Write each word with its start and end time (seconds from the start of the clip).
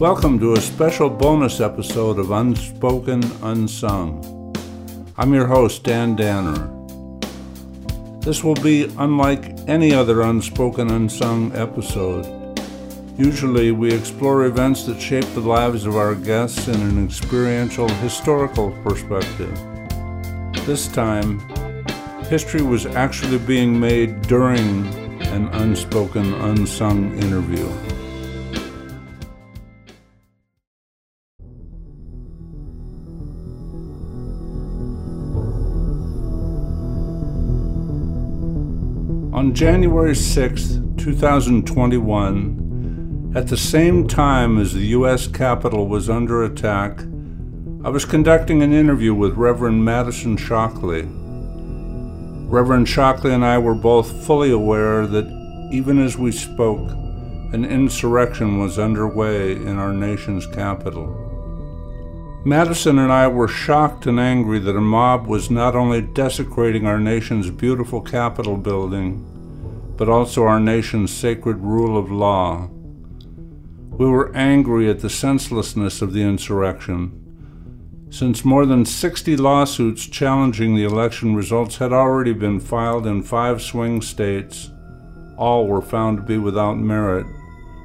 Welcome 0.00 0.40
to 0.40 0.54
a 0.54 0.60
special 0.60 1.08
bonus 1.08 1.60
episode 1.60 2.18
of 2.18 2.32
Unspoken 2.32 3.22
Unsung. 3.42 4.52
I'm 5.16 5.32
your 5.32 5.46
host, 5.46 5.84
Dan 5.84 6.16
Danner. 6.16 6.68
This 8.18 8.42
will 8.42 8.56
be 8.56 8.92
unlike 8.98 9.56
any 9.68 9.94
other 9.94 10.22
Unspoken 10.22 10.90
Unsung 10.90 11.54
episode. 11.54 12.26
Usually, 13.16 13.70
we 13.70 13.94
explore 13.94 14.46
events 14.46 14.82
that 14.86 15.00
shape 15.00 15.26
the 15.26 15.40
lives 15.40 15.86
of 15.86 15.94
our 15.94 16.16
guests 16.16 16.66
in 16.66 16.80
an 16.80 17.04
experiential, 17.04 17.88
historical 17.88 18.72
perspective. 18.82 19.56
This 20.66 20.88
time, 20.88 21.38
history 22.24 22.62
was 22.62 22.84
actually 22.84 23.38
being 23.38 23.78
made 23.78 24.22
during 24.22 24.88
an 25.26 25.46
unspoken, 25.52 26.34
unsung 26.34 27.16
interview. 27.22 27.70
On 39.44 39.52
January 39.52 40.16
6, 40.16 40.80
2021, 40.96 43.32
at 43.36 43.46
the 43.46 43.58
same 43.58 44.08
time 44.08 44.58
as 44.58 44.72
the 44.72 44.86
U.S. 44.86 45.26
Capitol 45.26 45.86
was 45.86 46.08
under 46.08 46.44
attack, 46.44 47.00
I 47.84 47.90
was 47.90 48.06
conducting 48.06 48.62
an 48.62 48.72
interview 48.72 49.12
with 49.12 49.36
Reverend 49.36 49.84
Madison 49.84 50.38
Shockley. 50.38 51.06
Reverend 52.48 52.88
Shockley 52.88 53.34
and 53.34 53.44
I 53.44 53.58
were 53.58 53.74
both 53.74 54.24
fully 54.24 54.50
aware 54.50 55.06
that 55.06 55.26
even 55.70 56.02
as 56.02 56.16
we 56.16 56.32
spoke, 56.32 56.90
an 57.52 57.66
insurrection 57.66 58.58
was 58.58 58.78
underway 58.78 59.52
in 59.52 59.78
our 59.78 59.92
nation's 59.92 60.46
capital. 60.46 61.20
Madison 62.46 62.98
and 62.98 63.12
I 63.12 63.28
were 63.28 63.48
shocked 63.48 64.06
and 64.06 64.18
angry 64.18 64.58
that 64.60 64.74
a 64.74 64.80
mob 64.80 65.26
was 65.26 65.50
not 65.50 65.76
only 65.76 66.00
desecrating 66.00 66.86
our 66.86 66.98
nation's 66.98 67.50
beautiful 67.50 68.00
Capitol 68.00 68.56
building, 68.56 69.32
but 69.96 70.08
also 70.08 70.44
our 70.44 70.60
nation's 70.60 71.12
sacred 71.12 71.58
rule 71.58 71.96
of 71.96 72.10
law. 72.10 72.68
We 73.90 74.06
were 74.06 74.34
angry 74.34 74.90
at 74.90 75.00
the 75.00 75.10
senselessness 75.10 76.02
of 76.02 76.12
the 76.12 76.22
insurrection. 76.22 77.20
Since 78.10 78.44
more 78.44 78.66
than 78.66 78.84
60 78.84 79.36
lawsuits 79.36 80.06
challenging 80.06 80.74
the 80.74 80.84
election 80.84 81.34
results 81.34 81.76
had 81.76 81.92
already 81.92 82.32
been 82.32 82.60
filed 82.60 83.06
in 83.06 83.22
five 83.22 83.62
swing 83.62 84.02
states, 84.02 84.70
all 85.36 85.66
were 85.66 85.82
found 85.82 86.18
to 86.18 86.22
be 86.22 86.38
without 86.38 86.78
merit 86.78 87.26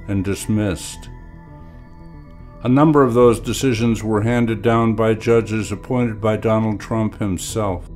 and 0.07 0.23
dismissed. 0.23 1.09
A 2.63 2.69
number 2.69 3.03
of 3.03 3.13
those 3.13 3.39
decisions 3.39 4.03
were 4.03 4.21
handed 4.21 4.61
down 4.61 4.93
by 4.93 5.13
judges 5.13 5.71
appointed 5.71 6.19
by 6.19 6.35
Donald 6.35 6.79
Trump 6.79 7.19
himself. 7.19 7.89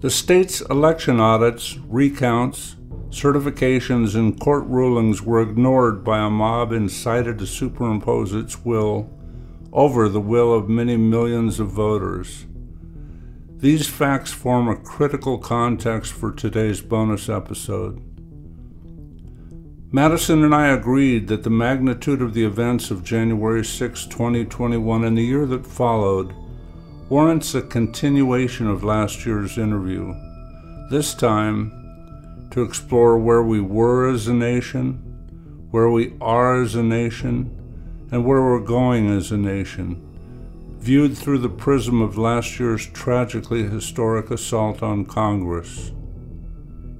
The 0.00 0.10
state's 0.10 0.60
election 0.62 1.20
audits, 1.20 1.78
recounts, 1.88 2.76
certifications 3.12 4.14
and 4.14 4.40
court 4.40 4.64
rulings 4.64 5.22
were 5.22 5.42
ignored 5.42 6.02
by 6.02 6.18
a 6.18 6.30
mob 6.30 6.72
incited 6.72 7.38
to 7.38 7.46
superimpose 7.46 8.32
its 8.32 8.64
will 8.64 9.10
over 9.72 10.08
the 10.08 10.20
will 10.20 10.52
of 10.52 10.68
many 10.68 10.96
millions 10.96 11.60
of 11.60 11.68
voters. 11.68 12.46
These 13.58 13.86
facts 13.86 14.32
form 14.32 14.66
a 14.66 14.76
critical 14.76 15.38
context 15.38 16.12
for 16.12 16.32
today's 16.32 16.80
bonus 16.80 17.28
episode. 17.28 18.02
Madison 19.92 20.42
and 20.42 20.54
I 20.54 20.68
agreed 20.68 21.28
that 21.28 21.42
the 21.42 21.50
magnitude 21.50 22.22
of 22.22 22.32
the 22.32 22.44
events 22.44 22.90
of 22.90 23.04
January 23.04 23.62
6, 23.62 24.06
2021, 24.06 25.04
and 25.04 25.18
the 25.18 25.22
year 25.22 25.44
that 25.46 25.66
followed 25.66 26.34
warrants 27.10 27.54
a 27.54 27.60
continuation 27.60 28.66
of 28.68 28.82
last 28.82 29.26
year's 29.26 29.58
interview. 29.58 30.14
This 30.90 31.14
time, 31.14 31.81
to 32.52 32.62
explore 32.62 33.18
where 33.18 33.42
we 33.42 33.60
were 33.60 34.08
as 34.08 34.28
a 34.28 34.34
nation, 34.34 34.92
where 35.70 35.88
we 35.88 36.14
are 36.20 36.62
as 36.62 36.74
a 36.74 36.82
nation, 36.82 37.50
and 38.10 38.24
where 38.26 38.42
we're 38.42 38.60
going 38.60 39.08
as 39.08 39.32
a 39.32 39.36
nation, 39.38 40.00
viewed 40.78 41.16
through 41.16 41.38
the 41.38 41.48
prism 41.48 42.02
of 42.02 42.18
last 42.18 42.60
year's 42.60 42.86
tragically 42.88 43.62
historic 43.62 44.30
assault 44.30 44.82
on 44.82 45.06
Congress. 45.06 45.92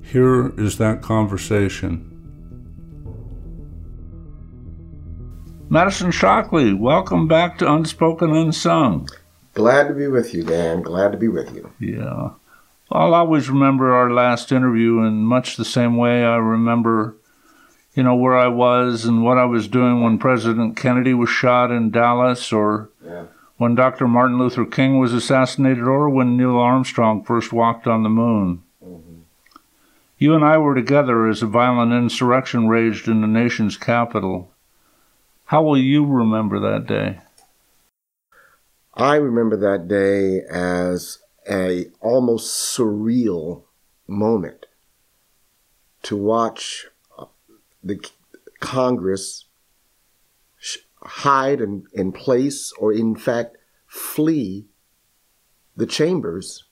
Here 0.02 0.58
is 0.58 0.78
that 0.78 1.02
conversation. 1.02 2.08
Madison 5.68 6.10
Shockley, 6.10 6.72
welcome 6.72 7.28
back 7.28 7.58
to 7.58 7.70
Unspoken 7.70 8.34
Unsung. 8.34 9.06
Glad 9.52 9.88
to 9.88 9.94
be 9.94 10.06
with 10.06 10.32
you, 10.32 10.44
Dan. 10.44 10.80
Glad 10.80 11.12
to 11.12 11.18
be 11.18 11.28
with 11.28 11.54
you. 11.54 11.70
Yeah. 11.78 12.30
I'll 12.92 13.14
always 13.14 13.48
remember 13.48 13.92
our 13.92 14.10
last 14.10 14.53
interview 14.53 15.00
in 15.03 15.22
much 15.22 15.56
the 15.56 15.64
same 15.64 15.97
way 15.97 16.25
I 16.25 16.36
remember, 16.36 17.16
you 17.94 18.03
know, 18.03 18.14
where 18.14 18.36
I 18.36 18.48
was 18.48 19.04
and 19.04 19.25
what 19.25 19.38
I 19.38 19.44
was 19.44 19.69
doing 19.69 20.03
when 20.03 20.19
President 20.19 20.76
Kennedy 20.76 21.14
was 21.14 21.30
shot 21.30 21.70
in 21.70 21.91
Dallas 21.91 22.53
or 22.53 22.91
yeah. 23.04 23.25
when 23.56 23.75
Dr. 23.75 24.06
Martin 24.06 24.38
Luther 24.38 24.64
King 24.64 24.98
was 24.98 25.12
assassinated 25.12 25.84
or 25.84 26.08
when 26.10 26.36
Neil 26.36 26.56
Armstrong 26.56 27.25
first 27.25 27.53
walked 27.53 27.86
on 27.86 28.03
the 28.03 28.08
moon. 28.08 28.62
Mm-hmm. 28.84 29.20
You 30.19 30.34
and 30.34 30.44
I 30.44 30.59
were 30.59 30.74
together 30.74 31.26
as 31.28 31.42
a 31.42 31.47
violent 31.47 31.92
insurrection 31.92 32.69
raged 32.69 33.09
in 33.09 33.22
the 33.22 33.26
nation's 33.26 33.76
capital. 33.76 34.53
How 35.47 35.62
will 35.62 35.78
you 35.78 36.04
remember 36.06 36.60
that 36.60 36.86
day? 36.86 37.20
I 38.94 39.16
remember 39.16 39.56
that 39.56 39.88
day 39.88 40.42
as 40.50 41.19
a 41.48 41.86
almost 42.00 42.76
surreal 42.76 43.64
moment 44.06 44.66
to 46.03 46.16
watch 46.16 46.86
uh, 47.19 47.26
the 47.82 47.98
Congress 48.60 49.47
hide 51.04 51.60
in, 51.60 51.84
in 51.92 52.12
place 52.12 52.72
or 52.78 52.92
in 52.92 53.16
fact 53.16 53.56
flee 53.86 54.66
the 55.76 55.86
chambers 55.86 56.64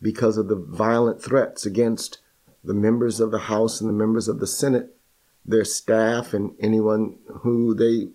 because 0.00 0.38
of 0.38 0.48
the 0.48 0.56
violent 0.56 1.22
threats 1.22 1.66
against 1.66 2.18
the 2.64 2.74
members 2.74 3.20
of 3.20 3.30
the 3.30 3.38
House 3.40 3.80
and 3.80 3.88
the 3.88 3.94
members 3.94 4.28
of 4.28 4.40
the 4.40 4.46
Senate, 4.46 4.96
their 5.44 5.64
staff, 5.64 6.34
and 6.34 6.54
anyone 6.60 7.16
who 7.40 7.74
they 7.74 8.08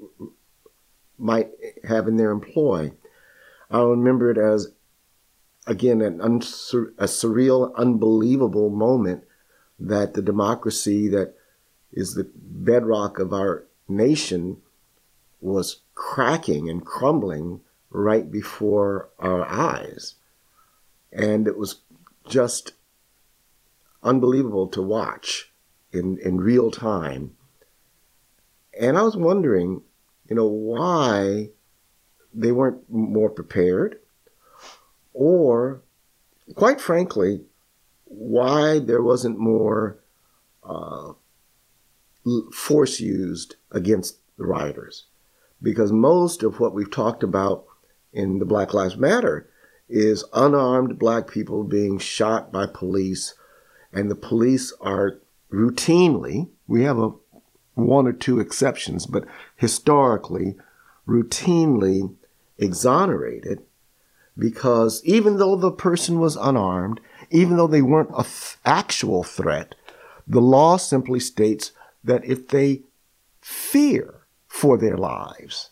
might 1.17 1.49
have 1.87 2.07
in 2.07 2.17
their 2.17 2.31
employ. 2.31 2.91
I 3.69 3.81
remember 3.81 4.29
it 4.31 4.37
as 4.37 4.71
again, 5.65 6.01
an 6.01 6.19
unsur- 6.21 6.93
a 6.97 7.05
surreal, 7.05 7.73
unbelievable 7.75 8.69
moment 8.69 9.23
that 9.79 10.13
the 10.13 10.21
democracy 10.21 11.07
that 11.09 11.35
is 11.91 12.15
the 12.15 12.29
bedrock 12.35 13.19
of 13.19 13.33
our 13.33 13.65
nation 13.87 14.57
was 15.39 15.81
cracking 15.93 16.69
and 16.69 16.85
crumbling 16.85 17.61
right 17.89 18.31
before 18.31 19.09
our 19.19 19.45
eyes. 19.45 20.15
And 21.11 21.47
it 21.47 21.57
was 21.57 21.81
just 22.27 22.73
unbelievable 24.01 24.67
to 24.67 24.81
watch 24.81 25.51
in, 25.91 26.17
in 26.19 26.41
real 26.41 26.71
time. 26.71 27.35
And 28.79 28.97
I 28.97 29.03
was 29.03 29.15
wondering, 29.15 29.81
you 30.27 30.35
know, 30.35 30.47
why 30.47 31.49
they 32.33 32.51
weren't 32.51 32.89
more 32.89 33.29
prepared 33.29 33.99
or 35.13 35.81
quite 36.55 36.81
frankly, 36.81 37.41
why 38.05 38.79
there 38.79 39.01
wasn't 39.01 39.39
more 39.39 39.99
uh, 40.63 41.13
force 42.51 42.99
used 42.99 43.55
against 43.71 44.17
the 44.37 44.45
rioters. 44.45 45.05
Because 45.61 45.91
most 45.91 46.43
of 46.43 46.59
what 46.59 46.73
we've 46.73 46.91
talked 46.91 47.23
about 47.23 47.65
in 48.11 48.39
the 48.39 48.45
Black 48.45 48.73
Lives 48.73 48.97
Matter 48.97 49.49
is 49.89 50.25
unarmed 50.33 50.99
black 50.99 51.27
people 51.27 51.63
being 51.63 51.97
shot 51.97 52.51
by 52.51 52.65
police, 52.65 53.33
and 53.91 54.09
the 54.09 54.15
police 54.15 54.73
are 54.81 55.19
routinely, 55.51 56.49
we 56.67 56.83
have 56.83 56.97
a 56.97 57.11
one 57.75 58.07
or 58.07 58.13
two 58.13 58.39
exceptions, 58.39 59.05
but 59.05 59.25
historically, 59.55 60.55
routinely 61.07 62.15
exonerated 62.57 63.63
because 64.37 65.01
even 65.03 65.37
though 65.37 65.55
the 65.55 65.71
person 65.71 66.19
was 66.19 66.35
unarmed, 66.35 66.99
even 67.29 67.57
though 67.57 67.67
they 67.67 67.81
weren't 67.81 68.09
an 68.09 68.23
th- 68.23 68.57
actual 68.65 69.23
threat, 69.23 69.75
the 70.27 70.41
law 70.41 70.77
simply 70.77 71.19
states 71.19 71.71
that 72.03 72.25
if 72.25 72.47
they 72.47 72.81
fear 73.41 74.21
for 74.47 74.77
their 74.77 74.97
lives, 74.97 75.69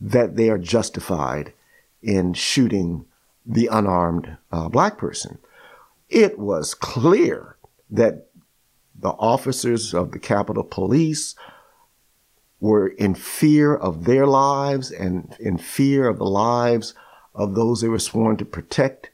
that 0.00 0.36
they 0.36 0.48
are 0.48 0.58
justified 0.58 1.52
in 2.02 2.34
shooting 2.34 3.04
the 3.44 3.66
unarmed 3.68 4.36
uh, 4.52 4.68
black 4.68 4.98
person. 4.98 5.38
It 6.08 6.38
was 6.38 6.74
clear 6.74 7.56
that 7.90 8.26
the 8.98 9.10
officers 9.10 9.94
of 9.94 10.12
the 10.12 10.18
Capitol 10.18 10.64
Police 10.64 11.34
were 12.60 12.88
in 12.88 13.14
fear 13.14 13.74
of 13.74 14.04
their 14.04 14.26
lives 14.26 14.90
and 14.90 15.36
in 15.38 15.58
fear 15.58 16.08
of 16.08 16.18
the 16.18 16.24
lives 16.24 16.94
of 17.36 17.54
those 17.54 17.80
they 17.80 17.88
were 17.88 17.98
sworn 17.98 18.36
to 18.38 18.44
protect 18.44 19.10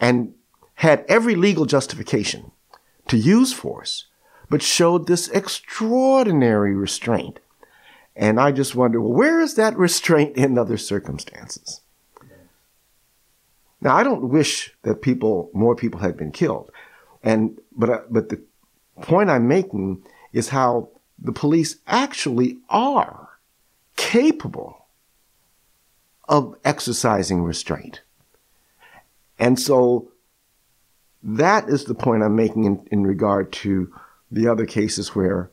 and 0.00 0.34
had 0.74 1.04
every 1.08 1.34
legal 1.34 1.66
justification 1.66 2.52
to 3.08 3.16
use 3.16 3.52
force, 3.52 4.06
but 4.48 4.62
showed 4.62 5.06
this 5.06 5.28
extraordinary 5.28 6.74
restraint. 6.74 7.40
And 8.14 8.38
I 8.38 8.52
just 8.52 8.74
wonder, 8.74 9.00
well, 9.00 9.12
where 9.12 9.40
is 9.40 9.54
that 9.54 9.76
restraint 9.76 10.36
in 10.36 10.56
other 10.56 10.76
circumstances? 10.76 11.80
Now, 13.80 13.96
I 13.96 14.04
don't 14.04 14.28
wish 14.28 14.74
that 14.82 15.02
people, 15.02 15.50
more 15.52 15.74
people 15.74 16.00
had 16.00 16.16
been 16.16 16.30
killed. 16.30 16.70
And, 17.22 17.58
but, 17.76 17.90
uh, 17.90 18.00
but 18.08 18.28
the 18.28 18.40
point 19.00 19.30
I'm 19.30 19.48
making 19.48 20.04
is 20.32 20.50
how 20.50 20.90
the 21.18 21.32
police 21.32 21.76
actually 21.86 22.58
are 22.68 23.30
capable 23.96 24.81
of 26.28 26.56
exercising 26.64 27.42
restraint. 27.42 28.02
And 29.38 29.58
so 29.58 30.12
that 31.22 31.68
is 31.68 31.84
the 31.84 31.94
point 31.94 32.22
I'm 32.22 32.36
making 32.36 32.64
in, 32.64 32.88
in 32.90 33.06
regard 33.06 33.52
to 33.52 33.92
the 34.30 34.48
other 34.48 34.66
cases 34.66 35.14
where, 35.14 35.50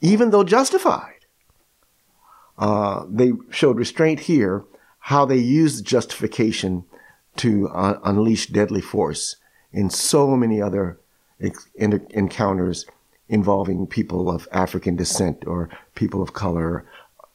even 0.00 0.30
though 0.30 0.44
justified, 0.44 1.26
uh, 2.58 3.04
they 3.08 3.32
showed 3.50 3.78
restraint 3.78 4.20
here, 4.20 4.64
how 4.98 5.24
they 5.24 5.36
used 5.36 5.84
justification 5.84 6.84
to 7.36 7.68
uh, 7.68 7.98
unleash 8.04 8.46
deadly 8.46 8.80
force 8.80 9.36
in 9.72 9.90
so 9.90 10.36
many 10.36 10.62
other 10.62 10.98
ex- 11.40 11.68
encounters 11.76 12.86
involving 13.28 13.86
people 13.86 14.30
of 14.30 14.48
African 14.52 14.96
descent 14.96 15.44
or 15.46 15.68
people 15.94 16.22
of 16.22 16.32
color 16.32 16.86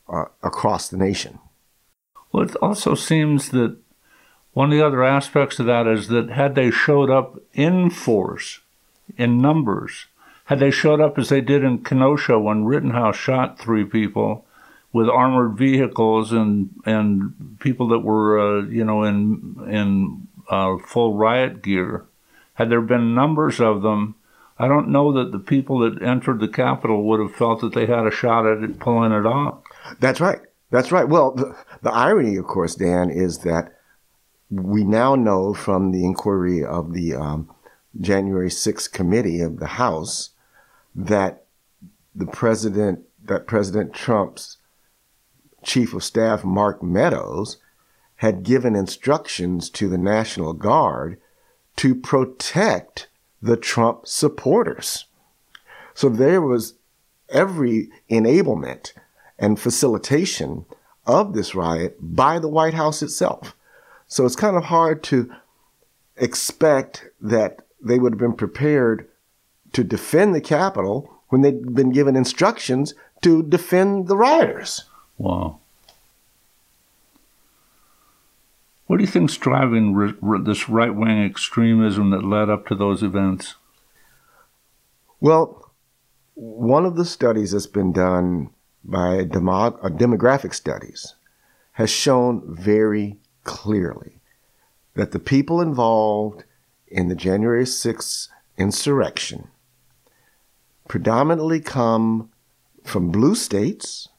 uh, 0.08 0.26
across 0.42 0.88
the 0.88 0.98
nation. 0.98 1.40
Well, 2.32 2.44
it 2.44 2.56
also 2.58 2.96
seems 2.96 3.50
that 3.50 3.78
one 4.54 4.72
of 4.72 4.78
the 4.78 4.86
other 4.86 5.04
aspects 5.04 5.60
of 5.60 5.66
that 5.68 5.88
is 5.88 6.08
that 6.08 6.30
had 6.30 6.56
they 6.56 6.72
showed 6.72 7.10
up 7.10 7.40
in 7.54 7.90
force, 7.90 8.60
in 9.18 9.42
numbers, 9.42 10.06
had 10.46 10.60
they 10.60 10.72
showed 10.72 11.00
up 11.00 11.18
as 11.20 11.30
they 11.30 11.42
did 11.42 11.64
in 11.64 11.84
Kenosha 11.84 12.40
when 12.40 12.66
Rittenhouse 12.66 13.16
shot 13.16 13.60
three 13.60 13.84
people 13.84 14.46
with 14.92 15.08
armored 15.08 15.58
vehicles 15.58 16.32
and 16.32 16.72
and 16.86 17.60
people 17.60 17.88
that 17.90 18.00
were 18.00 18.40
uh, 18.40 18.64
you 18.64 18.84
know 18.84 19.04
in 19.04 19.56
in 19.70 20.28
uh, 20.50 20.78
full 20.78 21.16
riot 21.16 21.62
gear, 21.62 22.06
had 22.56 22.70
there 22.70 22.82
been 22.82 23.14
numbers 23.14 23.60
of 23.60 23.84
them, 23.84 24.16
I 24.58 24.68
don't 24.68 24.90
know 24.90 25.14
that 25.14 25.32
the 25.32 25.40
people 25.40 25.80
that 25.80 26.02
entered 26.02 26.40
the 26.40 26.48
Capitol 26.48 27.04
would 27.04 27.20
have 27.20 27.36
felt 27.36 27.62
that 27.62 27.74
they 27.74 27.86
had 27.86 28.08
a 28.08 28.12
shot 28.12 28.48
at 28.48 28.64
it, 28.64 28.80
pulling 28.80 29.12
it 29.12 29.26
off. 29.26 29.60
That's 30.00 30.20
right. 30.20 30.42
That's 30.72 30.92
right. 30.92 31.08
Well, 31.08 31.56
the, 31.82 31.92
irony, 31.92 32.36
of 32.36 32.46
course, 32.46 32.76
Dan, 32.76 33.10
is 33.10 33.40
that 33.40 33.74
we 34.50 34.84
now 34.84 35.16
know 35.16 35.54
from 35.54 35.92
the 35.92 36.04
inquiry 36.06 36.64
of 36.64 36.94
the 36.94 37.16
um, 37.16 37.50
January 38.00 38.50
6th 38.50 38.92
committee 38.92 39.42
of 39.42 39.60
the 39.60 39.68
House 39.68 40.32
that 40.96 41.46
the 42.16 42.26
president, 42.26 43.02
that 43.24 43.48
President 43.48 43.94
Trump's 43.94 44.58
chief 45.64 45.94
of 45.94 46.04
staff, 46.04 46.44
Mark 46.44 46.82
Meadows, 46.82 47.58
had 48.18 48.44
given 48.44 48.76
instructions 48.76 49.70
to 49.70 49.88
the 49.88 49.98
National 49.98 50.54
Guard 50.54 51.20
to 51.78 51.96
protect 51.96 53.08
the 53.42 53.56
Trump 53.56 54.06
supporters. 54.06 55.06
So 55.94 56.10
there 56.10 56.42
was 56.42 56.76
every 57.30 57.90
enablement 58.10 58.94
and 59.38 59.60
facilitation 59.60 60.66
of 61.10 61.34
this 61.34 61.56
riot 61.56 61.98
by 62.00 62.38
the 62.38 62.48
White 62.48 62.76
House 62.76 63.02
itself. 63.02 63.56
So 64.08 64.26
it's 64.26 64.36
kind 64.36 64.56
of 64.56 64.66
hard 64.66 65.04
to 65.06 65.34
expect 66.18 67.08
that 67.20 67.66
they 67.82 67.98
would 67.98 68.14
have 68.14 68.20
been 68.20 68.34
prepared 68.34 69.08
to 69.74 69.84
defend 69.84 70.36
the 70.36 70.42
Capitol 70.42 71.22
when 71.30 71.42
they'd 71.42 71.74
been 71.74 71.92
given 71.92 72.16
instructions 72.16 72.94
to 73.22 73.42
defend 73.42 74.08
the 74.08 74.16
rioters. 74.16 74.84
Wow. 75.18 75.60
What 78.86 78.98
do 78.98 79.04
you 79.04 79.10
think's 79.10 79.38
driving 79.38 79.94
re- 79.94 80.14
re- 80.22 80.44
this 80.44 80.70
right 80.70 80.94
wing 80.94 81.24
extremism 81.24 82.12
that 82.12 82.24
led 82.24 82.50
up 82.50 82.68
to 82.68 82.76
those 82.76 83.02
events? 83.02 83.56
Well, 85.20 85.72
one 86.36 86.86
of 86.86 86.96
the 86.96 87.06
studies 87.06 87.52
that's 87.52 87.68
been 87.68 87.94
done 87.94 88.52
by 88.84 89.24
demo- 89.24 89.78
uh, 89.82 89.90
demographic 89.90 90.54
studies 90.54 91.16
has 91.74 91.90
shown 91.90 92.44
very 92.48 93.18
clearly 93.44 94.20
that 94.96 95.12
the 95.12 95.20
people 95.20 95.62
involved 95.62 96.44
in 96.88 97.08
the 97.08 97.16
January 97.16 97.66
6th 97.66 98.28
insurrection 98.58 99.48
predominantly 100.88 101.62
come 101.62 102.30
from 102.84 103.12
blue 103.12 103.36
states, 103.36 104.10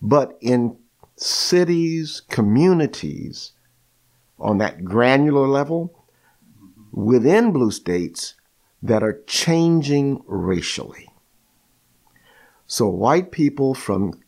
but 0.00 0.36
in 0.40 0.76
cities, 1.16 2.22
communities 2.28 3.52
on 4.38 4.58
that 4.58 4.84
granular 4.84 5.48
level 5.48 6.06
within 6.92 7.52
blue 7.52 7.70
states 7.70 8.34
that 8.82 9.02
are 9.02 9.22
changing 9.26 10.22
racially. 10.26 11.11
So, 12.72 12.88
white 12.88 13.32
people 13.32 13.74
from 13.74 14.18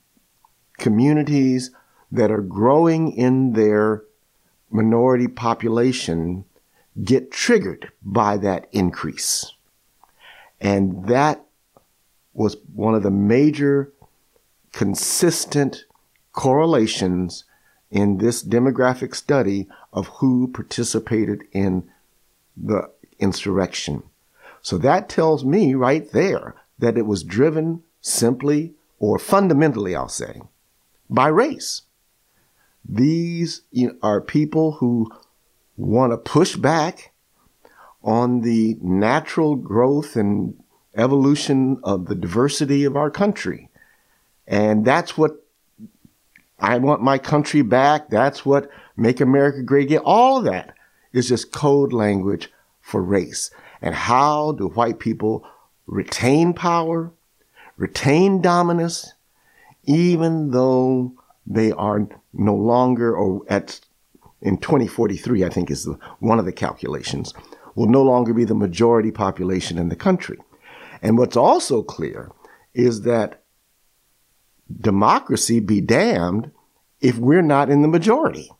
communities 0.77 1.71
that 2.13 2.31
are 2.31 2.43
growing 2.43 3.11
in 3.13 3.55
their 3.55 4.05
minority 4.71 5.29
population 5.29 6.45
get 7.03 7.31
triggered 7.31 7.91
by 8.03 8.37
that 8.37 8.69
increase. 8.71 9.51
And 10.61 11.07
that 11.07 11.47
was 12.35 12.59
one 12.75 12.95
of 12.95 13.03
the 13.03 13.11
major 13.11 13.95
consistent 14.73 15.87
correlations 16.35 17.45
in 17.91 18.19
this 18.19 18.45
demographic 18.45 19.15
study 19.15 19.69
of 19.91 20.09
who 20.19 20.49
participated 20.49 21.45
in 21.53 21.91
the 22.59 22.91
insurrection. 23.19 24.03
So 24.61 24.77
that 24.77 25.09
tells 25.09 25.47
me 25.47 25.73
right 25.73 26.13
there 26.13 26.57
that 26.79 26.99
it 26.99 27.07
was 27.07 27.25
driven 27.25 27.83
simply 28.05 28.75
or 28.99 29.19
fundamentally, 29.19 29.97
I'll 29.97 30.09
say, 30.09 30.43
by 31.09 31.29
race. 31.29 31.83
These 32.87 33.63
are 34.03 34.21
people 34.21 34.73
who 34.73 35.11
want 35.77 36.13
to 36.13 36.19
push 36.19 36.55
back 36.55 37.13
on 38.03 38.43
the 38.43 38.77
natural 38.83 39.57
growth 39.57 40.17
and 40.17 40.63
evolution 40.95 41.81
of 41.83 42.07
the 42.07 42.15
diversity 42.15 42.85
of 42.85 42.95
our 42.95 43.11
country. 43.11 43.71
And 44.47 44.85
that's 44.85 45.17
what 45.17 45.43
I 46.61 46.77
want 46.77 47.01
my 47.01 47.17
country 47.17 47.63
back. 47.63 48.11
That's 48.11 48.45
what 48.45 48.71
make 48.97 49.21
America 49.21 49.63
great 49.63 49.87
again. 49.87 50.03
All 50.05 50.39
of 50.39 50.45
that 50.45 50.75
is 51.15 51.29
just 51.29 51.53
code 51.53 51.95
language 51.95 52.53
for 52.83 53.03
race. 53.03 53.51
And 53.81 53.95
how 53.95 54.53
do 54.53 54.69
white 54.69 54.99
people 54.99 55.47
retain 55.87 56.53
power, 56.53 57.11
retain 57.77 58.41
dominance, 58.41 59.13
even 59.85 60.51
though 60.51 61.13
they 61.47 61.73
are 61.73 62.09
no 62.33 62.55
longer, 62.55 63.17
or 63.17 63.43
at 63.49 63.81
in 64.41 64.59
2043, 64.59 65.45
I 65.45 65.49
think 65.49 65.71
is 65.71 65.85
the, 65.85 65.99
one 66.21 66.39
of 66.39 66.45
the 66.45 66.53
calculations, 66.53 67.33
will 67.75 67.87
no 67.87 68.03
longer 68.03 68.35
be 68.35 68.45
the 68.45 68.55
majority 68.55 69.11
population 69.11 69.79
in 69.79 69.89
the 69.89 69.97
country. 69.97 70.39
And 71.03 71.19
what's 71.19 71.37
also 71.37 71.83
clear 71.83 72.31
is 72.75 73.03
that 73.03 73.43
democracy 74.81 75.61
be 75.61 75.81
damned 75.81 76.51
if 77.01 77.19
we're 77.19 77.43
not 77.43 77.71
in 77.71 77.83
the 77.83 77.89
majority 77.89 78.51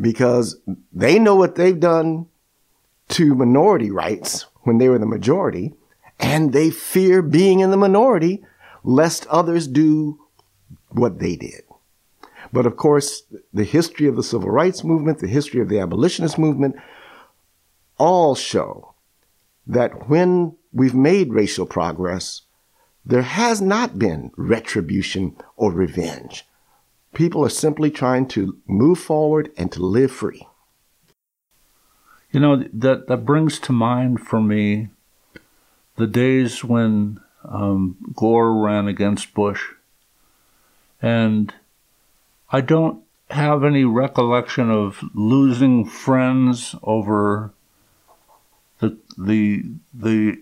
because 0.00 0.56
they 0.92 1.18
know 1.18 1.36
what 1.36 1.54
they've 1.54 1.78
done 1.78 2.26
to 3.08 3.34
minority 3.34 3.90
rights 3.90 4.46
when 4.62 4.78
they 4.78 4.88
were 4.88 4.98
the 4.98 5.06
majority, 5.06 5.74
and 6.22 6.52
they 6.52 6.70
fear 6.70 7.20
being 7.20 7.60
in 7.60 7.70
the 7.70 7.76
minority 7.76 8.42
lest 8.84 9.26
others 9.26 9.66
do 9.66 10.18
what 10.88 11.18
they 11.18 11.36
did. 11.36 11.62
But 12.52 12.66
of 12.66 12.76
course, 12.76 13.22
the 13.52 13.64
history 13.64 14.06
of 14.06 14.16
the 14.16 14.22
civil 14.22 14.50
rights 14.50 14.84
movement, 14.84 15.18
the 15.18 15.26
history 15.26 15.60
of 15.60 15.68
the 15.68 15.80
abolitionist 15.80 16.38
movement, 16.38 16.76
all 17.98 18.34
show 18.34 18.94
that 19.66 20.08
when 20.08 20.56
we've 20.72 20.94
made 20.94 21.32
racial 21.32 21.66
progress, 21.66 22.42
there 23.04 23.22
has 23.22 23.60
not 23.60 23.98
been 23.98 24.30
retribution 24.36 25.36
or 25.56 25.72
revenge. 25.72 26.44
People 27.14 27.44
are 27.44 27.50
simply 27.50 27.90
trying 27.90 28.26
to 28.28 28.58
move 28.66 28.98
forward 28.98 29.50
and 29.56 29.72
to 29.72 29.84
live 29.84 30.12
free. 30.12 30.46
You 32.30 32.40
know, 32.40 32.64
that, 32.72 33.08
that 33.08 33.26
brings 33.26 33.58
to 33.60 33.72
mind 33.72 34.20
for 34.20 34.40
me 34.40 34.88
the 35.96 36.06
days 36.06 36.64
when 36.64 37.20
um, 37.44 37.96
Gore 38.14 38.54
ran 38.54 38.88
against 38.88 39.34
Bush 39.34 39.62
And 41.00 41.52
I 42.50 42.60
don't 42.60 43.02
have 43.30 43.64
any 43.64 43.84
recollection 43.84 44.70
of 44.70 45.02
losing 45.14 45.84
friends 45.84 46.74
over 46.82 47.52
the 48.78 48.96
the 49.16 49.64
the 49.92 50.38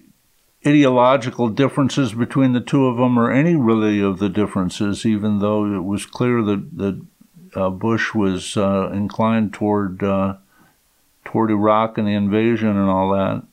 ideological 0.66 1.48
differences 1.48 2.12
between 2.12 2.52
the 2.52 2.60
two 2.60 2.86
of 2.86 2.98
them, 2.98 3.18
or 3.18 3.30
any 3.30 3.54
really 3.54 4.00
of 4.00 4.18
the 4.18 4.28
differences. 4.28 5.06
Even 5.06 5.38
though 5.38 5.64
it 5.74 5.84
was 5.84 6.04
clear 6.04 6.42
that 6.42 6.76
that 6.76 7.06
uh, 7.54 7.70
Bush 7.70 8.14
was 8.14 8.56
uh, 8.56 8.90
inclined 8.92 9.54
toward 9.54 10.02
uh, 10.02 10.34
toward 11.24 11.50
Iraq 11.50 11.96
and 11.96 12.06
the 12.06 12.12
invasion 12.12 12.68
and 12.68 12.90
all 12.90 13.10
that, 13.12 13.44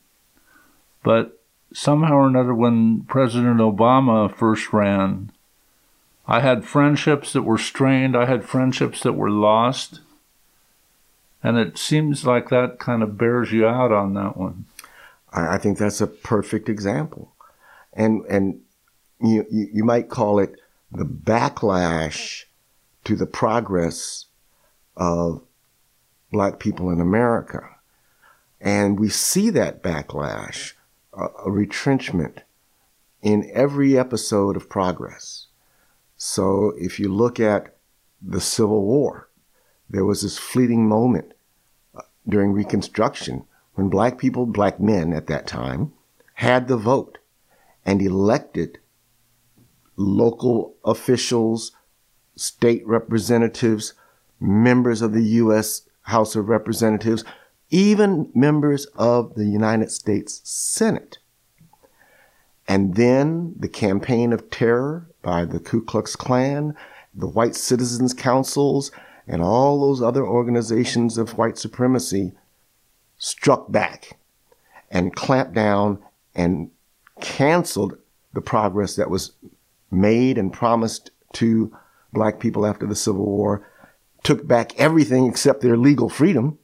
but 1.02 1.37
somehow 1.72 2.14
or 2.14 2.26
another, 2.26 2.54
when 2.54 3.02
President 3.02 3.58
Obama 3.58 4.34
first 4.34 4.72
ran, 4.72 5.32
I 6.26 6.40
had 6.40 6.64
friendships 6.64 7.32
that 7.32 7.42
were 7.42 7.58
strained. 7.58 8.16
I 8.16 8.26
had 8.26 8.44
friendships 8.44 9.02
that 9.02 9.14
were 9.14 9.30
lost. 9.30 10.00
And 11.42 11.56
it 11.56 11.78
seems 11.78 12.26
like 12.26 12.48
that 12.48 12.78
kind 12.78 13.02
of 13.02 13.16
bears 13.16 13.52
you 13.52 13.66
out 13.66 13.92
on 13.92 14.14
that 14.14 14.36
one. 14.36 14.66
I, 15.32 15.58
think 15.58 15.78
that's 15.78 16.00
a 16.00 16.06
perfect 16.06 16.68
example. 16.68 17.32
And, 17.92 18.24
and 18.26 18.60
you, 19.20 19.46
you, 19.50 19.68
you 19.72 19.84
might 19.84 20.08
call 20.08 20.38
it 20.38 20.60
the 20.90 21.04
backlash 21.04 22.44
to 23.04 23.14
the 23.14 23.26
progress 23.26 24.26
of 24.96 25.42
black 26.32 26.58
people 26.58 26.90
in 26.90 27.00
America. 27.00 27.68
And 28.60 28.98
we 28.98 29.08
see 29.08 29.50
that 29.50 29.82
backlash, 29.82 30.72
a, 31.18 31.50
retrenchment 31.50 32.42
in 33.22 33.50
every 33.52 33.98
episode 33.98 34.56
of 34.56 34.68
progress. 34.68 35.46
So 36.16 36.74
if 36.78 36.98
you 36.98 37.12
look 37.12 37.40
at 37.40 37.76
the 38.22 38.40
Civil 38.40 38.84
War, 38.84 39.28
there 39.90 40.04
was 40.04 40.22
this 40.22 40.38
fleeting 40.38 40.88
moment 40.88 41.34
uh, 41.94 42.02
during 42.28 42.52
Reconstruction 42.52 43.44
when 43.74 43.88
black 43.88 44.18
people, 44.18 44.46
black 44.46 44.80
men 44.80 45.12
at 45.12 45.26
that 45.28 45.46
time, 45.46 45.92
had 46.34 46.68
the 46.68 46.76
vote 46.76 47.18
and 47.84 48.02
elected 48.02 48.78
local 49.96 50.76
officials, 50.84 51.72
state 52.36 52.86
representatives, 52.86 53.94
members 54.40 55.02
of 55.02 55.12
the 55.12 55.24
U.S. 55.24 55.82
House 56.02 56.36
of 56.36 56.48
Representatives, 56.48 57.24
even 57.70 58.30
members 58.34 58.86
of 58.96 59.34
the 59.34 59.46
United 59.46 59.90
States 59.90 60.40
Senate. 60.44 61.18
And 62.66 62.94
then 62.94 63.54
the 63.58 63.68
campaign 63.68 64.32
of 64.32 64.50
terror 64.50 65.08
by 65.22 65.44
the 65.44 65.58
Ku 65.58 65.82
Klux 65.82 66.16
Klan, 66.16 66.74
the 67.14 67.28
White 67.28 67.54
Citizens 67.54 68.12
Councils, 68.12 68.90
and 69.26 69.42
all 69.42 69.80
those 69.80 70.02
other 70.02 70.26
organizations 70.26 71.18
of 71.18 71.36
white 71.36 71.58
supremacy 71.58 72.32
struck 73.18 73.70
back 73.70 74.18
and 74.90 75.14
clamped 75.14 75.54
down 75.54 75.98
and 76.34 76.70
canceled 77.20 77.98
the 78.32 78.40
progress 78.40 78.96
that 78.96 79.10
was 79.10 79.32
made 79.90 80.38
and 80.38 80.52
promised 80.52 81.10
to 81.32 81.74
black 82.12 82.40
people 82.40 82.64
after 82.64 82.86
the 82.86 82.94
Civil 82.94 83.26
War, 83.26 83.66
took 84.22 84.46
back 84.46 84.78
everything 84.78 85.26
except 85.26 85.60
their 85.60 85.76
legal 85.76 86.08
freedom, 86.08 86.58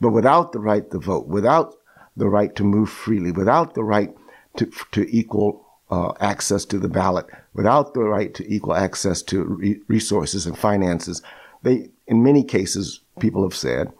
but 0.00 0.10
without 0.10 0.52
the 0.52 0.60
right 0.60 0.90
to 0.90 0.98
vote, 0.98 1.26
without 1.26 1.74
the 2.16 2.28
right 2.28 2.54
to 2.56 2.64
move 2.64 2.90
freely, 2.90 3.32
without 3.32 3.74
the 3.74 3.84
right 3.84 4.14
to, 4.56 4.70
to 4.92 5.06
equal 5.16 5.64
uh, 5.90 6.12
access 6.20 6.64
to 6.66 6.78
the 6.78 6.88
ballot, 6.88 7.26
without 7.54 7.94
the 7.94 8.02
right 8.02 8.34
to 8.34 8.52
equal 8.52 8.74
access 8.74 9.22
to 9.22 9.44
re- 9.44 9.80
resources 9.88 10.46
and 10.46 10.58
finances. 10.58 11.22
They, 11.62 11.90
in 12.06 12.22
many 12.22 12.44
cases, 12.44 13.00
people 13.18 13.42
have 13.42 13.54
said, 13.54 13.92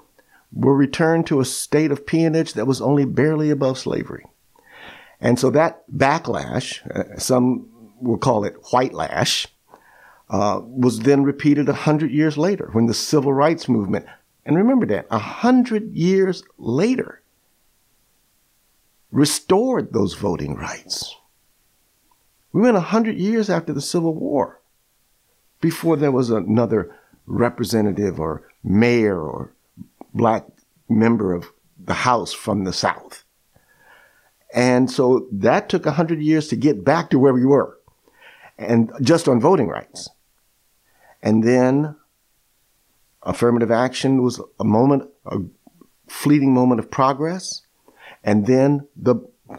were 0.53 0.77
returned 0.77 1.27
to 1.27 1.41
a 1.41 1.45
state 1.45 1.91
of 1.91 2.07
peonage 2.07 2.55
that 2.55 2.67
was 2.67 2.81
only 2.81 3.05
barely 3.05 3.51
above 3.51 3.79
slavery. 3.79 4.25
And 5.21 5.39
so 5.39 5.51
that 5.51 5.85
backlash, 5.91 6.87
uh, 6.95 7.19
some 7.19 7.69
will 8.01 8.19
call 8.19 8.45
it 8.45 8.57
white 8.71 8.95
lash, 8.95 9.49
uh, 10.31 10.61
was 10.63 11.01
then 11.01 11.23
repeated 11.25 11.69
a 11.69 11.75
hundred 11.75 12.11
years 12.11 12.37
later 12.37 12.69
when 12.73 12.87
the 12.87 12.95
civil 12.95 13.33
rights 13.33 13.69
movement, 13.69 14.07
and 14.49 14.57
remember 14.57 14.87
that, 14.87 15.07
a 15.11 15.19
hundred 15.19 15.95
years 15.95 16.43
later, 16.57 17.21
restored 19.13 19.93
those 19.93 20.15
voting 20.15 20.55
rights. 20.55 21.15
We 22.53 22.63
went 22.63 22.79
a 22.79 22.81
hundred 22.81 23.19
years 23.19 23.51
after 23.51 23.75
the 23.75 23.83
Civil 23.83 24.15
War 24.15 24.59
before 25.61 25.99
there 25.99 26.11
was 26.11 26.31
another 26.31 26.97
representative 27.27 28.19
or 28.19 28.43
mayor 28.65 29.21
or 29.21 29.53
black 30.15 30.47
member 30.89 31.35
of 31.35 31.53
the 31.79 31.93
House 31.93 32.33
from 32.33 32.65
the 32.65 32.73
South. 32.73 33.25
And 34.55 34.91
so 34.91 35.27
that 35.31 35.69
took 35.69 35.85
a 35.85 35.93
hundred 35.93 36.23
years 36.23 36.49
to 36.49 36.57
get 36.57 36.87
back 36.87 37.11
to 37.11 37.19
where 37.19 37.35
we 37.35 37.45
were 37.45 37.79
and 38.57 38.91
just 39.03 39.29
on 39.29 39.43
voting 39.43 39.69
rights. 39.69 40.09
And 41.23 41.45
then 41.45 41.97
affirmative 43.23 43.71
action 43.71 44.23
was 44.23 44.41
a 44.59 44.65
moment, 44.65 45.09
a 45.27 45.39
fleeting 46.07 46.55
moment 46.55 46.81
of 46.81 46.91
progress. 46.91 47.63
And 48.25 48.47
then 48.47 48.87
the 48.97 49.17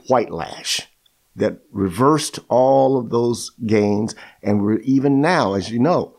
white 0.08 0.32
lash 0.32 0.88
that 1.36 1.60
reversed 1.72 2.40
all 2.50 2.98
of 2.98 3.10
those 3.10 3.52
gains. 3.66 4.16
And 4.44 4.62
we're 4.62 4.80
even 4.80 5.22
now, 5.22 5.54
as 5.54 5.72
you 5.72 5.80
know, 5.80 6.16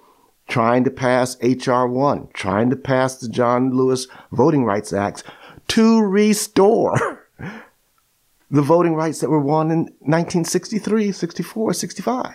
trying 0.48 0.84
to 0.84 0.90
pass 0.90 1.36
H.R. 1.40 1.86
1, 1.86 2.28
trying 2.34 2.70
to 2.70 2.76
pass 2.76 3.16
the 3.16 3.28
John 3.28 3.70
Lewis 3.70 4.06
Voting 4.32 4.64
Rights 4.64 4.92
Act 4.92 5.22
to 5.68 6.00
restore 6.00 7.28
the 8.50 8.62
voting 8.62 8.94
rights 8.94 9.20
that 9.20 9.30
were 9.30 9.40
won 9.40 9.70
in 9.70 9.78
1963, 10.00 11.12
64, 11.12 11.72
65. 11.72 12.34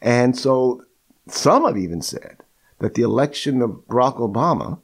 And 0.00 0.38
so 0.38 0.84
some 1.28 1.64
have 1.64 1.76
even 1.76 2.02
said 2.02 2.38
that 2.82 2.94
the 2.94 3.02
election 3.02 3.62
of 3.62 3.70
Barack 3.86 4.16
Obama, 4.16 4.80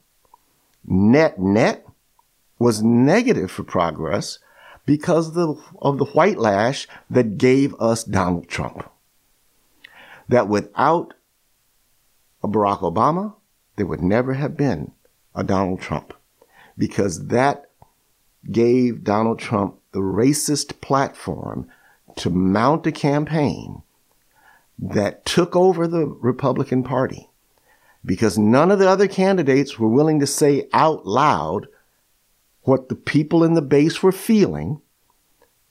net 0.87 1.41
net, 1.41 1.85
was 2.57 2.81
negative 2.81 3.51
for 3.51 3.65
progress 3.65 4.39
because 4.87 5.37
of 5.37 5.99
the, 5.99 6.05
white 6.05 6.39
lash 6.39 6.87
that 7.11 7.39
gave 7.39 7.75
us 7.81 8.05
Donald 8.05 8.47
Trump. 8.47 8.89
That 10.29 10.47
without 10.47 11.15
a 12.41 12.47
Barack 12.47 12.83
Obama, 12.83 13.35
there 13.75 13.87
would 13.87 14.03
never 14.03 14.35
have 14.35 14.57
been 14.57 14.93
a 15.35 15.43
Donald 15.43 15.81
Trump 15.81 16.15
because 16.79 17.27
that 17.27 17.69
gave 18.53 19.03
Donald 19.03 19.41
Trump 19.41 19.77
the 19.91 19.99
racist 19.99 20.81
platform 20.81 21.69
to 22.15 22.31
mount 22.31 22.87
a 22.87 22.93
campaign 22.93 23.83
that 24.79 25.25
took 25.25 25.57
over 25.57 25.89
the 25.89 26.07
Republican 26.07 26.85
Party 26.85 27.28
because 28.09 28.39
none 28.39 28.71
of 28.71 28.79
the 28.79 28.89
other 28.89 29.07
candidates 29.07 29.79
were 29.79 29.87
willing 29.87 30.19
to 30.19 30.27
say 30.27 30.67
out 30.73 31.07
loud 31.07 31.69
what 32.63 32.89
the 32.89 32.95
people 32.95 33.45
in 33.45 33.53
the 33.53 33.61
base 33.61 34.03
were 34.03 34.13
feeling 34.13 34.81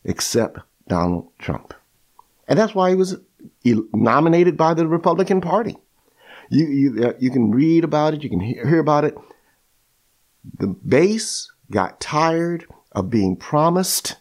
except 0.03 0.59
Donald 0.87 1.29
Trump. 1.39 1.73
And 2.47 2.57
that's 2.57 2.75
why 2.75 2.91
he 2.91 2.95
was 2.95 3.17
nominated 3.91 4.55
by 4.55 4.75
the 4.75 4.87
Republican 4.87 5.41
Party. 5.41 5.77
You, 6.51 6.67
you, 6.67 7.07
uh, 7.07 7.13
you 7.19 7.31
can 7.31 7.49
read 7.49 7.83
about 7.83 8.13
it, 8.13 8.23
you 8.23 8.29
can 8.29 8.39
hear 8.39 8.79
about 8.79 9.03
it. 9.03 9.17
The 10.59 10.67
base 10.67 11.51
got 11.71 11.99
tired 11.99 12.65
of 12.91 13.09
being 13.09 13.35
promised 13.35 14.15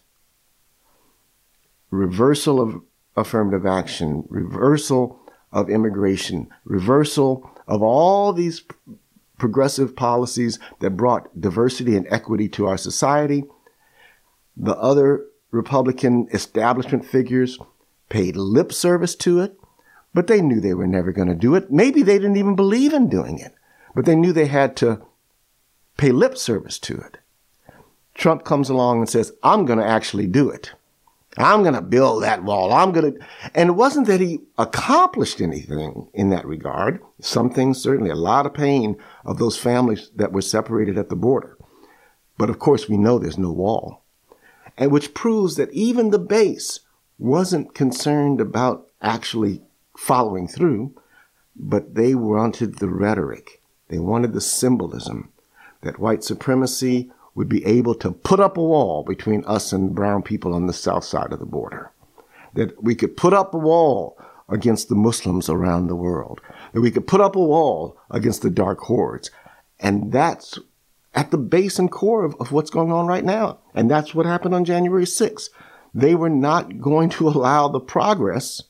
reversal 1.91 2.61
of 2.61 2.81
affirmative 3.15 3.67
action, 3.67 4.25
reversal 4.31 5.21
of 5.53 5.69
immigration, 5.69 6.49
reversal 6.65 7.51
of 7.67 7.83
all 7.83 8.33
these 8.33 8.63
progressive 9.39 9.95
policies 9.97 10.59
that 10.81 10.97
brought 10.97 11.41
diversity 11.41 11.97
and 11.97 12.07
equity 12.11 12.49
to 12.49 12.67
our 12.67 12.79
society. 12.79 13.45
The 14.57 14.77
other 14.77 15.27
Republican 15.51 16.29
establishment 16.33 17.05
figures 17.05 17.59
paid 18.09 18.37
lip 18.37 18.73
service 18.73 19.15
to 19.17 19.41
it, 19.41 19.59
but 20.15 20.27
they 20.27 20.41
knew 20.41 20.61
they 20.61 20.75
were 20.75 20.87
never 20.87 21.13
going 21.13 21.29
to 21.29 21.35
do 21.35 21.55
it. 21.55 21.71
Maybe 21.71 22.03
they 22.03 22.19
didn't 22.19 22.37
even 22.37 22.57
believe 22.57 22.93
in 22.93 23.09
doing 23.09 23.39
it, 23.39 23.55
but 23.95 24.05
they 24.07 24.17
knew 24.17 24.33
they 24.33 24.47
had 24.47 24.77
to 24.77 25.03
pay 25.97 26.13
lip 26.13 26.39
service 26.39 26.79
to 26.81 26.97
it. 26.99 27.19
Trump 28.15 28.45
comes 28.45 28.71
along 28.71 28.99
and 29.01 29.09
says, 29.09 29.33
I'm 29.43 29.67
going 29.67 29.79
to 29.79 29.87
actually 29.87 30.27
do 30.27 30.49
it. 30.49 30.73
I'm 31.39 31.63
going 31.63 31.75
to 31.75 31.83
build 31.83 32.23
that 32.23 32.43
wall. 32.45 32.73
I'm 32.73 32.93
going 32.93 33.13
to, 33.13 33.27
and 33.55 33.69
it 33.69 33.73
wasn't 33.73 34.07
that 34.07 34.21
he 34.21 34.41
accomplished 34.57 35.41
anything 35.41 36.09
in 36.15 36.31
that 36.31 36.47
regard. 36.47 37.01
Some 37.21 37.51
things, 37.51 37.81
certainly, 37.81 38.11
a 38.11 38.15
lot 38.15 38.47
of 38.47 38.55
pain 38.55 38.97
of 39.25 39.39
those 39.39 39.59
families 39.59 40.11
that 40.17 40.33
were 40.33 40.43
separated 40.43 40.97
at 40.97 41.09
the 41.09 41.17
border. 41.17 41.59
But 42.39 42.51
of 42.51 42.59
course, 42.59 42.89
we 42.89 42.97
know 42.97 43.19
there's 43.19 43.39
no 43.39 43.53
wall. 43.53 44.03
And 44.79 44.91
which 44.91 45.15
proves 45.15 45.57
that 45.57 45.73
even 45.73 46.11
the 46.11 46.19
base 46.19 46.81
wasn't 47.19 47.75
concerned 47.75 48.41
about 48.41 48.89
actually 49.01 49.63
following 49.97 50.49
through. 50.49 50.95
but 51.59 51.95
they 51.95 52.15
wanted 52.15 52.77
the 52.77 52.89
rhetoric. 52.89 53.63
They 53.89 53.99
wanted 53.99 54.33
the 54.33 54.41
symbolism 54.41 55.33
that 55.83 55.99
white 55.99 56.25
supremacy 56.25 57.11
would 57.37 57.49
be 57.49 57.65
able 57.65 57.95
to 57.95 58.11
put 58.11 58.41
up 58.41 58.57
a 58.57 58.63
wall 58.63 59.05
between 59.05 59.45
us 59.45 59.73
and 59.73 59.95
brown 59.95 60.23
people 60.23 60.53
on 60.53 60.67
the 60.67 60.73
south 60.73 61.05
side 61.05 61.33
of 61.33 61.39
the 61.39 61.47
border. 61.47 61.93
That 62.55 62.83
we 62.83 62.95
could 62.95 63.17
put 63.17 63.35
up 63.35 63.55
a 63.55 63.59
wall 63.59 64.19
against 64.49 64.89
the 64.89 64.95
Muslims 64.95 65.49
around 65.49 65.87
the 65.87 65.95
world. 65.95 66.41
That 66.73 66.81
we 66.81 66.91
could 66.91 67.07
put 67.07 67.21
up 67.21 67.37
a 67.37 67.41
wall 67.41 67.99
against 68.11 68.43
the 68.43 68.51
dark 68.51 68.81
hordes. 68.81 69.31
And 69.79 70.11
that's 70.13 70.59
at 71.15 71.31
the 71.31 71.39
base 71.39 71.79
and 71.79 71.91
core 71.91 72.25
of, 72.25 72.35
of 72.41 72.53
what's 72.53 72.71
going 72.71 72.91
on 72.91 73.07
right 73.07 73.25
now. 73.25 73.59
And 73.75 73.91
that's 73.91 74.15
what 74.15 74.27
happened 74.27 74.55
on 74.55 74.65
January 74.65 75.05
6th. 75.05 75.51
They 75.95 76.15
were 76.15 76.31
not 76.31 76.81
going 76.81 77.11
to 77.11 77.29
allow 77.29 77.69
the 77.69 77.81
progress 77.81 78.63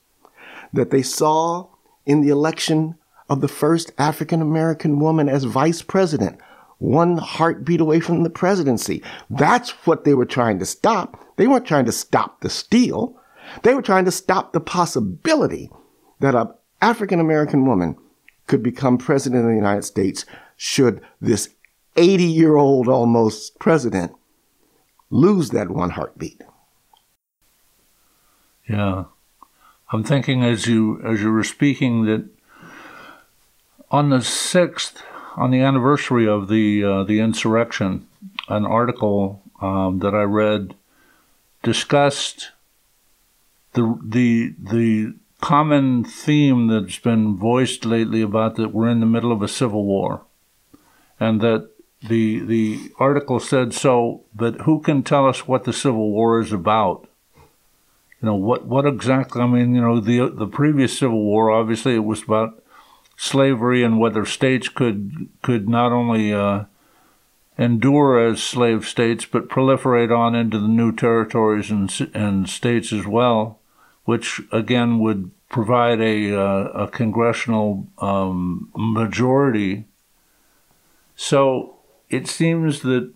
that 0.72 0.90
they 0.90 1.02
saw 1.02 1.68
in 2.04 2.20
the 2.20 2.30
election 2.30 2.96
of 3.28 3.40
the 3.40 3.48
first 3.48 3.92
African 3.98 4.42
American 4.42 4.98
woman 4.98 5.28
as 5.28 5.44
vice 5.44 5.82
president, 5.82 6.38
one 6.78 7.18
heartbeat 7.18 7.80
away 7.80 8.00
from 8.00 8.22
the 8.22 8.30
presidency. 8.30 9.02
That's 9.30 9.70
what 9.86 10.04
they 10.04 10.14
were 10.14 10.26
trying 10.26 10.58
to 10.58 10.66
stop. 10.66 11.24
They 11.36 11.46
weren't 11.46 11.66
trying 11.66 11.86
to 11.86 11.92
stop 11.92 12.40
the 12.40 12.50
steal. 12.50 13.18
They 13.62 13.74
were 13.74 13.82
trying 13.82 14.04
to 14.04 14.10
stop 14.10 14.52
the 14.52 14.60
possibility 14.60 15.70
that 16.20 16.34
an 16.34 16.48
African 16.82 17.20
American 17.20 17.66
woman 17.66 17.96
could 18.46 18.62
become 18.62 18.98
president 18.98 19.42
of 19.42 19.48
the 19.48 19.56
United 19.56 19.84
States 19.84 20.24
should 20.56 21.00
this 21.20 21.50
80 21.96 22.24
year 22.24 22.56
old 22.56 22.88
almost 22.88 23.58
president 23.58 24.12
lose 25.10 25.50
that 25.50 25.70
one 25.70 25.90
heartbeat. 25.90 26.42
Yeah. 28.68 29.04
I'm 29.92 30.02
thinking 30.02 30.42
as 30.42 30.66
you 30.66 31.00
as 31.04 31.20
you 31.20 31.30
were 31.30 31.44
speaking 31.44 32.04
that 32.06 32.24
on 33.90 34.10
the 34.10 34.20
sixth, 34.20 35.02
on 35.36 35.50
the 35.50 35.60
anniversary 35.60 36.26
of 36.26 36.48
the 36.48 36.82
uh, 36.82 37.04
the 37.04 37.20
insurrection, 37.20 38.06
an 38.48 38.64
article 38.64 39.42
um, 39.60 40.00
that 40.00 40.14
I 40.14 40.22
read 40.22 40.74
discussed 41.62 42.50
the 43.74 43.98
the 44.02 44.54
the 44.58 45.14
common 45.40 46.04
theme 46.04 46.68
that's 46.68 46.98
been 46.98 47.36
voiced 47.36 47.84
lately 47.84 48.22
about 48.22 48.56
that 48.56 48.72
we're 48.72 48.88
in 48.88 49.00
the 49.00 49.06
middle 49.06 49.32
of 49.32 49.42
a 49.42 49.48
civil 49.48 49.84
war, 49.84 50.22
and 51.20 51.40
that 51.42 51.68
the 52.08 52.40
the 52.40 52.92
article 52.98 53.38
said 53.38 53.74
so, 53.74 54.22
but 54.34 54.62
who 54.62 54.80
can 54.80 55.02
tell 55.02 55.28
us 55.28 55.46
what 55.46 55.64
the 55.64 55.72
civil 55.72 56.10
war 56.10 56.40
is 56.40 56.52
about? 56.52 57.06
You 58.22 58.26
know 58.26 58.34
what 58.34 58.66
what 58.66 58.86
exactly? 58.86 59.42
I 59.42 59.46
mean, 59.46 59.74
you 59.74 59.80
know 59.80 60.00
the 60.00 60.28
the 60.28 60.46
previous 60.46 60.98
civil 60.98 61.22
war, 61.22 61.50
obviously, 61.50 61.94
it 61.94 62.04
was 62.04 62.22
about 62.22 62.62
slavery 63.16 63.82
and 63.82 63.98
whether 63.98 64.24
states 64.24 64.68
could 64.68 65.28
could 65.42 65.68
not 65.68 65.92
only 65.92 66.32
uh, 66.32 66.64
endure 67.58 68.18
as 68.18 68.42
slave 68.42 68.86
states 68.86 69.24
but 69.24 69.48
proliferate 69.48 70.16
on 70.16 70.34
into 70.34 70.58
the 70.58 70.68
new 70.68 70.92
territories 70.92 71.70
and 71.70 72.10
and 72.14 72.48
states 72.48 72.92
as 72.92 73.06
well, 73.06 73.58
which 74.04 74.40
again 74.52 74.98
would 74.98 75.30
provide 75.48 76.00
a 76.00 76.34
uh, 76.34 76.64
a 76.84 76.88
congressional 76.88 77.86
um, 77.98 78.70
majority. 78.76 79.84
So 81.16 81.76
it 82.10 82.28
seems 82.28 82.80
that 82.82 83.12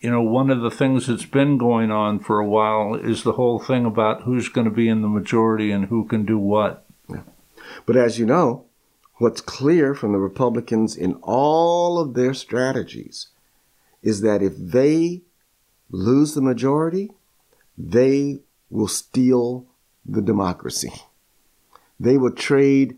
you 0.00 0.10
know 0.10 0.22
one 0.22 0.50
of 0.50 0.60
the 0.60 0.70
things 0.70 1.06
that's 1.06 1.26
been 1.26 1.56
going 1.58 1.90
on 1.92 2.18
for 2.18 2.40
a 2.40 2.48
while 2.48 2.94
is 2.94 3.22
the 3.22 3.32
whole 3.32 3.60
thing 3.60 3.84
about 3.84 4.22
who's 4.22 4.48
going 4.48 4.64
to 4.64 4.70
be 4.70 4.88
in 4.88 5.02
the 5.02 5.08
majority 5.08 5.70
and 5.70 5.86
who 5.86 6.04
can 6.04 6.24
do 6.24 6.38
what. 6.38 6.84
Yeah. 7.08 7.22
But 7.86 7.96
as 7.96 8.18
you 8.18 8.26
know, 8.26 8.63
what's 9.18 9.40
clear 9.40 9.94
from 9.94 10.12
the 10.12 10.18
Republicans 10.18 10.96
in 10.96 11.14
all 11.22 11.98
of 11.98 12.14
their 12.14 12.34
strategies 12.34 13.28
is 14.02 14.20
that 14.20 14.42
if 14.42 14.54
they 14.56 15.22
lose 15.90 16.34
the 16.34 16.40
majority, 16.40 17.10
they 17.78 18.40
will 18.70 18.88
steal 18.88 19.66
the 20.04 20.22
democracy. 20.22 20.92
They 21.98 22.16
will 22.16 22.32
trade 22.32 22.96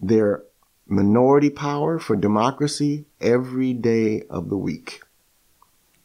their 0.00 0.42
minority 0.86 1.50
power 1.50 1.98
for 1.98 2.16
democracy 2.16 3.06
every 3.20 3.72
day 3.72 4.22
of 4.30 4.48
the 4.48 4.56
week. 4.56 5.02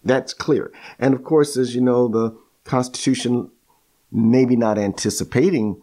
That's 0.04 0.34
clear. 0.34 0.72
And 1.00 1.14
of 1.14 1.24
course, 1.24 1.56
as 1.58 1.76
you 1.76 1.82
know, 1.82 2.08
the 2.08 2.36
Constitution, 2.64 3.52
maybe 4.12 4.56
not 4.56 4.78
anticipating 4.78 5.82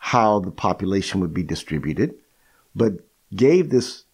how 0.00 0.40
the 0.40 0.50
population 0.50 1.20
would 1.20 1.34
be 1.34 1.42
distributed, 1.42 2.14
but 2.78 2.92
gave 3.34 3.70
this 3.70 4.04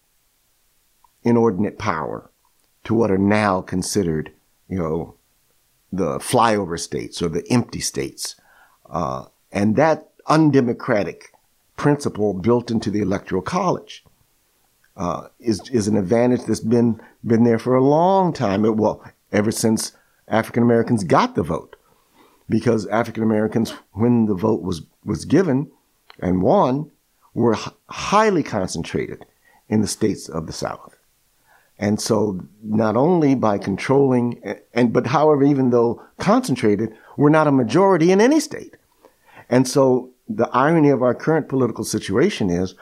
inordinate 1.23 1.77
power 1.77 2.29
to 2.83 2.93
what 2.93 3.11
are 3.11 3.17
now 3.17 3.61
considered, 3.61 4.31
you 4.67 4.77
know, 4.77 5.15
the 5.93 6.17
flyover 6.19 6.77
states 6.79 7.21
or 7.21 7.29
the 7.29 7.45
empty 7.49 7.79
states. 7.79 8.35
Uh, 8.89 9.25
and 9.51 9.75
that 9.75 10.09
undemocratic 10.27 11.31
principle 11.77 12.33
built 12.33 12.71
into 12.71 12.89
the 12.89 13.01
electoral 13.01 13.41
college 13.41 14.03
uh, 14.97 15.27
is, 15.39 15.69
is 15.69 15.87
an 15.87 15.95
advantage 15.95 16.43
that's 16.43 16.59
been, 16.59 16.99
been 17.23 17.43
there 17.43 17.59
for 17.59 17.75
a 17.75 17.83
long 17.83 18.33
time. 18.33 18.65
It, 18.65 18.75
well, 18.75 19.03
ever 19.31 19.51
since 19.51 19.93
African 20.27 20.63
Americans 20.63 21.03
got 21.03 21.35
the 21.35 21.43
vote. 21.43 21.75
Because 22.47 22.85
African 22.87 23.23
Americans, 23.23 23.71
when 23.93 24.27
the 24.27 24.35
vote 24.35 24.61
was, 24.61 24.83
was 25.03 25.25
given 25.25 25.71
and 26.19 26.43
won, 26.43 26.91
were 27.35 27.55
highly 27.89 28.41
concentrated 28.41 29.23
in 29.69 29.81
the 29.81 29.87
states 29.87 30.27
of 30.27 30.47
the 30.47 30.53
South. 30.53 30.97
And 31.77 32.01
so 32.01 32.39
not 32.63 32.95
only 32.95 33.35
by 33.35 33.57
controlling 33.57 34.41
and 34.73 34.93
but 34.93 35.07
however 35.07 35.43
even 35.43 35.69
though 35.69 36.01
concentrated, 36.17 36.95
we're 37.17 37.29
not 37.29 37.47
a 37.47 37.51
majority 37.51 38.11
in 38.11 38.21
any 38.21 38.39
state. 38.39 38.77
And 39.49 39.67
so 39.67 40.09
the 40.27 40.49
irony 40.53 40.89
of 40.89 41.03
our 41.03 41.13
current 41.13 41.49
political 41.49 41.83
situation 41.83 42.49
is 42.49 42.73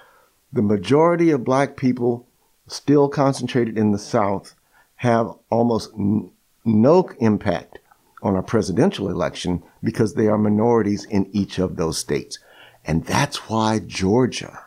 the 0.53 0.61
majority 0.61 1.31
of 1.31 1.43
black 1.43 1.75
people 1.75 2.27
still 2.67 3.09
concentrated 3.09 3.77
in 3.77 3.91
the 3.91 3.99
South 3.99 4.55
have 4.97 5.33
almost 5.49 5.91
n- 5.97 6.29
no 6.63 7.09
impact 7.19 7.79
on 8.21 8.35
our 8.35 8.43
presidential 8.43 9.09
election 9.09 9.61
because 9.83 10.13
they 10.13 10.27
are 10.27 10.37
minorities 10.37 11.03
in 11.05 11.27
each 11.33 11.59
of 11.59 11.75
those 11.75 11.97
states. 11.97 12.39
And 12.85 13.05
that's 13.05 13.49
why 13.49 13.79
Georgia 13.79 14.59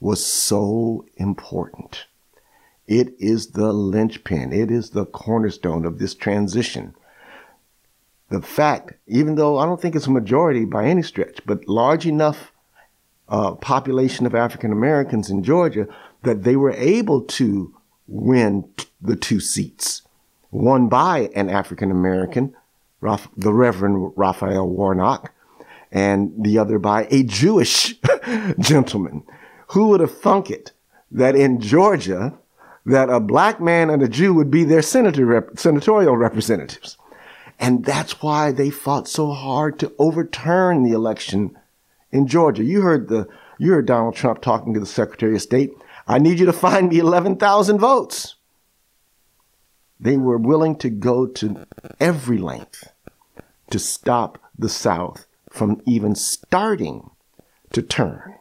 was 0.00 0.24
so 0.24 1.06
important. 1.16 2.06
It 2.86 3.14
is 3.18 3.48
the 3.48 3.72
linchpin. 3.72 4.52
It 4.52 4.70
is 4.70 4.90
the 4.90 5.06
cornerstone 5.06 5.84
of 5.84 5.98
this 5.98 6.14
transition. 6.14 6.94
The 8.30 8.42
fact, 8.42 8.94
even 9.06 9.34
though 9.34 9.58
I 9.58 9.66
don't 9.66 9.80
think 9.80 9.96
it's 9.96 10.06
a 10.06 10.10
majority 10.10 10.64
by 10.64 10.86
any 10.86 11.02
stretch, 11.02 11.40
but 11.46 11.66
large 11.68 12.06
enough 12.06 12.52
uh, 13.28 13.54
population 13.54 14.26
of 14.26 14.34
African 14.34 14.72
Americans 14.72 15.30
in 15.30 15.42
Georgia 15.42 15.86
that 16.22 16.44
they 16.44 16.56
were 16.56 16.72
able 16.72 17.22
to 17.22 17.74
win 18.06 18.68
t- 18.76 18.86
the 19.00 19.16
two 19.16 19.40
seats, 19.40 20.02
one 20.50 20.88
by 20.88 21.30
an 21.34 21.48
African 21.48 21.90
American, 21.90 22.54
the 23.02 23.52
Reverend 23.52 24.12
Raphael 24.16 24.68
Warnock, 24.68 25.32
and 25.90 26.32
the 26.38 26.58
other 26.58 26.78
by 26.78 27.06
a 27.10 27.22
Jewish 27.22 27.94
gentleman. 28.58 29.24
Who 29.68 29.88
would 29.88 30.00
have 30.00 30.18
thunk 30.18 30.50
it 30.50 30.72
that 31.10 31.34
in 31.34 31.60
Georgia, 31.60 32.38
that 32.86 33.10
a 33.10 33.20
black 33.20 33.60
man 33.60 33.90
and 33.90 34.02
a 34.02 34.08
Jew 34.08 34.34
would 34.34 34.50
be 34.50 34.64
their 34.64 34.82
senator 34.82 35.26
rep- 35.26 35.58
senatorial 35.58 36.16
representatives? 36.16 36.96
And 37.58 37.84
that's 37.84 38.22
why 38.22 38.52
they 38.52 38.70
fought 38.70 39.08
so 39.08 39.32
hard 39.32 39.78
to 39.80 39.92
overturn 39.98 40.84
the 40.84 40.92
election 40.92 41.58
in 42.12 42.26
Georgia. 42.26 42.62
You 42.62 42.82
heard 42.82 43.08
the 43.08 43.28
you 43.58 43.72
heard 43.72 43.86
Donald 43.86 44.14
Trump 44.14 44.40
talking 44.40 44.72
to 44.74 44.80
the 44.80 44.86
Secretary 44.86 45.34
of 45.34 45.42
State. 45.42 45.72
I 46.06 46.18
need 46.18 46.38
you 46.38 46.46
to 46.46 46.52
find 46.52 46.88
me 46.88 47.00
11,000 47.00 47.78
votes. 47.78 48.36
They 49.98 50.16
were 50.16 50.38
willing 50.38 50.76
to 50.76 50.90
go 50.90 51.26
to 51.26 51.66
every 51.98 52.38
length 52.38 52.92
to 53.70 53.80
stop 53.80 54.38
the 54.56 54.68
South 54.68 55.26
from 55.58 55.82
even 55.84 56.14
starting 56.14 57.10
to 57.72 57.82
turn. 57.82 58.36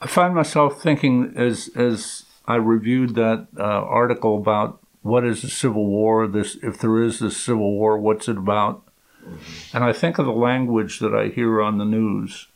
I 0.00 0.06
find 0.06 0.34
myself 0.34 0.80
thinking 0.80 1.32
as 1.36 1.70
as 1.74 2.24
I 2.46 2.56
reviewed 2.56 3.14
that 3.14 3.48
uh, 3.58 3.62
article 3.62 4.36
about 4.36 4.80
what 5.02 5.24
is 5.24 5.42
a 5.42 5.50
civil 5.50 5.86
war, 5.86 6.26
this 6.26 6.56
if 6.62 6.78
there 6.78 7.02
is 7.02 7.22
a 7.22 7.30
civil 7.30 7.72
war, 7.72 7.98
what's 7.98 8.28
it 8.28 8.36
about? 8.36 8.86
Mm-hmm. 9.24 9.76
And 9.76 9.84
I 9.84 9.92
think 9.92 10.18
of 10.18 10.26
the 10.26 10.32
language 10.32 10.98
that 10.98 11.14
I 11.14 11.28
hear 11.28 11.62
on 11.62 11.78
the 11.78 11.84
news 11.84 12.48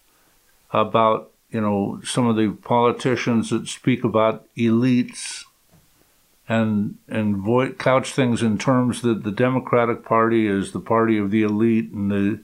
about 0.70 1.30
you 1.50 1.60
know 1.60 2.00
some 2.04 2.26
of 2.26 2.36
the 2.36 2.50
politicians 2.62 3.50
that 3.50 3.68
speak 3.68 4.04
about 4.04 4.46
elites 4.56 5.44
and 6.48 6.98
and 7.08 7.78
couch 7.78 8.12
things 8.12 8.42
in 8.42 8.58
terms 8.58 9.02
that 9.02 9.24
the 9.24 9.32
Democratic 9.32 10.04
Party 10.04 10.46
is 10.46 10.72
the 10.72 10.80
party 10.80 11.16
of 11.18 11.30
the 11.30 11.42
elite 11.42 11.90
and 11.90 12.10
the 12.10 12.40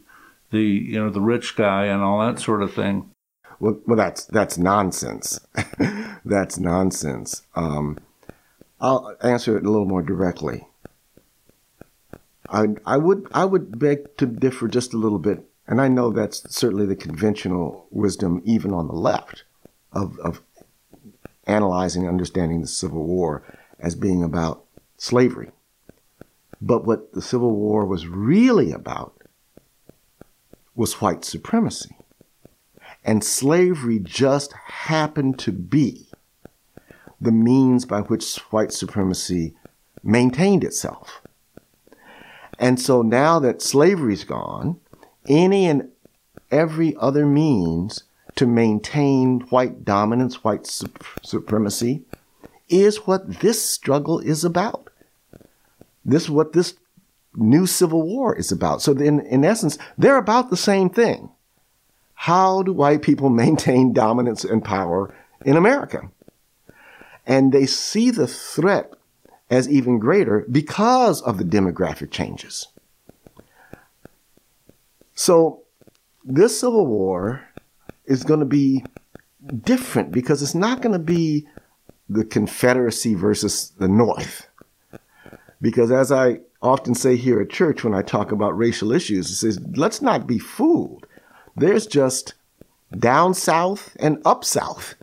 the 0.50 0.62
you 0.62 0.98
know 0.98 1.10
the 1.10 1.20
rich 1.20 1.56
guy 1.56 1.84
and 1.84 2.02
all 2.02 2.20
that 2.20 2.40
sort 2.40 2.62
of 2.62 2.72
thing. 2.72 3.10
well, 3.58 3.78
well, 3.86 3.96
that's 3.96 4.24
that's 4.24 4.56
nonsense. 4.56 5.40
that's 6.24 6.58
nonsense. 6.58 7.42
Um, 7.54 7.98
I'll 8.80 9.14
answer 9.22 9.56
it 9.56 9.66
a 9.66 9.70
little 9.70 9.86
more 9.86 10.02
directly. 10.02 10.66
I 12.48 12.68
I 12.86 12.96
would 12.96 13.28
I 13.32 13.44
would 13.44 13.78
beg 13.78 14.16
to 14.16 14.26
differ 14.26 14.66
just 14.66 14.94
a 14.94 14.98
little 14.98 15.18
bit, 15.18 15.44
and 15.66 15.80
I 15.80 15.88
know 15.88 16.10
that's 16.10 16.52
certainly 16.54 16.86
the 16.86 16.96
conventional 16.96 17.86
wisdom, 17.90 18.40
even 18.44 18.72
on 18.72 18.88
the 18.88 18.94
left, 18.94 19.44
of 19.92 20.18
of 20.20 20.40
analyzing, 21.46 22.02
and 22.02 22.10
understanding 22.10 22.62
the 22.62 22.66
Civil 22.66 23.04
War 23.04 23.42
as 23.80 23.94
being 23.94 24.22
about 24.22 24.64
slavery. 24.96 25.50
But 26.60 26.84
what 26.84 27.12
the 27.12 27.22
Civil 27.22 27.52
War 27.52 27.86
was 27.86 28.06
really 28.06 28.70
about 28.70 29.16
was 30.74 31.00
white 31.00 31.24
supremacy. 31.24 31.96
And 33.04 33.24
slavery 33.24 33.98
just 33.98 34.52
happened 34.52 35.38
to 35.40 35.52
be 35.52 36.08
the 37.20 37.32
means 37.32 37.84
by 37.84 38.00
which 38.00 38.36
white 38.50 38.72
supremacy 38.72 39.54
maintained 40.02 40.64
itself. 40.64 41.22
And 42.58 42.78
so 42.78 43.02
now 43.02 43.38
that 43.38 43.62
slavery's 43.62 44.24
gone, 44.24 44.78
any 45.28 45.66
and 45.66 45.88
every 46.50 46.94
other 46.96 47.26
means 47.26 48.04
to 48.36 48.46
maintain 48.46 49.40
white 49.50 49.84
dominance, 49.84 50.44
white 50.44 50.66
supremacy, 51.22 52.04
is 52.70 53.06
what 53.06 53.40
this 53.40 53.64
struggle 53.64 54.20
is 54.20 54.44
about. 54.44 54.88
This 56.04 56.24
is 56.24 56.30
what 56.30 56.52
this 56.52 56.74
new 57.34 57.66
civil 57.66 58.02
war 58.02 58.34
is 58.34 58.50
about. 58.50 58.82
So 58.82 58.92
in, 58.92 59.20
in 59.20 59.44
essence, 59.44 59.78
they're 59.98 60.16
about 60.16 60.50
the 60.50 60.56
same 60.56 60.90
thing. 60.90 61.30
How 62.14 62.62
do 62.62 62.72
white 62.72 63.02
people 63.02 63.28
maintain 63.44 63.92
dominance 63.92 64.44
and 64.44 64.64
power 64.64 65.14
in 65.44 65.56
America? 65.56 66.10
And 67.26 67.52
they 67.52 67.66
see 67.66 68.10
the 68.10 68.26
threat 68.26 68.92
as 69.50 69.68
even 69.68 69.98
greater 69.98 70.46
because 70.50 71.20
of 71.22 71.38
the 71.38 71.44
demographic 71.44 72.10
changes. 72.10 72.68
So 75.14 75.62
this 76.24 76.58
civil 76.60 76.86
war 76.86 77.42
is 78.06 78.24
going 78.24 78.40
to 78.40 78.46
be 78.46 78.84
different 79.62 80.12
because 80.12 80.42
it's 80.42 80.54
not 80.54 80.80
going 80.80 80.92
to 80.92 80.98
be 80.98 81.46
the 82.10 82.24
Confederacy 82.24 83.14
versus 83.14 83.72
the 83.78 83.88
North. 83.88 84.48
Because 85.62 85.92
as 85.92 86.10
I 86.10 86.40
often 86.60 86.94
say 86.94 87.16
here 87.16 87.40
at 87.40 87.50
church 87.50 87.84
when 87.84 87.94
I 87.94 88.02
talk 88.02 88.32
about 88.32 88.58
racial 88.58 88.92
issues, 88.92 89.30
it 89.30 89.36
says, 89.36 89.60
let's 89.76 90.02
not 90.02 90.26
be 90.26 90.38
fooled. 90.38 91.06
There's 91.56 91.86
just 91.86 92.34
down 92.98 93.34
south 93.34 93.96
and 94.00 94.20
up 94.24 94.44
south. 94.44 94.96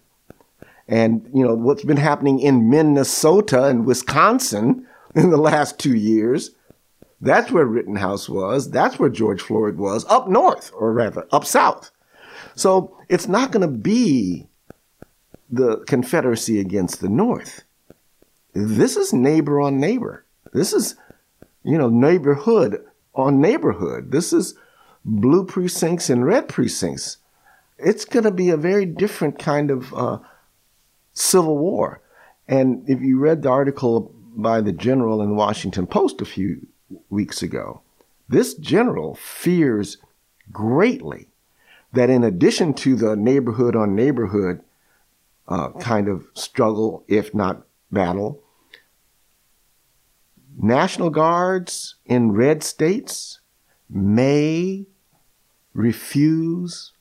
And, 0.90 1.30
you 1.34 1.46
know, 1.46 1.54
what's 1.54 1.84
been 1.86 1.98
happening 1.98 2.40
in 2.40 2.70
Minnesota 2.70 3.66
and 3.66 3.86
Wisconsin 3.86 4.86
in 5.16 5.30
the 5.30 5.38
last 5.38 5.80
two 5.80 5.96
years, 5.96 6.52
that's 7.22 7.52
where 7.52 7.66
Rittenhouse 7.66 8.28
was. 8.28 8.70
That's 8.70 9.00
where 9.00 9.10
George 9.10 9.42
Floyd 9.42 9.78
was, 9.78 10.06
up 10.06 10.28
north, 10.28 10.72
or 10.76 10.92
rather, 10.92 11.26
up 11.32 11.46
south. 11.46 11.90
So 12.56 12.98
it's 13.08 13.28
not 13.28 13.52
going 13.52 13.62
to 13.62 13.78
be 13.78 14.48
the 15.50 15.78
Confederacy 15.88 16.60
against 16.60 17.02
the 17.02 17.10
North. 17.10 17.64
This 18.54 18.98
is 18.98 19.14
neighbor 19.14 19.62
on 19.62 19.80
neighbor. 19.80 20.26
This 20.54 20.74
is, 20.74 20.96
you 21.64 21.78
know, 21.78 21.90
neighborhood 21.90 22.84
on 23.14 23.42
neighborhood. 23.42 24.12
This 24.12 24.34
is 24.34 24.56
blue 25.06 25.46
precincts 25.46 26.10
and 26.10 26.26
red 26.26 26.48
precincts. 26.48 27.18
It's 27.78 28.06
going 28.06 28.24
to 28.24 28.32
be 28.32 28.50
a 28.50 28.58
very 28.58 28.86
different 28.86 29.38
kind 29.38 29.70
of 29.70 29.94
uh, 29.94 30.20
civil 31.14 31.58
war. 31.58 32.02
And 32.48 32.88
if 32.90 33.02
you 33.02 33.20
read 33.20 33.44
the 33.44 33.50
article 33.50 34.14
by 34.36 34.62
the 34.62 34.72
general 34.72 35.22
in 35.22 35.30
the 35.30 35.36
Washington 35.36 35.88
Post 35.88 36.22
a 36.22 36.26
few 36.26 36.66
weeks 37.10 37.42
ago, 37.42 37.82
this 38.30 38.54
general 38.56 39.16
fears 39.16 39.98
greatly 40.52 41.28
that 41.94 42.10
in 42.10 42.24
addition 42.24 42.74
to 42.74 42.96
the 42.96 43.16
neighborhood 43.16 43.76
on 43.76 43.96
neighborhood 43.96 44.62
uh, 45.48 45.70
kind 45.80 46.08
of 46.08 46.28
struggle, 46.34 47.04
if 47.08 47.34
not 47.34 47.66
battle, 47.92 48.44
National 50.60 51.12
Guards 51.12 51.96
in 52.06 52.32
red 52.32 52.64
states 52.64 53.40
may 53.90 54.88
refuse 55.74 56.94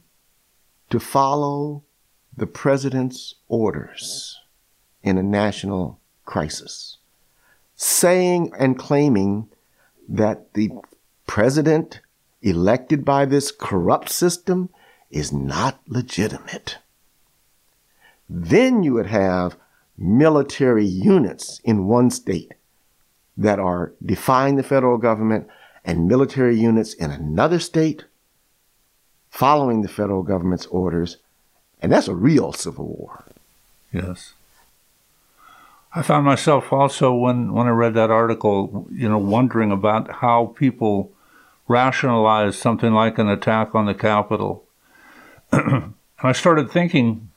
to 0.91 1.01
follow 1.01 1.83
the 2.37 2.47
president's 2.47 3.37
orders 3.49 4.39
in 5.03 5.17
a 5.17 5.23
national 5.23 5.99
crisis, 6.27 6.99
saying 7.75 8.53
and 8.59 8.79
claiming 8.79 9.49
that 10.07 10.53
the 10.53 10.71
president 11.27 12.01
elected 12.43 13.05
by 13.05 13.25
this 13.25 13.51
corrupt 13.51 14.11
system 14.11 14.69
is 15.11 15.33
not 15.33 15.81
legitimate. 15.89 16.79
Then 18.29 18.83
you 18.83 18.95
would 18.95 19.07
have 19.07 19.57
military 19.97 20.85
units 20.85 21.61
in 21.65 21.87
one 21.87 22.11
state 22.11 22.55
that 23.37 23.59
are 23.59 23.93
defying 24.05 24.57
the 24.57 24.63
federal 24.63 24.99
government 24.99 25.47
and 25.85 26.09
military 26.09 26.59
units 26.59 26.95
in 26.95 27.11
another 27.11 27.61
state 27.61 28.05
following 29.31 29.83
the 29.83 29.89
federal 29.89 30.23
government's 30.23 30.67
orders. 30.67 31.19
And 31.81 31.93
that's 31.93 32.09
a 32.09 32.15
real 32.15 32.53
civil 32.53 32.87
war. 32.87 33.25
Yes. 33.93 34.33
I 35.95 36.03
found 36.03 36.27
myself 36.27 36.73
also 36.73 37.15
when, 37.15 37.53
when 37.53 37.67
I 37.67 37.71
read 37.71 37.95
that 37.95 38.11
article, 38.11 38.87
you 38.93 39.09
know, 39.09 39.19
wondering 39.19 39.71
about 39.71 40.17
how 40.17 40.55
people 40.57 41.13
rationalize 41.69 42.59
something 42.59 42.93
like 42.93 43.19
an 43.19 43.29
attack 43.29 43.75
on 43.75 43.87
the 43.87 43.95
Capitol. 43.95 44.65
and 45.53 45.95
I 46.19 46.33
started 46.33 46.71
thinking 46.71 47.31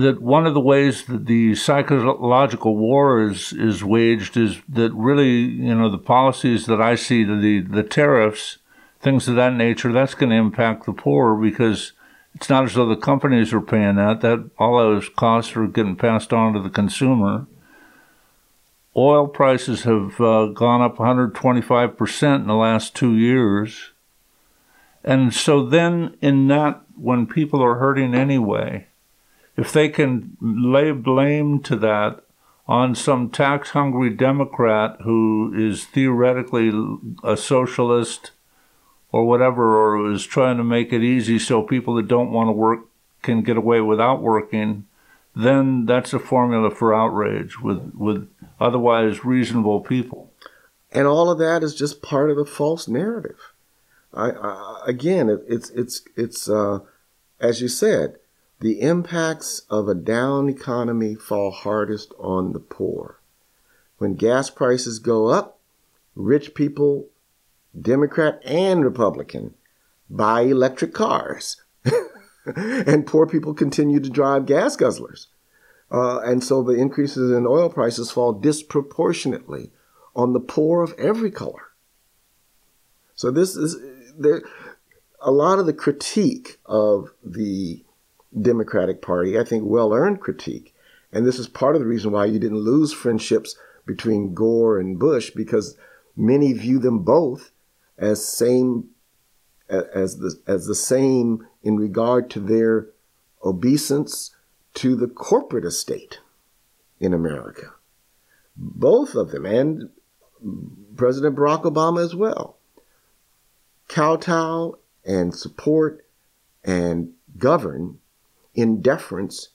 that 0.00 0.20
one 0.20 0.46
of 0.46 0.54
the 0.54 0.60
ways 0.60 1.04
that 1.04 1.26
the 1.26 1.54
psychological 1.54 2.76
war 2.76 3.22
is 3.22 3.52
is 3.52 3.82
waged 3.84 4.36
is 4.36 4.60
that 4.68 4.92
really 4.92 5.30
you 5.30 5.74
know 5.74 5.90
the 5.90 5.98
policies 5.98 6.66
that 6.66 6.80
I 6.80 6.94
see 6.94 7.24
the 7.24 7.60
the 7.60 7.82
tariffs 7.82 8.58
things 9.00 9.28
of 9.28 9.36
that 9.36 9.54
nature 9.54 9.92
that's 9.92 10.14
going 10.14 10.30
to 10.30 10.36
impact 10.36 10.86
the 10.86 10.92
poor 10.92 11.34
because 11.34 11.92
it's 12.34 12.48
not 12.48 12.64
as 12.64 12.74
though 12.74 12.86
the 12.86 12.96
companies 12.96 13.52
are 13.52 13.60
paying 13.60 13.96
that. 13.96 14.20
That 14.20 14.50
all 14.58 14.78
those 14.78 15.08
costs 15.08 15.56
are 15.56 15.66
getting 15.66 15.96
passed 15.96 16.32
on 16.32 16.52
to 16.52 16.60
the 16.60 16.70
consumer. 16.70 17.46
Oil 18.96 19.26
prices 19.26 19.84
have 19.84 20.20
uh, 20.20 20.46
gone 20.46 20.82
up 20.82 20.96
125% 20.96 22.34
in 22.36 22.46
the 22.46 22.54
last 22.54 22.94
2 22.94 23.16
years. 23.16 23.90
And 25.02 25.32
so 25.32 25.64
then 25.64 26.16
in 26.20 26.48
that 26.48 26.82
when 26.96 27.26
people 27.26 27.62
are 27.62 27.76
hurting 27.76 28.14
anyway 28.14 28.86
if 29.60 29.72
they 29.72 29.88
can 29.88 30.36
lay 30.40 30.90
blame 30.90 31.60
to 31.60 31.76
that 31.76 32.22
on 32.66 32.94
some 32.94 33.28
tax 33.28 33.70
hungry 33.70 34.08
Democrat 34.08 34.96
who 35.02 35.52
is 35.54 35.84
theoretically 35.84 36.72
a 37.22 37.36
socialist 37.36 38.30
or 39.12 39.26
whatever, 39.26 39.76
or 39.76 40.10
is 40.10 40.24
trying 40.24 40.56
to 40.56 40.64
make 40.64 40.92
it 40.92 41.02
easy 41.02 41.38
so 41.38 41.62
people 41.62 41.94
that 41.96 42.08
don't 42.08 42.30
want 42.30 42.46
to 42.48 42.52
work 42.52 42.80
can 43.22 43.42
get 43.42 43.56
away 43.56 43.80
without 43.80 44.22
working, 44.22 44.86
then 45.34 45.84
that's 45.84 46.14
a 46.14 46.18
formula 46.18 46.70
for 46.70 46.94
outrage 46.94 47.60
with, 47.60 47.92
with 47.94 48.28
otherwise 48.60 49.24
reasonable 49.24 49.80
people. 49.80 50.32
And 50.92 51.06
all 51.06 51.28
of 51.28 51.38
that 51.38 51.62
is 51.62 51.74
just 51.74 52.02
part 52.02 52.30
of 52.30 52.36
the 52.36 52.46
false 52.46 52.88
narrative. 52.88 53.52
I, 54.14 54.30
I 54.30 54.82
again, 54.86 55.28
it, 55.28 55.40
it's 55.46 55.70
it's 55.70 56.02
it's 56.16 56.48
uh, 56.48 56.80
as 57.40 57.60
you 57.60 57.68
said, 57.68 58.16
the 58.60 58.80
impacts 58.80 59.62
of 59.70 59.88
a 59.88 59.94
down 59.94 60.48
economy 60.48 61.14
fall 61.14 61.50
hardest 61.50 62.12
on 62.18 62.52
the 62.52 62.60
poor. 62.60 63.20
When 63.98 64.14
gas 64.14 64.50
prices 64.50 64.98
go 64.98 65.28
up, 65.28 65.58
rich 66.14 66.54
people, 66.54 67.08
Democrat 67.78 68.40
and 68.44 68.84
Republican, 68.84 69.54
buy 70.08 70.42
electric 70.42 70.92
cars. 70.92 71.62
and 72.56 73.06
poor 73.06 73.26
people 73.26 73.54
continue 73.54 74.00
to 74.00 74.10
drive 74.10 74.46
gas 74.46 74.76
guzzlers. 74.76 75.26
Uh, 75.90 76.20
and 76.20 76.44
so 76.44 76.62
the 76.62 76.74
increases 76.74 77.30
in 77.30 77.46
oil 77.46 77.68
prices 77.68 78.10
fall 78.10 78.32
disproportionately 78.32 79.70
on 80.14 80.32
the 80.32 80.40
poor 80.40 80.82
of 80.82 80.94
every 80.98 81.30
color. 81.30 81.68
So 83.14 83.30
this 83.30 83.56
is 83.56 83.76
there. 84.18 84.42
A 85.22 85.30
lot 85.30 85.58
of 85.58 85.66
the 85.66 85.74
critique 85.74 86.58
of 86.64 87.10
the 87.22 87.84
Democratic 88.38 89.02
Party, 89.02 89.38
I 89.38 89.44
think 89.44 89.64
well 89.64 89.92
earned 89.92 90.20
critique. 90.20 90.74
And 91.12 91.26
this 91.26 91.38
is 91.38 91.48
part 91.48 91.74
of 91.74 91.80
the 91.80 91.88
reason 91.88 92.12
why 92.12 92.26
you 92.26 92.38
didn't 92.38 92.58
lose 92.58 92.92
friendships 92.92 93.56
between 93.86 94.34
Gore 94.34 94.78
and 94.78 94.98
Bush 94.98 95.30
because 95.30 95.76
many 96.16 96.52
view 96.52 96.78
them 96.78 97.00
both 97.00 97.50
as 97.98 98.24
same 98.24 98.90
as 99.68 100.18
the 100.18 100.38
as 100.46 100.66
the 100.66 100.74
same 100.74 101.46
in 101.62 101.76
regard 101.76 102.28
to 102.30 102.40
their 102.40 102.88
obeisance 103.44 104.34
to 104.74 104.96
the 104.96 105.08
corporate 105.08 105.64
estate 105.64 106.18
in 106.98 107.14
America. 107.14 107.72
Both 108.56 109.14
of 109.14 109.30
them, 109.30 109.46
and 109.46 109.90
President 110.96 111.36
Barack 111.36 111.62
Obama 111.62 112.04
as 112.04 112.14
well, 112.14 112.56
kowtow 113.88 114.78
and 115.04 115.34
support 115.34 116.04
and 116.64 117.12
govern 117.38 117.99
in 118.54 118.80
deference 118.80 119.48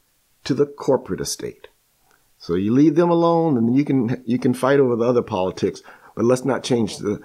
to 0.43 0.53
the 0.53 0.65
corporate 0.65 1.21
estate. 1.21 1.67
So 2.37 2.55
you 2.55 2.71
leave 2.71 2.95
them 2.95 3.09
alone 3.09 3.57
and 3.57 3.75
you 3.75 3.83
can 3.83 4.23
you 4.25 4.37
can 4.37 4.53
fight 4.53 4.79
over 4.79 4.95
the 4.95 5.05
other 5.05 5.21
politics, 5.21 5.81
but 6.15 6.25
let's 6.25 6.45
not 6.45 6.63
change 6.63 6.97
the 6.97 7.21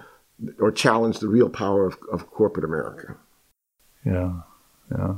or 0.59 0.73
challenge 0.73 1.19
the 1.19 1.29
real 1.29 1.51
power 1.51 1.87
of, 1.87 1.99
of 2.11 2.31
corporate 2.31 2.65
America. 2.65 3.17
Yeah, 4.05 4.41
yeah. 4.91 5.15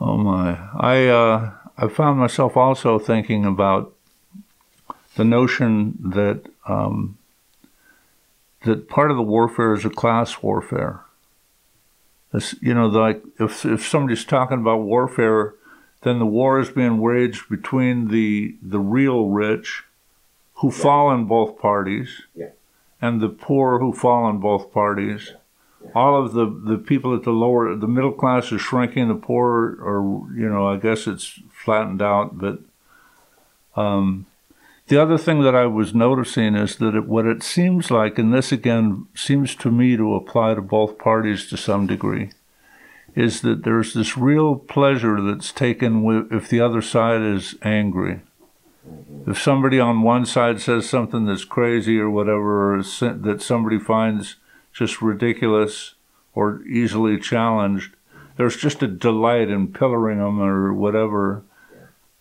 Oh 0.00 0.16
my! 0.16 0.58
I 0.76 1.06
uh, 1.06 1.52
I 1.76 1.88
found 1.88 2.18
myself 2.18 2.56
also 2.56 2.98
thinking 2.98 3.44
about 3.44 3.94
the 5.14 5.24
notion 5.24 5.96
that 6.00 6.42
um, 6.66 7.18
that 8.62 8.88
part 8.88 9.10
of 9.10 9.16
the 9.16 9.22
warfare 9.22 9.74
is 9.74 9.84
a 9.84 9.90
class 9.90 10.42
warfare. 10.42 11.04
You 12.60 12.74
know, 12.74 12.86
like 12.86 13.22
if 13.40 13.64
if 13.64 13.86
somebody's 13.86 14.24
talking 14.24 14.58
about 14.58 14.80
warfare, 14.80 15.54
then 16.02 16.18
the 16.18 16.26
war 16.26 16.60
is 16.60 16.70
being 16.70 16.98
waged 16.98 17.48
between 17.48 18.08
the 18.08 18.56
the 18.62 18.80
real 18.80 19.28
rich, 19.28 19.84
who 20.54 20.70
yeah. 20.70 20.82
fall 20.82 21.12
in 21.12 21.24
both 21.24 21.58
parties, 21.58 22.22
yeah. 22.34 22.50
and 23.00 23.20
the 23.20 23.28
poor 23.28 23.78
who 23.78 23.92
fall 23.92 24.28
in 24.28 24.38
both 24.38 24.72
parties. 24.72 25.30
Yeah. 25.82 25.90
All 25.94 26.22
of 26.22 26.32
the, 26.32 26.44
the 26.44 26.76
people 26.76 27.14
at 27.14 27.22
the 27.22 27.30
lower, 27.30 27.74
the 27.74 27.86
middle 27.86 28.12
class 28.12 28.50
is 28.52 28.60
shrinking. 28.60 29.08
The 29.08 29.14
poor, 29.14 29.78
or 29.80 30.28
you 30.34 30.48
know, 30.48 30.66
I 30.66 30.76
guess 30.76 31.06
it's 31.06 31.40
flattened 31.52 32.02
out. 32.02 32.36
But 32.36 32.58
um, 33.74 34.26
the 34.88 35.00
other 35.00 35.18
thing 35.18 35.42
that 35.42 35.54
I 35.54 35.66
was 35.66 35.94
noticing 35.94 36.54
is 36.54 36.76
that 36.76 36.94
it, 36.94 37.06
what 37.06 37.26
it 37.26 37.42
seems 37.42 37.90
like, 37.90 38.18
and 38.18 38.32
this 38.32 38.50
again 38.52 39.06
seems 39.14 39.54
to 39.56 39.70
me 39.70 39.96
to 39.96 40.14
apply 40.14 40.54
to 40.54 40.62
both 40.62 40.98
parties 40.98 41.48
to 41.48 41.56
some 41.56 41.86
degree, 41.86 42.30
is 43.14 43.42
that 43.42 43.64
there's 43.64 43.94
this 43.94 44.16
real 44.16 44.56
pleasure 44.56 45.20
that's 45.20 45.52
taken 45.52 46.02
with, 46.02 46.32
if 46.32 46.48
the 46.48 46.60
other 46.60 46.82
side 46.82 47.20
is 47.20 47.54
angry. 47.62 48.20
If 49.26 49.40
somebody 49.40 49.78
on 49.78 50.02
one 50.02 50.24
side 50.24 50.60
says 50.60 50.88
something 50.88 51.26
that's 51.26 51.44
crazy 51.44 51.98
or 51.98 52.08
whatever, 52.08 52.74
or 52.74 52.82
that 52.82 53.42
somebody 53.42 53.78
finds 53.78 54.36
just 54.72 55.02
ridiculous 55.02 55.94
or 56.34 56.62
easily 56.62 57.18
challenged, 57.18 57.94
there's 58.36 58.56
just 58.56 58.82
a 58.82 58.88
delight 58.88 59.50
in 59.50 59.68
pillaring 59.68 60.18
them 60.18 60.40
or 60.40 60.72
whatever 60.72 61.44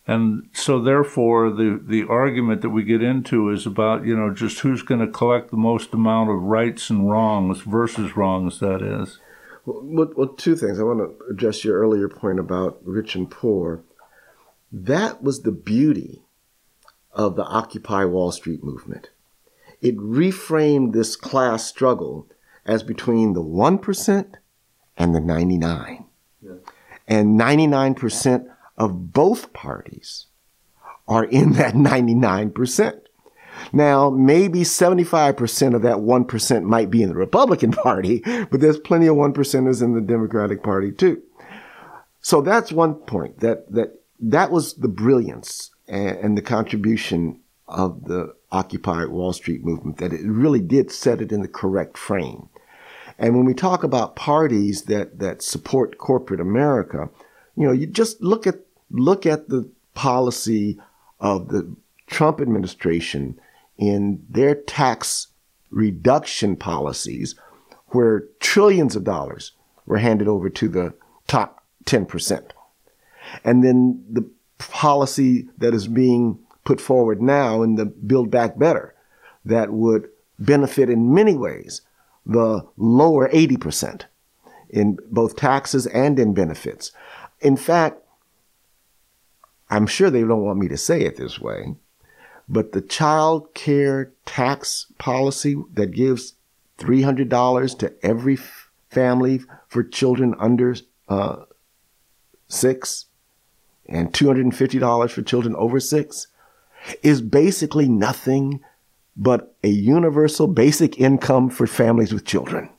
and 0.08 0.50
so 0.54 0.82
therefore 0.82 1.52
the, 1.52 1.82
the 1.86 2.06
argument 2.08 2.62
that 2.62 2.70
we 2.70 2.84
get 2.84 3.04
into 3.04 3.50
is 3.50 3.66
about, 3.66 4.06
you 4.06 4.16
know, 4.16 4.34
just 4.34 4.62
who's 4.62 4.82
going 4.82 5.02
to 5.02 5.12
collect 5.12 5.52
the 5.52 5.58
most 5.58 5.94
amount 5.94 6.30
of 6.30 6.42
rights 6.42 6.90
and 6.90 7.12
wrongs 7.12 7.60
versus 7.62 8.16
wrongs, 8.16 8.62
that 8.62 8.82
is. 8.82 9.20
Well, 9.66 10.14
well, 10.16 10.30
two 10.30 10.56
things. 10.56 10.80
I 10.80 10.84
want 10.84 11.00
to 11.00 11.26
address 11.30 11.66
your 11.66 11.78
earlier 11.78 12.08
point 12.08 12.40
about 12.40 12.80
rich 12.86 13.16
and 13.16 13.30
poor. 13.30 13.84
That 14.72 15.22
was 15.22 15.42
the 15.42 15.52
beauty 15.52 16.24
of 17.12 17.36
the 17.36 17.44
Occupy 17.44 18.06
Wall 18.06 18.32
Street 18.32 18.64
movement. 18.64 19.10
It 19.82 19.98
reframed 19.98 20.94
this 20.94 21.18
class 21.18 21.66
struggle 21.66 22.30
as 22.66 22.82
between 22.82 23.34
the 23.34 23.44
1% 23.44 24.34
and 24.96 25.14
the 25.14 25.20
99. 25.20 26.06
Yeah. 26.42 26.52
And 27.08 27.40
99% 27.40 28.48
of 28.78 29.14
both 29.14 29.54
parties 29.54 30.28
are 31.08 31.26
in 31.26 31.54
that 31.54 31.74
99%. 31.74 33.02
Now, 33.74 34.10
maybe 34.10 34.60
75% 34.60 35.76
of 35.76 35.82
that 35.82 35.98
1% 35.98 36.64
might 36.64 36.92
be 36.92 37.02
in 37.02 37.10
the 37.10 37.16
Republican 37.16 37.72
Party, 37.84 38.20
but 38.20 38.60
there's 38.60 38.80
plenty 38.80 39.08
of 39.08 39.16
1%ers 39.16 39.82
in 39.82 39.94
the 39.94 40.02
Democratic 40.02 40.64
Party 40.64 40.92
too. 40.92 41.22
So 42.22 42.42
that's 42.42 42.72
one 42.72 42.96
point 42.96 43.40
that, 43.40 43.72
that, 43.72 44.02
that 44.20 44.52
was 44.52 44.76
the 44.76 44.88
brilliance 44.88 45.72
and, 45.88 46.18
and 46.18 46.38
the 46.38 46.42
contribution 46.42 47.40
of 47.68 48.06
the 48.06 48.36
Occupy 48.52 49.06
Wall 49.06 49.34
Street 49.34 49.64
movement, 49.64 49.98
that 49.98 50.14
it 50.14 50.22
really 50.24 50.62
did 50.62 50.92
set 50.92 51.22
it 51.22 51.32
in 51.32 51.42
the 51.42 51.48
correct 51.48 51.98
frame. 51.98 52.50
And 53.20 53.36
when 53.36 53.46
we 53.46 53.54
talk 53.54 53.84
about 53.84 54.16
parties 54.16 54.84
that, 54.84 55.20
that 55.20 55.42
support 55.42 55.98
corporate 55.98 56.40
America, 56.40 57.10
you 57.56 57.66
know, 57.66 57.74
you 57.74 57.88
just 57.88 58.22
look 58.22 58.46
at 58.46 58.60
look 58.90 59.26
at 59.26 59.50
the 59.50 59.70
policy 59.94 60.80
of 61.20 61.50
the 61.50 61.76
Trump 62.08 62.40
administration 62.40 63.40
in 63.78 64.24
their 64.30 64.56
tax 64.56 65.28
reduction 65.70 66.56
policies, 66.56 67.36
where 67.88 68.24
trillions 68.40 68.96
of 68.96 69.04
dollars 69.04 69.52
were 69.86 69.98
handed 69.98 70.28
over 70.28 70.50
to 70.50 70.68
the 70.68 70.94
top 71.28 71.64
10%. 71.86 72.52
And 73.44 73.64
then 73.64 74.04
the 74.10 74.30
policy 74.58 75.48
that 75.58 75.74
is 75.74 75.88
being 75.88 76.40
put 76.64 76.82
forward 76.82 77.22
now 77.22 77.62
in 77.62 77.76
the 77.76 77.86
Build 77.86 78.32
Back 78.32 78.58
Better 78.58 78.94
that 79.46 79.72
would 79.72 80.10
benefit 80.40 80.90
in 80.90 81.14
many 81.14 81.36
ways 81.36 81.82
the 82.26 82.68
lower 82.76 83.30
80% 83.30 84.04
in 84.70 84.98
both 85.10 85.36
taxes 85.36 85.88
and 85.88 86.20
in 86.20 86.34
benefits. 86.34 86.92
In 87.40 87.56
fact, 87.56 88.02
I'm 89.70 89.88
sure 89.88 90.10
they 90.10 90.22
don't 90.22 90.44
want 90.44 90.60
me 90.60 90.68
to 90.70 90.78
say 90.78 91.02
it 91.02 91.18
this 91.18 91.40
way, 91.40 91.76
but 92.48 92.72
the 92.72 92.82
child 92.82 93.54
care 93.54 94.12
tax 94.26 94.88
policy 94.98 95.58
that 95.74 95.92
gives 95.92 96.34
$300 96.80 97.80
to 97.80 97.94
every 98.06 98.38
family 98.90 99.42
for 99.68 99.84
children 99.84 100.36
under 100.40 100.76
uh, 101.10 101.44
six 102.48 103.06
and 103.88 104.14
$250 104.14 105.12
for 105.12 105.22
children 105.22 105.56
over 105.56 105.80
six 105.80 106.28
is 107.04 107.22
basically 107.22 107.88
nothing 107.88 108.62
but 109.16 109.56
a 109.64 109.70
universal 109.70 110.48
basic 110.48 111.00
income 111.00 111.50
for 111.50 111.66
families 111.68 112.14
with 112.14 112.26
children. 112.26 112.70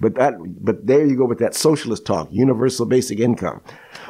But 0.00 0.14
that, 0.16 0.34
but 0.62 0.86
there 0.86 1.04
you 1.04 1.16
go 1.16 1.24
with 1.24 1.38
that 1.38 1.54
socialist 1.54 2.06
talk, 2.06 2.28
universal 2.30 2.86
basic 2.86 3.18
income. 3.18 3.60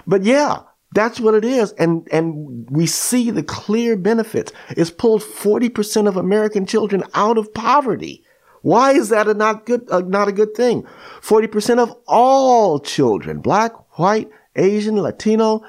But 0.07 0.23
yeah, 0.25 0.61
that's 0.93 1.21
what 1.21 1.35
it 1.35 1.45
is. 1.45 1.73
And, 1.73 2.09
and 2.11 2.69
we 2.71 2.87
see 2.87 3.31
the 3.31 3.43
clear 3.43 3.97
benefits. 3.97 4.53
It's 4.71 4.91
pulled 4.91 5.23
40% 5.23 6.09
of 6.09 6.17
American 6.17 6.67
children 6.67 7.05
out 7.15 7.39
of 7.39 7.53
poverty. 7.53 8.25
Why 8.63 8.93
is 8.93 9.11
that 9.11 9.29
a 9.29 9.35
not 9.35 9.67
good, 9.67 9.89
uh, 9.91 10.01
not 10.01 10.29
a 10.29 10.33
good 10.33 10.55
thing? 10.55 10.87
40% 11.21 11.79
of 11.79 11.95
all 12.07 12.81
children, 12.81 13.41
black, 13.41 13.73
white, 13.99 14.29
Asian, 14.57 14.97
Latino, 14.97 15.63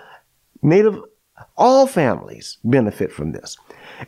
Native, 0.61 0.99
all 1.55 1.87
families 1.87 2.57
benefit 2.63 3.11
from 3.11 3.33
this. 3.33 3.57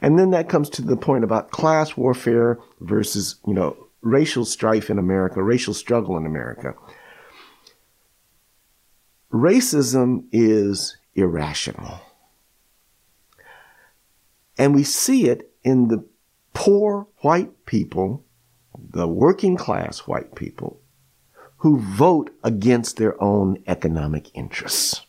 And 0.01 0.17
then 0.17 0.31
that 0.31 0.49
comes 0.49 0.69
to 0.71 0.81
the 0.81 0.97
point 0.97 1.23
about 1.23 1.51
class 1.51 1.97
warfare 1.97 2.59
versus, 2.79 3.35
you 3.45 3.53
know, 3.53 3.75
racial 4.01 4.45
strife 4.45 4.89
in 4.89 4.97
America, 4.97 5.43
racial 5.43 5.73
struggle 5.73 6.17
in 6.17 6.25
America. 6.25 6.73
Racism 9.31 10.23
is 10.31 10.97
irrational. 11.19 12.01
And 14.57 14.75
we 14.75 14.83
see 14.83 15.29
it 15.29 15.51
in 15.63 15.87
the 15.87 16.05
poor 16.53 17.07
white 17.19 17.65
people, 17.65 18.25
the 18.77 19.07
working 19.07 19.55
class 19.55 19.99
white 19.99 20.35
people, 20.35 20.81
who 21.57 21.79
vote 21.79 22.31
against 22.43 22.97
their 22.97 23.21
own 23.21 23.61
economic 23.67 24.35
interests. 24.35 25.05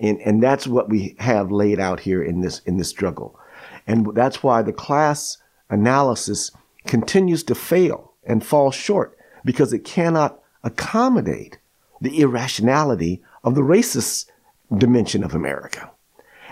And, 0.00 0.20
and 0.20 0.42
that's 0.42 0.66
what 0.66 0.88
we 0.88 1.16
have 1.18 1.52
laid 1.52 1.78
out 1.78 2.00
here 2.00 2.22
in 2.22 2.40
this, 2.40 2.60
in 2.60 2.76
this 2.76 2.88
struggle. 2.88 3.38
And 3.86 4.14
that's 4.14 4.42
why 4.42 4.62
the 4.62 4.72
class 4.72 5.38
analysis 5.70 6.50
continues 6.86 7.42
to 7.44 7.54
fail 7.54 8.12
and 8.24 8.44
fall 8.44 8.70
short 8.70 9.16
because 9.44 9.72
it 9.72 9.84
cannot 9.84 10.40
accommodate 10.62 11.58
the 12.00 12.20
irrationality 12.20 13.22
of 13.42 13.54
the 13.54 13.62
racist 13.62 14.26
dimension 14.74 15.24
of 15.24 15.34
America, 15.34 15.90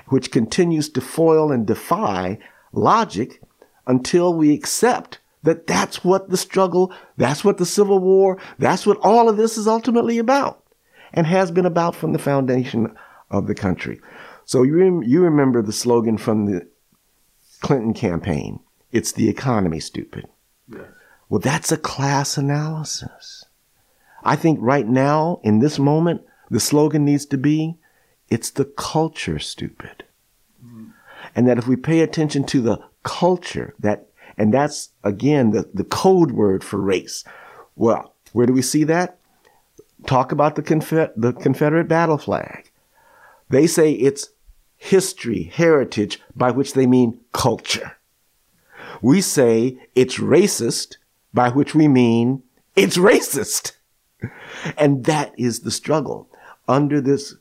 which 0.09 0.31
continues 0.31 0.89
to 0.91 1.01
foil 1.01 1.53
and 1.53 1.67
defy 1.67 2.39
logic 2.73 3.43
until 3.87 4.35
we 4.35 4.55
accept 4.55 5.19
that 5.43 5.67
that's 5.67 6.05
what 6.05 6.31
the 6.31 6.37
struggle, 6.37 6.93
that's 7.17 7.45
what 7.45 7.59
the 7.59 7.67
Civil 7.67 7.99
War, 7.99 8.39
that's 8.59 8.87
what 8.87 8.99
all 9.03 9.29
of 9.29 9.37
this 9.37 9.59
is 9.59 9.67
ultimately 9.67 10.19
about 10.19 10.65
and 11.13 11.27
has 11.27 11.51
been 11.51 11.67
about 11.67 11.97
from 11.97 12.13
the 12.13 12.19
foundation 12.19 12.95
of 13.31 13.47
the 13.47 13.55
country. 13.55 14.01
So 14.45 14.63
you, 14.63 14.77
rem- 14.77 15.03
you 15.03 15.21
remember 15.23 15.63
the 15.63 15.73
slogan 15.73 16.17
from 16.17 16.47
the 16.47 16.69
Clinton 17.61 17.93
campaign 17.93 18.61
it's 18.93 19.13
the 19.13 19.29
economy, 19.29 19.81
stupid. 19.81 20.27
Yes. 20.69 20.83
Well, 21.29 21.41
that's 21.41 21.73
a 21.73 21.79
class 21.79 22.37
analysis. 22.37 23.47
I 24.23 24.37
think 24.37 24.59
right 24.61 24.87
now, 24.87 25.41
in 25.43 25.59
this 25.59 25.79
moment, 25.79 26.21
the 26.51 26.61
slogan 26.61 27.05
needs 27.05 27.25
to 27.27 27.39
be, 27.39 27.79
it's 28.33 28.51
the 28.51 28.65
culture, 28.65 29.39
stupid. 29.39 30.05
Mm. 30.65 30.93
And 31.37 31.47
that 31.47 31.59
if 31.59 31.67
we 31.69 31.77
pay 31.77 32.01
attention 32.01 32.45
to 32.45 32.63
the 32.63 32.83
culture, 33.03 33.75
that, 33.79 34.07
and 34.39 34.55
that's 34.55 34.89
again 35.05 35.51
the, 35.51 35.69
the 35.75 35.85
code 35.85 36.33
word 36.33 36.65
for 36.65 36.79
race. 36.79 37.25
Well, 37.77 38.15
where 38.33 38.47
do 38.47 38.55
we 38.55 38.63
see 38.63 38.85
that? 38.85 39.19
Talk 40.07 40.33
about 40.33 40.57
the, 40.57 40.63
Confe- 40.63 41.13
the 41.15 41.35
Confederate 41.35 41.89
battle 41.89 42.17
flag. 42.17 42.71
They 43.51 43.67
say 43.67 43.93
it's 43.93 44.31
history, 44.79 45.45
heritage, 45.45 46.19
by 46.35 46.53
which 46.53 46.73
they 46.73 46.87
mean 46.87 47.21
culture. 47.35 47.99
We 49.03 49.21
say 49.21 49.79
it's 49.95 50.17
racist, 50.19 50.97
by 51.35 51.51
which 51.51 51.75
we 51.75 51.87
mean 51.87 52.43
it's 52.77 52.97
racist. 52.97 53.73
And 54.79 55.05
that 55.05 55.35
is 55.37 55.61
the 55.61 55.71
struggle. 55.71 56.29
Under 56.67 57.01
this 57.01 57.35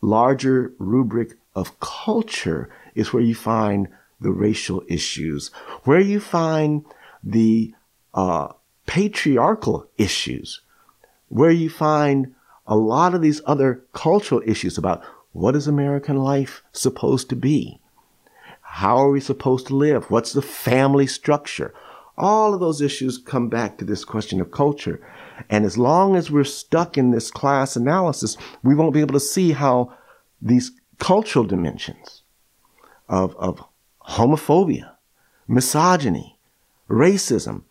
larger 0.00 0.72
rubric 0.78 1.36
of 1.54 1.78
culture 1.80 2.70
is 2.94 3.12
where 3.12 3.22
you 3.22 3.34
find 3.34 3.88
the 4.20 4.30
racial 4.30 4.82
issues, 4.88 5.48
where 5.84 6.00
you 6.00 6.20
find 6.20 6.84
the 7.22 7.74
uh, 8.14 8.48
patriarchal 8.86 9.88
issues, 9.96 10.60
where 11.28 11.50
you 11.50 11.70
find 11.70 12.34
a 12.66 12.76
lot 12.76 13.14
of 13.14 13.22
these 13.22 13.40
other 13.46 13.82
cultural 13.92 14.42
issues 14.46 14.78
about 14.78 15.02
what 15.32 15.56
is 15.56 15.66
American 15.66 16.16
life 16.16 16.62
supposed 16.72 17.28
to 17.28 17.36
be? 17.36 17.80
How 18.62 18.98
are 18.98 19.10
we 19.10 19.20
supposed 19.20 19.66
to 19.68 19.76
live? 19.76 20.10
What's 20.10 20.32
the 20.32 20.42
family 20.42 21.06
structure? 21.06 21.74
All 22.16 22.54
of 22.54 22.60
those 22.60 22.80
issues 22.80 23.18
come 23.18 23.48
back 23.48 23.78
to 23.78 23.84
this 23.84 24.04
question 24.04 24.40
of 24.40 24.50
culture. 24.50 25.00
And 25.48 25.64
as 25.64 25.78
long 25.78 26.16
as 26.16 26.30
we're 26.30 26.44
stuck 26.44 26.98
in 26.98 27.10
this 27.10 27.30
class 27.30 27.76
analysis, 27.76 28.36
we 28.62 28.74
won't 28.74 28.94
be 28.94 29.00
able 29.00 29.14
to 29.14 29.20
see 29.20 29.52
how 29.52 29.92
these 30.42 30.72
cultural 30.98 31.44
dimensions 31.44 32.22
of, 33.08 33.34
of 33.36 33.64
homophobia, 34.02 34.92
misogyny, 35.48 36.38
racism, 36.88 37.62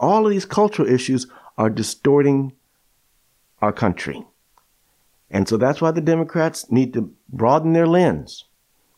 all 0.00 0.24
of 0.24 0.30
these 0.30 0.46
cultural 0.46 0.88
issues 0.88 1.26
are 1.56 1.70
distorting 1.70 2.52
our 3.60 3.72
country. 3.72 4.24
And 5.30 5.48
so 5.48 5.56
that's 5.56 5.80
why 5.80 5.90
the 5.90 6.00
Democrats 6.00 6.70
need 6.70 6.94
to 6.94 7.12
broaden 7.28 7.72
their 7.72 7.86
lens. 7.86 8.44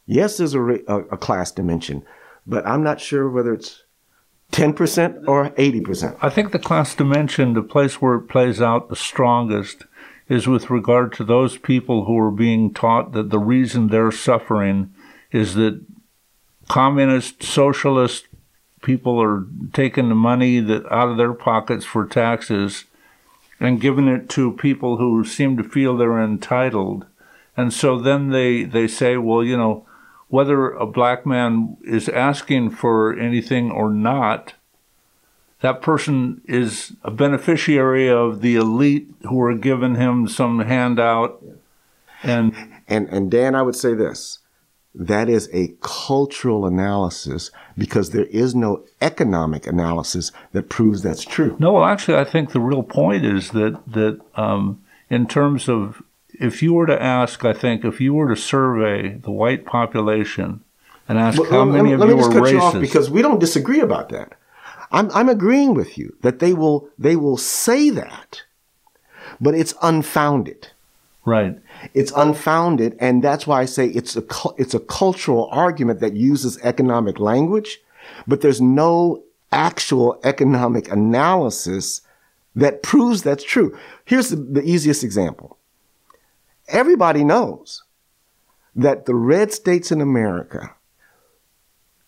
Yes, 0.06 0.36
there's 0.36 0.54
a, 0.54 0.60
a, 0.60 0.98
a 1.12 1.16
class 1.16 1.50
dimension, 1.50 2.04
but 2.46 2.66
I'm 2.66 2.82
not 2.82 3.00
sure 3.00 3.28
whether 3.28 3.52
it's 3.52 3.84
10% 4.50 5.28
or 5.28 5.50
80%. 5.50 6.16
I 6.20 6.28
think 6.28 6.52
the 6.52 6.58
class 6.58 6.94
dimension, 6.94 7.54
the 7.54 7.62
place 7.62 8.00
where 8.00 8.16
it 8.16 8.28
plays 8.28 8.60
out 8.60 8.88
the 8.88 8.96
strongest, 8.96 9.84
is 10.28 10.46
with 10.46 10.70
regard 10.70 11.12
to 11.12 11.24
those 11.24 11.58
people 11.58 12.04
who 12.04 12.18
are 12.18 12.30
being 12.30 12.72
taught 12.72 13.12
that 13.12 13.30
the 13.30 13.38
reason 13.38 13.88
they're 13.88 14.12
suffering 14.12 14.92
is 15.32 15.54
that 15.54 15.80
communist, 16.68 17.42
socialist 17.42 18.26
people 18.82 19.20
are 19.20 19.44
taking 19.72 20.08
the 20.08 20.14
money 20.14 20.60
that 20.60 20.90
out 20.90 21.08
of 21.08 21.16
their 21.16 21.34
pockets 21.34 21.84
for 21.84 22.06
taxes 22.06 22.84
and 23.58 23.80
giving 23.80 24.08
it 24.08 24.28
to 24.30 24.52
people 24.52 24.96
who 24.96 25.22
seem 25.24 25.56
to 25.56 25.62
feel 25.62 25.96
they're 25.96 26.22
entitled. 26.22 27.04
And 27.56 27.72
so 27.72 27.98
then 27.98 28.30
they, 28.30 28.64
they 28.64 28.88
say, 28.88 29.16
well, 29.16 29.44
you 29.44 29.56
know, 29.56 29.86
whether 30.30 30.70
a 30.70 30.86
black 30.86 31.26
man 31.26 31.76
is 31.84 32.08
asking 32.08 32.70
for 32.70 33.18
anything 33.18 33.70
or 33.70 33.90
not, 33.90 34.54
that 35.60 35.82
person 35.82 36.40
is 36.46 36.92
a 37.02 37.10
beneficiary 37.10 38.08
of 38.08 38.40
the 38.40 38.56
elite 38.56 39.08
who 39.22 39.40
are 39.42 39.54
giving 39.54 39.96
him 39.96 40.26
some 40.26 40.60
handout. 40.60 41.44
And 42.22 42.54
and 42.88 43.08
and 43.08 43.30
Dan, 43.30 43.54
I 43.54 43.62
would 43.62 43.76
say 43.76 43.94
this: 43.94 44.38
that 44.94 45.28
is 45.28 45.48
a 45.52 45.74
cultural 45.80 46.64
analysis 46.64 47.50
because 47.76 48.10
there 48.10 48.26
is 48.26 48.54
no 48.54 48.84
economic 49.00 49.66
analysis 49.66 50.32
that 50.52 50.68
proves 50.68 51.02
that's 51.02 51.24
true. 51.24 51.56
No, 51.58 51.72
well, 51.72 51.84
actually, 51.84 52.18
I 52.18 52.24
think 52.24 52.52
the 52.52 52.60
real 52.60 52.82
point 52.82 53.24
is 53.24 53.50
that 53.50 53.80
that 53.86 54.20
um, 54.36 54.82
in 55.08 55.26
terms 55.26 55.68
of 55.68 56.02
if 56.40 56.62
you 56.62 56.72
were 56.72 56.86
to 56.86 57.00
ask, 57.00 57.44
I 57.44 57.52
think 57.52 57.84
if 57.84 58.00
you 58.00 58.14
were 58.14 58.34
to 58.34 58.40
survey 58.40 59.18
the 59.22 59.30
white 59.30 59.66
population 59.66 60.64
and 61.06 61.18
ask 61.18 61.38
well, 61.38 61.50
how 61.50 61.64
many 61.64 61.92
of 61.92 62.00
let 62.00 62.08
you 62.08 62.16
me 62.16 62.20
just 62.20 62.32
cut 62.32 62.42
racist, 62.42 62.52
you 62.52 62.60
off 62.60 62.80
because 62.80 63.10
we 63.10 63.20
don't 63.22 63.38
disagree 63.38 63.80
about 63.80 64.08
that. 64.08 64.32
I'm 64.90 65.10
I'm 65.12 65.28
agreeing 65.28 65.74
with 65.74 65.98
you 65.98 66.16
that 66.22 66.38
they 66.38 66.54
will 66.54 66.88
they 66.98 67.14
will 67.14 67.36
say 67.36 67.90
that, 67.90 68.42
but 69.40 69.54
it's 69.54 69.74
unfounded. 69.82 70.68
Right. 71.26 71.58
It's 71.92 72.12
unfounded, 72.16 72.96
and 72.98 73.22
that's 73.22 73.46
why 73.46 73.60
I 73.60 73.66
say 73.66 73.88
it's 73.88 74.16
a 74.16 74.24
it's 74.56 74.74
a 74.74 74.80
cultural 74.80 75.48
argument 75.52 76.00
that 76.00 76.14
uses 76.14 76.58
economic 76.62 77.20
language, 77.20 77.80
but 78.26 78.40
there's 78.40 78.62
no 78.62 79.22
actual 79.52 80.18
economic 80.24 80.90
analysis 80.90 82.00
that 82.56 82.82
proves 82.82 83.22
that's 83.22 83.44
true. 83.44 83.78
Here's 84.06 84.30
the, 84.30 84.36
the 84.36 84.62
easiest 84.62 85.04
example. 85.04 85.58
Everybody 86.70 87.24
knows 87.24 87.82
that 88.74 89.06
the 89.06 89.14
red 89.14 89.52
states 89.52 89.90
in 89.90 90.00
America 90.00 90.74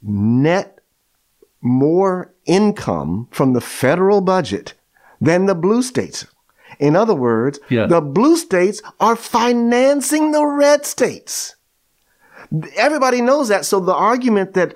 net 0.03 0.79
more 1.61 2.35
income 2.45 3.29
from 3.31 3.53
the 3.53 3.61
federal 3.61 4.21
budget 4.21 4.75
than 5.21 5.47
the 5.47 5.55
blue 5.55 5.83
states 5.83 6.27
in 6.83 6.97
other 6.97 7.15
words, 7.15 7.61
yeah. 7.69 7.87
the 7.87 8.01
blue 8.01 8.37
states 8.37 8.83
are 8.99 9.17
financing 9.17 10.33
the 10.33 10.45
red 10.45 10.85
states. 10.85 11.55
Everybody 12.77 13.21
knows 13.21 13.49
that. 13.49 13.65
So 13.65 13.79
the 13.79 13.95
argument 13.95 14.55
that 14.55 14.75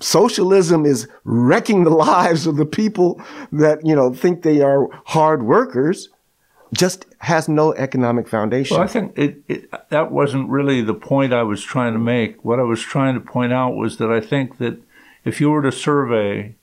socialism 0.00 0.84
is 0.84 1.08
wrecking 1.22 1.84
the 1.84 1.90
lives 2.08 2.46
of 2.48 2.56
the 2.56 2.66
people 2.66 3.20
that, 3.52 3.86
you 3.86 3.94
know, 3.94 4.12
think 4.12 4.42
they 4.42 4.62
are 4.62 4.88
hard 5.04 5.44
workers 5.44 6.08
just 6.72 7.06
has 7.18 7.48
no 7.48 7.74
economic 7.74 8.28
foundation. 8.28 8.76
Well, 8.76 8.84
I 8.84 8.88
think 8.88 9.16
it, 9.16 9.42
it, 9.48 9.90
that 9.90 10.10
wasn't 10.10 10.48
really 10.48 10.80
the 10.80 10.94
point 10.94 11.32
I 11.32 11.42
was 11.42 11.62
trying 11.62 11.92
to 11.92 11.98
make. 11.98 12.44
What 12.44 12.58
I 12.58 12.64
was 12.64 12.80
trying 12.80 13.14
to 13.14 13.20
point 13.20 13.52
out 13.52 13.74
was 13.74 13.98
that 13.98 14.10
I 14.10 14.20
think 14.20 14.58
that 14.58 14.80
if 15.24 15.40
you 15.40 15.50
were 15.50 15.62
to 15.62 15.72
survey 15.72 16.54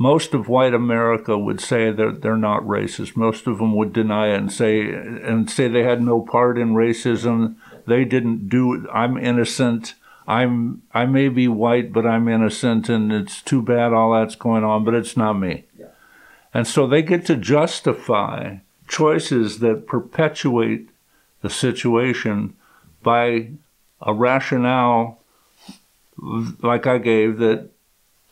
most 0.00 0.32
of 0.32 0.48
white 0.48 0.72
America 0.72 1.36
would 1.36 1.60
say 1.60 1.90
that 1.90 2.22
they're 2.22 2.34
not 2.34 2.62
racist. 2.62 3.18
Most 3.18 3.46
of 3.46 3.58
them 3.58 3.76
would 3.76 3.92
deny 3.92 4.28
it 4.28 4.38
and 4.38 4.50
say 4.50 4.80
and 4.80 5.50
say 5.50 5.68
they 5.68 5.82
had 5.82 6.00
no 6.00 6.22
part 6.22 6.56
in 6.56 6.72
racism. 6.72 7.56
They 7.86 8.06
didn't 8.06 8.48
do 8.48 8.72
it. 8.72 8.80
I'm 8.90 9.18
innocent. 9.18 9.92
I'm 10.26 10.80
I 10.94 11.04
may 11.04 11.28
be 11.28 11.48
white, 11.48 11.92
but 11.92 12.06
I'm 12.06 12.28
innocent, 12.28 12.88
and 12.88 13.12
it's 13.12 13.42
too 13.42 13.60
bad 13.60 13.92
all 13.92 14.12
that's 14.14 14.36
going 14.36 14.64
on, 14.64 14.84
but 14.86 14.94
it's 14.94 15.18
not 15.18 15.34
me. 15.34 15.64
Yeah. 15.78 15.88
And 16.54 16.66
so 16.66 16.86
they 16.86 17.02
get 17.02 17.26
to 17.26 17.36
justify 17.36 18.56
choices 18.90 19.60
that 19.60 19.86
perpetuate 19.86 20.90
the 21.40 21.48
situation 21.48 22.54
by 23.02 23.48
a 24.02 24.12
rationale 24.12 25.18
like 26.62 26.86
I 26.86 26.98
gave 26.98 27.38
that 27.38 27.70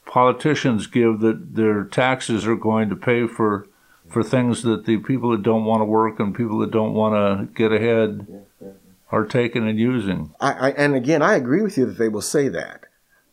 politicians 0.05 0.87
give 0.87 1.21
that 1.21 1.55
their 1.55 1.85
taxes 1.85 2.47
are 2.47 2.57
going 2.57 2.91
to 2.91 2.97
pay 2.97 3.27
for 3.27 3.67
for 4.09 4.23
things 4.23 4.63
that 4.63 4.85
the 4.85 4.97
people 4.99 5.31
that 5.31 5.43
don't 5.43 5.65
want 5.65 5.81
to 5.81 5.85
work 5.85 6.19
and 6.19 6.35
people 6.35 6.59
that 6.59 6.71
don't 6.71 6.95
want 6.95 7.15
to 7.15 7.55
get 7.55 7.73
ahead 7.73 8.27
are 9.11 9.25
taking 9.25 9.69
and 9.69 9.79
using. 9.79 10.35
I, 10.41 10.53
I, 10.53 10.71
and 10.71 10.95
again, 10.95 11.23
I 11.23 11.35
agree 11.35 11.63
with 11.63 11.77
you 11.77 11.87
that 11.87 11.99
they 11.99 12.09
will 12.09 12.23
say 12.23 12.49
that, 12.49 12.85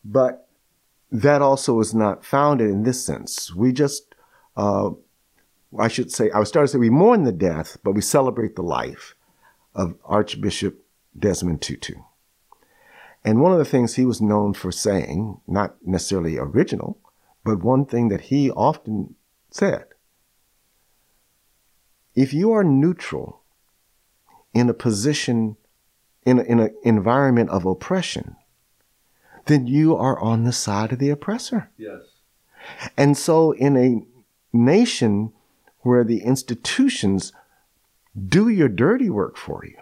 but 0.04 0.48
that 1.12 1.42
also 1.42 1.80
is 1.80 1.94
not 1.94 2.26
founded 2.26 2.70
in 2.70 2.84
this 2.84 3.06
sense. 3.06 3.56
We 3.56 3.72
just, 3.72 4.16
uh, 4.58 4.92
I 5.80 5.88
should 5.88 6.12
say, 6.12 6.30
I 6.32 6.40
was 6.40 6.50
starting 6.50 6.68
to 6.68 6.72
say 6.74 6.78
we 6.78 6.90
mourn 6.90 7.24
the 7.24 7.32
death, 7.32 7.78
but 7.84 7.94
we 7.94 8.02
celebrate 8.02 8.56
the 8.56 8.64
life 8.64 9.16
of 9.74 9.96
Archbishop 10.06 10.84
Desmond 11.18 11.62
Tutu. 11.62 11.96
And 13.24 13.42
one 13.42 13.52
of 13.52 13.58
the 13.58 13.66
things 13.66 13.96
he 13.96 14.06
was 14.06 14.22
known 14.22 14.54
for 14.54 14.72
saying, 14.72 15.42
not 15.48 15.76
necessarily 15.84 16.38
original, 16.38 17.00
but 17.44 17.64
one 17.64 17.86
thing 17.86 18.10
that 18.10 18.22
he 18.22 18.52
often 18.52 19.16
said 19.50 19.86
if 22.14 22.34
you 22.34 22.52
are 22.52 22.64
neutral 22.64 23.42
in 24.54 24.70
a 24.70 24.74
position, 24.74 25.58
in, 26.26 26.40
an 26.40 26.74
environment 26.84 27.50
of 27.50 27.66
oppression, 27.66 28.38
then 29.48 29.68
you 29.68 29.96
are 29.96 30.18
on 30.20 30.44
the 30.44 30.54
side 30.54 30.94
of 30.94 31.00
the 31.00 31.10
oppressor. 31.10 31.70
Yes. 31.78 32.02
And 32.96 33.18
so, 33.18 33.52
in 33.52 33.76
a 33.76 34.06
nation 34.56 35.34
where 35.86 36.04
the 36.04 36.24
institutions 36.24 37.32
do 38.28 38.50
your 38.50 38.68
dirty 38.68 39.08
work 39.08 39.38
for 39.38 39.64
you, 39.64 39.78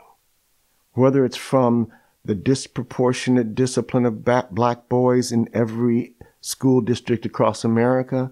whether 0.92 1.24
it's 1.24 1.38
from 1.38 1.90
the 2.26 2.36
disproportionate 2.36 3.56
discipline 3.56 4.06
of 4.06 4.26
black 4.26 4.90
boys 4.90 5.32
in 5.32 5.48
every 5.54 6.14
school 6.42 6.82
district 6.82 7.26
across 7.26 7.64
America, 7.64 8.30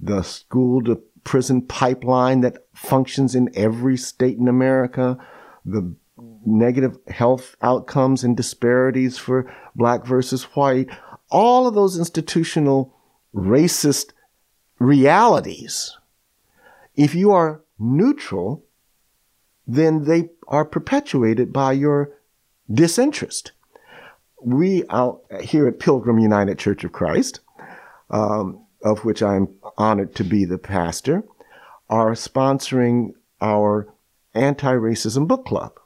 the 0.00 0.22
school 0.22 0.82
to 0.84 1.02
prison 1.22 1.60
pipeline 1.60 2.40
that 2.40 2.64
functions 2.74 3.34
in 3.34 3.50
every 3.54 3.98
state 3.98 4.38
in 4.38 4.48
America, 4.48 5.18
the 5.66 5.94
negative 6.46 6.96
health 7.08 7.56
outcomes 7.60 8.24
and 8.24 8.38
disparities 8.38 9.18
for 9.18 9.52
black 9.74 10.06
versus 10.06 10.44
white, 10.54 10.88
all 11.30 11.66
of 11.66 11.74
those 11.74 11.98
institutional 11.98 12.94
racist 13.34 14.12
realities. 14.78 15.98
If 16.94 17.14
you 17.14 17.32
are 17.32 17.62
neutral, 17.78 18.64
then 19.66 20.04
they 20.04 20.30
are 20.48 20.64
perpetuated 20.64 21.52
by 21.52 21.72
your 21.72 22.12
disinterest. 22.70 23.52
We 24.42 24.84
out 24.90 25.22
here 25.40 25.68
at 25.68 25.78
Pilgrim 25.78 26.18
United 26.18 26.58
Church 26.58 26.84
of 26.84 26.92
Christ, 26.92 27.40
um, 28.10 28.64
of 28.84 29.04
which 29.04 29.22
I'm 29.22 29.48
honored 29.78 30.14
to 30.16 30.24
be 30.24 30.44
the 30.44 30.58
pastor, 30.58 31.24
are 31.88 32.12
sponsoring 32.12 33.12
our 33.40 33.88
anti 34.34 34.72
racism 34.72 35.26
book 35.28 35.46
club. 35.46 35.78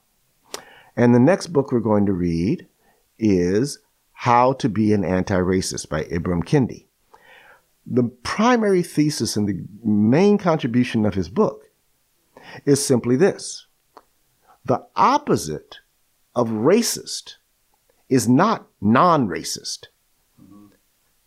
And 0.97 1.15
the 1.15 1.21
next 1.21 1.49
book 1.49 1.71
we're 1.71 1.81
going 1.81 2.07
to 2.07 2.13
read 2.13 2.67
is 3.19 3.79
How 4.13 4.55
to 4.55 4.69
Be 4.69 4.93
an 4.93 5.05
Anti 5.05 5.37
Racist 5.37 5.89
by 5.89 6.05
Ibram 6.05 6.43
Kendi. 6.43 6.86
The 7.87 8.05
primary 8.05 8.83
thesis 8.83 9.37
and 9.37 9.49
the 9.49 9.65
main 9.85 10.39
contribution 10.39 11.07
of 11.07 11.15
his 11.15 11.29
book 11.29 11.71
is 12.65 12.85
simply 12.85 13.17
this 13.17 13.67
the 14.65 14.85
opposite 14.97 15.79
of 16.35 16.49
racist 16.49 17.37
is 18.09 18.29
not 18.29 18.67
non 18.81 19.29
racist. 19.29 19.87
Mm-hmm. 20.43 20.67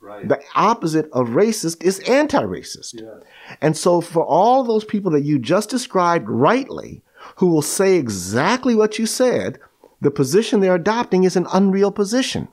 Right. 0.02 0.28
The 0.28 0.42
opposite 0.56 1.10
of 1.14 1.30
racist 1.30 1.84
is 1.84 2.00
anti 2.00 2.42
racist. 2.42 3.02
Yeah. 3.02 3.26
And 3.62 3.78
so, 3.78 4.02
for 4.02 4.26
all 4.26 4.64
those 4.64 4.84
people 4.84 5.12
that 5.12 5.24
you 5.24 5.40
just 5.40 5.70
described 5.70 6.30
rightly, 6.30 7.02
who 7.38 7.48
will 7.48 7.62
say 7.62 7.96
exactly 7.96 8.76
what 8.76 9.00
you 9.00 9.06
said, 9.06 9.60
the 10.02 10.12
position 10.12 10.60
they're 10.60 10.76
adopting 10.76 11.24
is 11.24 11.36
an 11.36 11.48
unreal 11.54 11.92
position. 11.92 12.48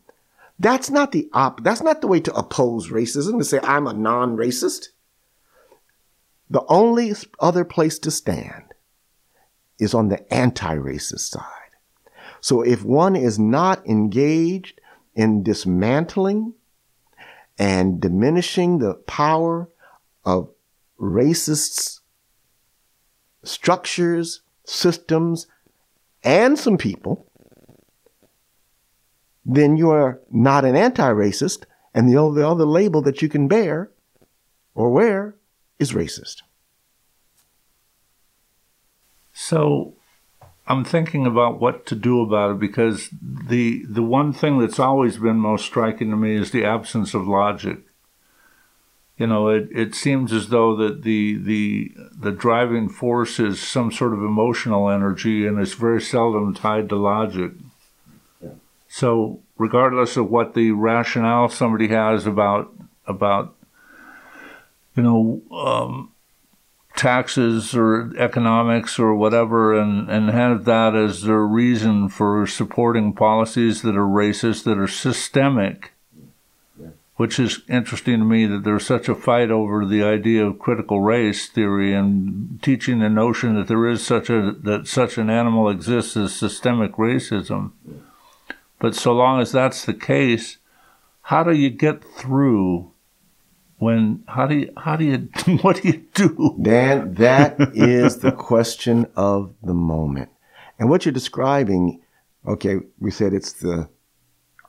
That's 0.59 0.91
not 0.91 1.13
the 1.13 1.29
op- 1.33 1.63
that's 1.63 1.83
not 1.83 2.01
the 2.01 2.07
way 2.07 2.21
to 2.21 2.35
oppose 2.35 2.89
racism 2.89 3.39
to 3.39 3.45
say 3.45 3.61
I'm 3.63 3.87
a 3.87 3.93
non-racist. 3.93 4.89
The 6.49 6.65
only 6.69 7.13
other 7.41 7.65
place 7.65 7.99
to 8.01 8.11
stand 8.11 8.73
is 9.79 9.93
on 9.93 10.09
the 10.09 10.33
anti-racist 10.33 11.29
side. 11.29 11.43
So 12.41 12.63
if 12.63 12.85
one 12.85 13.17
is 13.17 13.39
not 13.39 13.87
engaged 13.87 14.81
in 15.15 15.43
dismantling 15.43 16.55
and 17.59 18.01
diminishing 18.01 18.79
the 18.79 18.95
power 18.95 19.69
of 20.25 20.51
racists 20.99 22.01
structures, 23.47 24.43
systems, 24.65 25.47
and 26.23 26.59
some 26.59 26.77
people, 26.77 27.31
then 29.47 29.77
you 29.77 29.91
are 29.91 30.21
not 30.31 30.65
an 30.65 30.75
anti 30.75 31.09
racist, 31.09 31.65
and 31.95 32.09
the 32.09 32.17
only 32.17 32.43
other 32.43 32.67
label 32.67 33.01
that 33.03 33.23
you 33.23 33.29
can 33.29 33.47
bear 33.47 33.91
or 34.75 34.91
wear 34.91 35.37
is 35.79 35.93
racist. 35.93 36.43
So 39.33 39.95
I'm 40.67 40.85
thinking 40.85 41.27
about 41.27 41.61
what 41.61 41.87
to 41.87 41.95
do 41.95 42.23
about 42.23 42.53
it 42.53 42.59
because 42.59 43.09
the 43.13 43.85
the 43.89 44.03
one 44.03 44.33
thing 44.33 44.59
that's 44.59 44.81
always 44.81 45.19
been 45.19 45.37
most 45.37 45.65
striking 45.65 46.11
to 46.11 46.17
me 46.17 46.35
is 46.35 46.51
the 46.51 46.65
absence 46.65 47.15
of 47.15 47.29
logic. 47.29 47.79
You 49.17 49.29
know, 49.29 49.49
it, 49.49 49.69
it 49.73 49.95
seems 49.95 50.33
as 50.33 50.49
though 50.49 50.75
that 50.77 51.03
the 51.03 51.37
the 51.39 51.93
the 52.19 52.33
driving 52.33 52.89
force 52.89 53.39
is 53.39 53.63
some 53.63 53.93
sort 53.93 54.13
of 54.13 54.19
emotional 54.19 54.91
energy 54.91 55.47
and 55.47 55.59
it's 55.59 55.75
very 55.75 56.03
seldom 56.03 56.53
tied 56.53 56.89
to 56.89 56.97
logic. 56.97 57.53
So, 58.89 59.41
regardless 59.59 60.17
of 60.17 60.31
what 60.31 60.55
the 60.55 60.71
rationale 60.73 61.49
somebody 61.49 61.89
has 61.89 62.27
about 62.27 62.73
about 63.07 63.55
you 64.97 65.03
know 65.03 65.43
um, 65.53 66.13
taxes 66.97 67.75
or 67.75 68.13
economics 68.17 68.99
or 68.99 69.15
whatever, 69.15 69.79
and 69.79 70.09
and 70.09 70.31
have 70.31 70.65
that 70.65 70.95
as 70.95 71.23
their 71.23 71.43
reason 71.43 72.09
for 72.09 72.47
supporting 72.47 73.13
policies 73.13 73.83
that 73.83 73.97
are 73.97 74.07
racist, 74.07 74.65
that 74.65 74.79
are 74.79 74.89
systemic. 74.89 75.93
Which 77.17 77.41
is 77.41 77.63
interesting 77.67 78.19
to 78.19 78.27
me 78.27 78.45
that 78.45 78.63
there's 78.65 78.85
such 78.85 79.09
a 79.09 79.15
fight 79.15 79.51
over 79.51 79.87
the 79.87 80.03
idea 80.03 80.45
of 80.45 80.59
critical 80.59 81.01
race 81.01 81.49
theory 81.49 81.95
and 81.95 82.59
teaching 82.63 82.99
the 82.99 83.09
notion 83.09 83.55
that 83.55 83.69
there 83.69 83.89
is 83.89 84.05
such 84.05 84.29
a 84.29 84.53
that 84.53 84.87
such 84.87 85.17
an 85.17 85.31
animal 85.31 85.71
exists 85.71 86.15
as 86.15 86.35
systemic 86.35 86.93
racism. 86.97 87.73
Yeah 87.89 87.95
but 88.79 88.95
so 88.95 89.13
long 89.13 89.41
as 89.41 89.53
that's 89.53 89.85
the 89.85 89.95
case, 89.95 90.59
how 91.23 91.43
do 91.43 91.53
you 91.53 91.71
get 91.71 92.05
through 92.05 92.93
when 93.79 94.25
how 94.29 94.47
do 94.47 94.55
you 94.55 94.73
how 94.77 94.97
do 94.97 95.05
you 95.05 95.29
what 95.63 95.83
do 95.83 95.89
you 95.89 96.05
do? 96.15 96.57
Dan, 96.61 97.15
that 97.15 97.57
is 97.75 98.19
the 98.19 98.33
question 98.33 99.07
of 99.17 99.55
the 99.63 99.75
moment. 99.75 100.31
And 100.79 100.89
what 100.91 101.05
you're 101.05 101.13
describing, 101.13 102.01
okay, 102.47 102.77
we 102.99 103.11
said 103.11 103.33
it's 103.33 103.55
the 103.55 103.89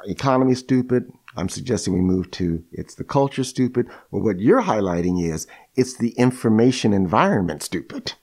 economy 0.06 0.56
stupid. 0.56 1.12
I'm 1.36 1.50
suggesting 1.50 1.94
we 1.94 2.02
move 2.02 2.32
to 2.32 2.64
it's 2.72 2.96
the 2.96 3.04
culture 3.04 3.44
stupid. 3.44 3.88
Well, 4.12 4.24
what 4.24 4.40
you're 4.40 4.64
highlighting 4.64 5.24
is 5.24 5.48
it's 5.76 5.98
the 5.98 6.12
information 6.12 6.94
environment 6.94 7.64
stupid, 7.64 8.14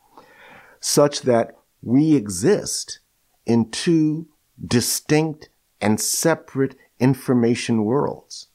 such 0.81 1.23
that 1.23 1.57
we 1.83 2.17
exist 2.17 3.01
in 3.47 3.71
two 3.71 4.27
distinct 4.67 5.49
and 5.81 6.01
separate 6.01 6.77
information 6.99 7.85
worlds. 7.85 8.49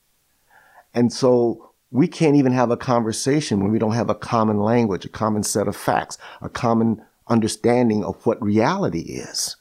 And 0.93 1.11
so 1.13 1.71
we 1.91 2.07
can't 2.07 2.35
even 2.35 2.51
have 2.51 2.71
a 2.71 2.77
conversation 2.77 3.61
when 3.61 3.71
we 3.71 3.79
don't 3.79 3.93
have 3.93 4.09
a 4.09 4.15
common 4.15 4.59
language, 4.59 5.05
a 5.05 5.09
common 5.09 5.43
set 5.43 5.67
of 5.67 5.75
facts, 5.75 6.17
a 6.41 6.49
common 6.49 7.01
understanding 7.27 8.03
of 8.03 8.25
what 8.25 8.41
reality 8.41 9.01
is. 9.01 9.55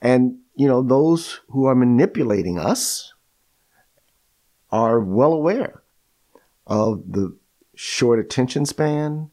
And, 0.00 0.38
you 0.54 0.66
know, 0.66 0.82
those 0.82 1.40
who 1.50 1.66
are 1.66 1.74
manipulating 1.74 2.58
us 2.58 3.12
are 4.70 5.00
well 5.00 5.32
aware 5.32 5.82
of 6.66 7.02
the 7.06 7.36
short 7.74 8.18
attention 8.18 8.66
span, 8.66 9.30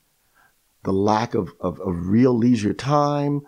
the 0.83 0.93
lack 0.93 1.33
of, 1.33 1.51
of, 1.59 1.79
of 1.81 2.07
real 2.07 2.35
leisure 2.35 2.73
time, 2.73 3.41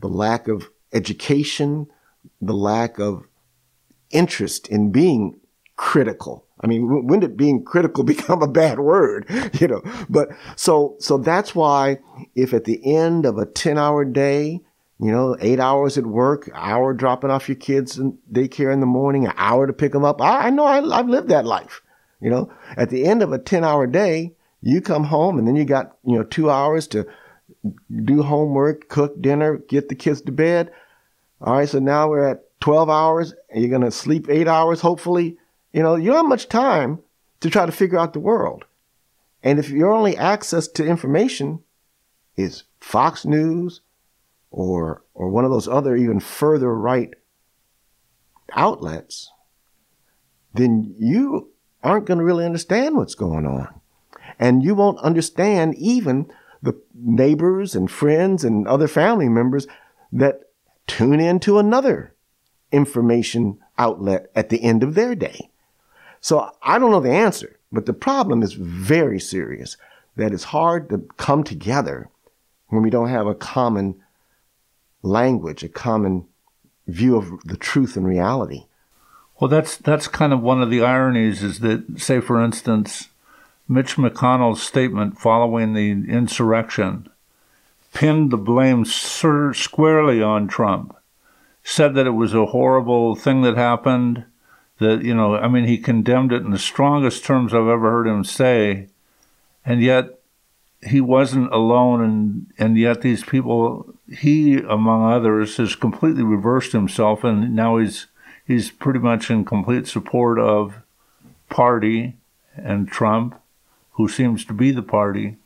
the 0.00 0.08
lack 0.08 0.48
of 0.48 0.70
education, 0.92 1.86
the 2.40 2.54
lack 2.54 2.98
of 2.98 3.24
interest 4.10 4.68
in 4.68 4.90
being 4.92 5.38
critical. 5.76 6.44
I 6.60 6.66
mean, 6.66 7.06
when 7.06 7.20
did 7.20 7.36
being 7.36 7.64
critical 7.64 8.02
become 8.14 8.42
a 8.42 8.48
bad 8.48 8.78
word? 8.78 9.26
You 9.60 9.68
know, 9.68 9.82
but 10.08 10.28
so, 10.54 10.96
so 10.98 11.16
that's 11.16 11.54
why 11.54 11.98
if 12.34 12.52
at 12.52 12.64
the 12.64 12.94
end 12.94 13.24
of 13.24 13.38
a 13.38 13.46
10 13.46 13.78
hour 13.78 14.04
day, 14.04 14.60
you 14.98 15.10
know, 15.10 15.36
eight 15.40 15.60
hours 15.60 15.96
at 15.96 16.06
work, 16.06 16.50
hour 16.54 16.92
dropping 16.92 17.30
off 17.30 17.48
your 17.48 17.56
kids 17.56 17.98
in 17.98 18.18
daycare 18.32 18.72
in 18.72 18.80
the 18.80 18.86
morning, 18.86 19.26
an 19.26 19.32
hour 19.36 19.66
to 19.66 19.72
pick 19.72 19.92
them 19.92 20.04
up. 20.04 20.20
I, 20.20 20.46
I 20.46 20.50
know 20.50 20.64
I, 20.64 20.98
I've 20.98 21.08
lived 21.08 21.28
that 21.28 21.46
life. 21.46 21.82
You 22.20 22.30
know, 22.30 22.52
at 22.76 22.90
the 22.90 23.04
end 23.04 23.22
of 23.22 23.32
a 23.32 23.38
10 23.38 23.64
hour 23.64 23.86
day, 23.86 24.34
you 24.62 24.80
come 24.80 25.04
home 25.04 25.38
and 25.38 25.46
then 25.46 25.56
you 25.56 25.64
got, 25.64 25.96
you 26.04 26.16
know, 26.16 26.24
two 26.24 26.50
hours 26.50 26.86
to 26.88 27.06
do 28.04 28.22
homework, 28.22 28.88
cook 28.88 29.20
dinner, 29.20 29.58
get 29.58 29.88
the 29.88 29.94
kids 29.94 30.20
to 30.22 30.32
bed. 30.32 30.72
All 31.40 31.54
right. 31.54 31.68
So 31.68 31.78
now 31.78 32.08
we're 32.08 32.28
at 32.28 32.45
12 32.60 32.90
hours 32.90 33.34
and 33.50 33.60
you're 33.60 33.70
going 33.70 33.82
to 33.82 33.90
sleep 33.90 34.28
eight 34.28 34.48
hours, 34.48 34.80
hopefully, 34.80 35.36
you 35.72 35.82
know, 35.82 35.96
you 35.96 36.06
don't 36.06 36.16
have 36.16 36.26
much 36.26 36.48
time 36.48 37.00
to 37.40 37.50
try 37.50 37.66
to 37.66 37.72
figure 37.72 37.98
out 37.98 38.12
the 38.12 38.20
world. 38.20 38.64
And 39.42 39.58
if 39.58 39.70
your 39.70 39.92
only 39.92 40.16
access 40.16 40.66
to 40.68 40.86
information 40.86 41.62
is 42.36 42.64
Fox 42.80 43.24
News 43.24 43.80
or, 44.50 45.04
or 45.14 45.28
one 45.28 45.44
of 45.44 45.50
those 45.50 45.68
other 45.68 45.94
even 45.96 46.20
further 46.20 46.74
right 46.74 47.14
outlets, 48.52 49.30
then 50.54 50.94
you 50.98 51.50
aren't 51.82 52.06
going 52.06 52.18
to 52.18 52.24
really 52.24 52.44
understand 52.44 52.96
what's 52.96 53.14
going 53.14 53.46
on. 53.46 53.68
And 54.38 54.62
you 54.62 54.74
won't 54.74 54.98
understand 55.00 55.74
even 55.76 56.30
the 56.62 56.74
neighbors 56.94 57.74
and 57.74 57.90
friends 57.90 58.44
and 58.44 58.66
other 58.66 58.88
family 58.88 59.28
members 59.28 59.66
that 60.12 60.40
tune 60.86 61.20
in 61.20 61.38
to 61.40 61.58
another 61.58 62.15
information 62.72 63.58
outlet 63.78 64.30
at 64.34 64.48
the 64.48 64.62
end 64.62 64.82
of 64.82 64.94
their 64.94 65.14
day. 65.14 65.48
So 66.20 66.50
I 66.62 66.78
don't 66.78 66.90
know 66.90 67.00
the 67.00 67.10
answer, 67.10 67.58
but 67.70 67.86
the 67.86 67.92
problem 67.92 68.42
is 68.42 68.54
very 68.54 69.20
serious 69.20 69.76
that 70.16 70.32
it's 70.32 70.44
hard 70.44 70.88
to 70.88 71.06
come 71.16 71.44
together 71.44 72.08
when 72.68 72.82
we 72.82 72.90
don't 72.90 73.08
have 73.08 73.26
a 73.26 73.34
common 73.34 74.02
language, 75.02 75.62
a 75.62 75.68
common 75.68 76.26
view 76.86 77.16
of 77.16 77.40
the 77.44 77.56
truth 77.56 77.96
and 77.96 78.06
reality. 78.06 78.64
Well, 79.38 79.48
that's 79.48 79.76
that's 79.76 80.08
kind 80.08 80.32
of 80.32 80.40
one 80.42 80.62
of 80.62 80.70
the 80.70 80.82
ironies 80.82 81.42
is 81.42 81.60
that, 81.60 82.00
say, 82.00 82.20
for 82.20 82.42
instance, 82.42 83.10
Mitch 83.68 83.96
McConnell's 83.96 84.62
statement 84.62 85.18
following 85.18 85.74
the 85.74 85.90
insurrection 85.90 87.08
pinned 87.92 88.30
the 88.30 88.38
blame 88.38 88.84
squarely 88.84 90.22
on 90.22 90.48
Trump. 90.48 90.95
Said 91.68 91.94
that 91.94 92.06
it 92.06 92.10
was 92.10 92.32
a 92.32 92.46
horrible 92.46 93.16
thing 93.16 93.42
that 93.42 93.56
happened. 93.56 94.24
That, 94.78 95.02
you 95.02 95.12
know, 95.12 95.34
I 95.34 95.48
mean, 95.48 95.64
he 95.64 95.78
condemned 95.78 96.32
it 96.32 96.42
in 96.42 96.52
the 96.52 96.60
strongest 96.60 97.24
terms 97.24 97.52
I've 97.52 97.66
ever 97.66 97.90
heard 97.90 98.06
him 98.06 98.22
say. 98.22 98.86
And 99.64 99.82
yet, 99.82 100.20
he 100.86 101.00
wasn't 101.00 101.52
alone. 101.52 102.00
And, 102.04 102.46
and 102.56 102.78
yet, 102.78 103.00
these 103.00 103.24
people, 103.24 103.92
he, 104.08 104.58
among 104.58 105.10
others, 105.10 105.56
has 105.56 105.74
completely 105.74 106.22
reversed 106.22 106.70
himself. 106.70 107.24
And 107.24 107.56
now 107.56 107.78
he's, 107.78 108.06
he's 108.46 108.70
pretty 108.70 109.00
much 109.00 109.28
in 109.28 109.44
complete 109.44 109.88
support 109.88 110.38
of 110.38 110.76
party 111.48 112.14
and 112.54 112.86
Trump, 112.88 113.40
who 113.94 114.08
seems 114.08 114.44
to 114.44 114.52
be 114.52 114.70
the 114.70 114.82
party. 114.82 115.36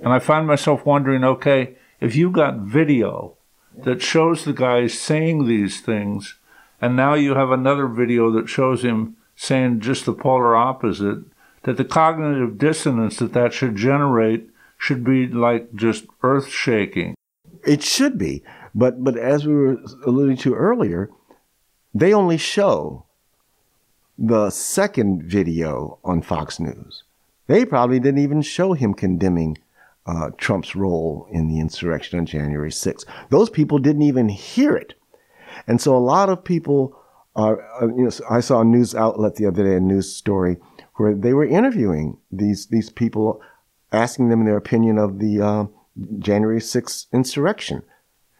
And 0.00 0.14
I 0.14 0.18
find 0.18 0.46
myself 0.46 0.86
wondering 0.86 1.24
okay, 1.24 1.76
if 2.00 2.16
you 2.16 2.30
got 2.30 2.56
video 2.60 3.35
that 3.84 4.02
shows 4.02 4.44
the 4.44 4.52
guy 4.52 4.86
saying 4.86 5.46
these 5.46 5.80
things, 5.80 6.36
and 6.80 6.96
now 6.96 7.14
you 7.14 7.34
have 7.34 7.50
another 7.50 7.86
video 7.86 8.30
that 8.32 8.48
shows 8.48 8.82
him 8.82 9.16
saying 9.34 9.80
just 9.80 10.06
the 10.06 10.12
polar 10.12 10.56
opposite, 10.56 11.18
that 11.62 11.76
the 11.76 11.84
cognitive 11.84 12.58
dissonance 12.58 13.18
that 13.18 13.32
that 13.32 13.52
should 13.52 13.76
generate 13.76 14.48
should 14.78 15.04
be 15.04 15.26
like 15.26 15.74
just 15.74 16.06
earth 16.22 16.48
shaking. 16.48 17.14
It 17.66 17.82
should 17.82 18.18
be. 18.18 18.42
But, 18.74 19.02
but 19.02 19.16
as 19.16 19.46
we 19.46 19.54
were 19.54 19.78
alluding 20.06 20.36
to 20.38 20.54
earlier, 20.54 21.10
they 21.94 22.12
only 22.12 22.36
show 22.36 23.04
the 24.18 24.50
second 24.50 25.22
video 25.22 25.98
on 26.04 26.22
Fox 26.22 26.60
News. 26.60 27.02
They 27.46 27.64
probably 27.64 28.00
didn't 28.00 28.22
even 28.22 28.42
show 28.42 28.72
him 28.72 28.94
condemning 28.94 29.58
uh, 30.06 30.30
Trump's 30.38 30.76
role 30.76 31.26
in 31.30 31.48
the 31.48 31.60
insurrection 31.60 32.18
on 32.18 32.26
January 32.26 32.70
6th. 32.70 33.04
Those 33.30 33.50
people 33.50 33.78
didn't 33.78 34.02
even 34.02 34.28
hear 34.28 34.76
it. 34.76 34.94
And 35.66 35.80
so 35.80 35.96
a 35.96 35.98
lot 35.98 36.28
of 36.28 36.44
people 36.44 36.96
are, 37.34 37.62
uh, 37.82 37.88
you 37.88 38.04
know, 38.04 38.10
I 38.30 38.40
saw 38.40 38.60
a 38.60 38.64
news 38.64 38.94
outlet 38.94 39.36
the 39.36 39.46
other 39.46 39.64
day, 39.64 39.74
a 39.74 39.80
news 39.80 40.14
story, 40.14 40.56
where 40.94 41.14
they 41.14 41.34
were 41.34 41.44
interviewing 41.44 42.18
these, 42.30 42.66
these 42.66 42.90
people, 42.90 43.40
asking 43.92 44.28
them 44.28 44.44
their 44.44 44.56
opinion 44.56 44.98
of 44.98 45.18
the 45.18 45.40
uh, 45.40 45.66
January 46.18 46.60
6th 46.60 47.06
insurrection. 47.12 47.82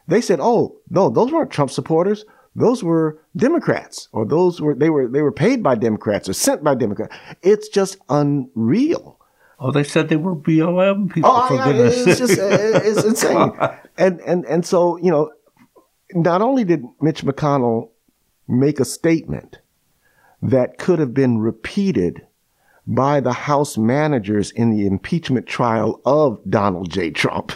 They 0.08 0.20
said, 0.20 0.38
oh, 0.40 0.76
no, 0.88 1.10
those 1.10 1.32
weren't 1.32 1.50
Trump 1.50 1.70
supporters. 1.70 2.24
Those 2.54 2.82
were 2.82 3.20
Democrats, 3.36 4.08
or 4.12 4.24
those 4.24 4.62
were 4.62 4.74
they 4.74 4.88
were 4.88 5.08
they 5.08 5.20
were 5.20 5.30
paid 5.30 5.62
by 5.62 5.74
Democrats 5.74 6.26
or 6.26 6.32
sent 6.32 6.64
by 6.64 6.74
Democrats. 6.74 7.14
It's 7.42 7.68
just 7.68 7.98
unreal. 8.08 9.20
Oh, 9.58 9.72
they 9.72 9.84
said 9.84 10.08
they 10.08 10.16
were 10.16 10.36
BLM 10.36 11.12
people. 11.12 11.30
Oh, 11.32 11.48
for 11.48 11.54
yeah, 11.54 11.64
goodness 11.64 12.06
it's 12.06 12.18
just 12.18 12.38
it's 12.38 13.04
insane. 13.04 13.52
and 13.98 14.20
and 14.20 14.44
and 14.44 14.66
so 14.66 14.98
you 14.98 15.10
know, 15.10 15.32
not 16.12 16.42
only 16.42 16.64
did 16.64 16.84
Mitch 17.00 17.22
McConnell 17.24 17.90
make 18.46 18.80
a 18.80 18.84
statement 18.84 19.58
that 20.42 20.78
could 20.78 20.98
have 20.98 21.14
been 21.14 21.38
repeated 21.38 22.26
by 22.86 23.18
the 23.20 23.32
House 23.32 23.78
managers 23.78 24.50
in 24.50 24.70
the 24.70 24.86
impeachment 24.86 25.46
trial 25.46 26.00
of 26.04 26.38
Donald 26.48 26.90
J. 26.90 27.10
Trump, 27.10 27.52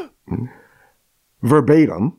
verbatim. 1.42 2.16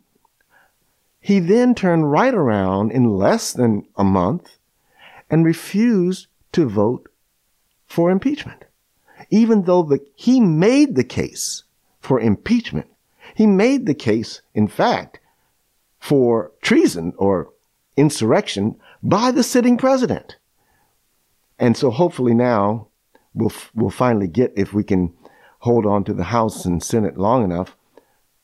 He 1.20 1.40
then 1.40 1.76
turned 1.76 2.12
right 2.12 2.34
around 2.34 2.92
in 2.92 3.18
less 3.18 3.52
than 3.54 3.88
a 3.96 4.04
month 4.04 4.58
and 5.30 5.46
refused 5.46 6.28
to 6.54 6.68
vote 6.68 7.10
for 7.86 8.10
impeachment 8.10 8.66
even 9.30 9.64
though 9.64 9.84
the, 9.84 10.00
he 10.16 10.40
made 10.40 10.96
the 10.96 11.04
case 11.04 11.64
for 12.00 12.20
impeachment. 12.20 12.88
He 13.36 13.48
made 13.48 13.86
the 13.86 13.94
case, 13.94 14.42
in 14.54 14.68
fact, 14.68 15.20
for 16.00 16.52
treason 16.62 17.14
or 17.18 17.54
insurrection 17.96 18.76
by 19.04 19.32
the 19.32 19.44
sitting 19.44 19.78
president. 19.78 20.38
And 21.60 21.78
so 21.78 21.92
hopefully 21.92 22.34
now 22.34 22.88
we'll, 23.34 23.54
we'll 23.74 23.92
finally 23.92 24.28
get, 24.28 24.52
if 24.56 24.74
we 24.74 24.84
can 24.84 25.14
hold 25.60 25.86
on 25.86 26.04
to 26.06 26.14
the 26.14 26.26
House 26.26 26.66
and 26.66 26.82
Senate 26.82 27.18
long 27.18 27.44
enough, 27.44 27.78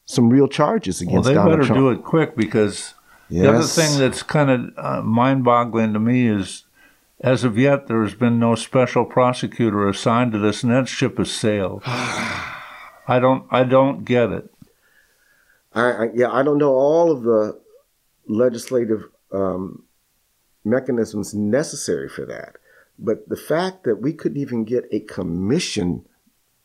some 0.05 0.29
real 0.29 0.47
charges 0.47 1.01
against 1.01 1.15
well, 1.15 1.23
they 1.23 1.33
Donald 1.33 1.59
better 1.59 1.73
do 1.73 1.89
it 1.89 2.03
quick 2.03 2.37
because 2.37 2.93
yes. 3.27 3.43
the 3.43 3.49
other 3.49 3.63
thing 3.63 3.99
that's 3.99 4.23
kind 4.23 4.49
of 4.49 4.71
uh, 4.77 5.01
mind-boggling 5.01 5.93
to 5.93 5.99
me 5.99 6.27
is 6.27 6.63
as 7.19 7.43
of 7.43 7.57
yet, 7.57 7.87
there 7.87 8.03
has 8.03 8.13
been 8.13 8.39
no 8.39 8.55
special 8.55 9.05
prosecutor 9.05 9.87
assigned 9.87 10.31
to 10.33 10.39
this, 10.39 10.63
and 10.63 10.71
that 10.71 10.87
ship 10.87 11.17
has 11.17 11.31
sailed. 11.31 11.81
I 11.85 13.19
don't, 13.19 13.45
I 13.49 13.63
don't 13.63 14.05
get 14.05 14.31
it. 14.31 14.53
I, 15.73 15.91
I, 15.91 16.09
yeah, 16.13 16.31
I 16.31 16.43
don't 16.43 16.57
know 16.57 16.73
all 16.73 17.11
of 17.11 17.23
the 17.23 17.59
legislative 18.27 19.05
um, 19.31 19.83
mechanisms 20.63 21.33
necessary 21.33 22.09
for 22.09 22.25
that, 22.25 22.57
but 22.99 23.27
the 23.29 23.37
fact 23.37 23.83
that 23.85 24.01
we 24.01 24.13
couldn't 24.13 24.41
even 24.41 24.63
get 24.63 24.85
a 24.91 24.99
commission 24.99 26.05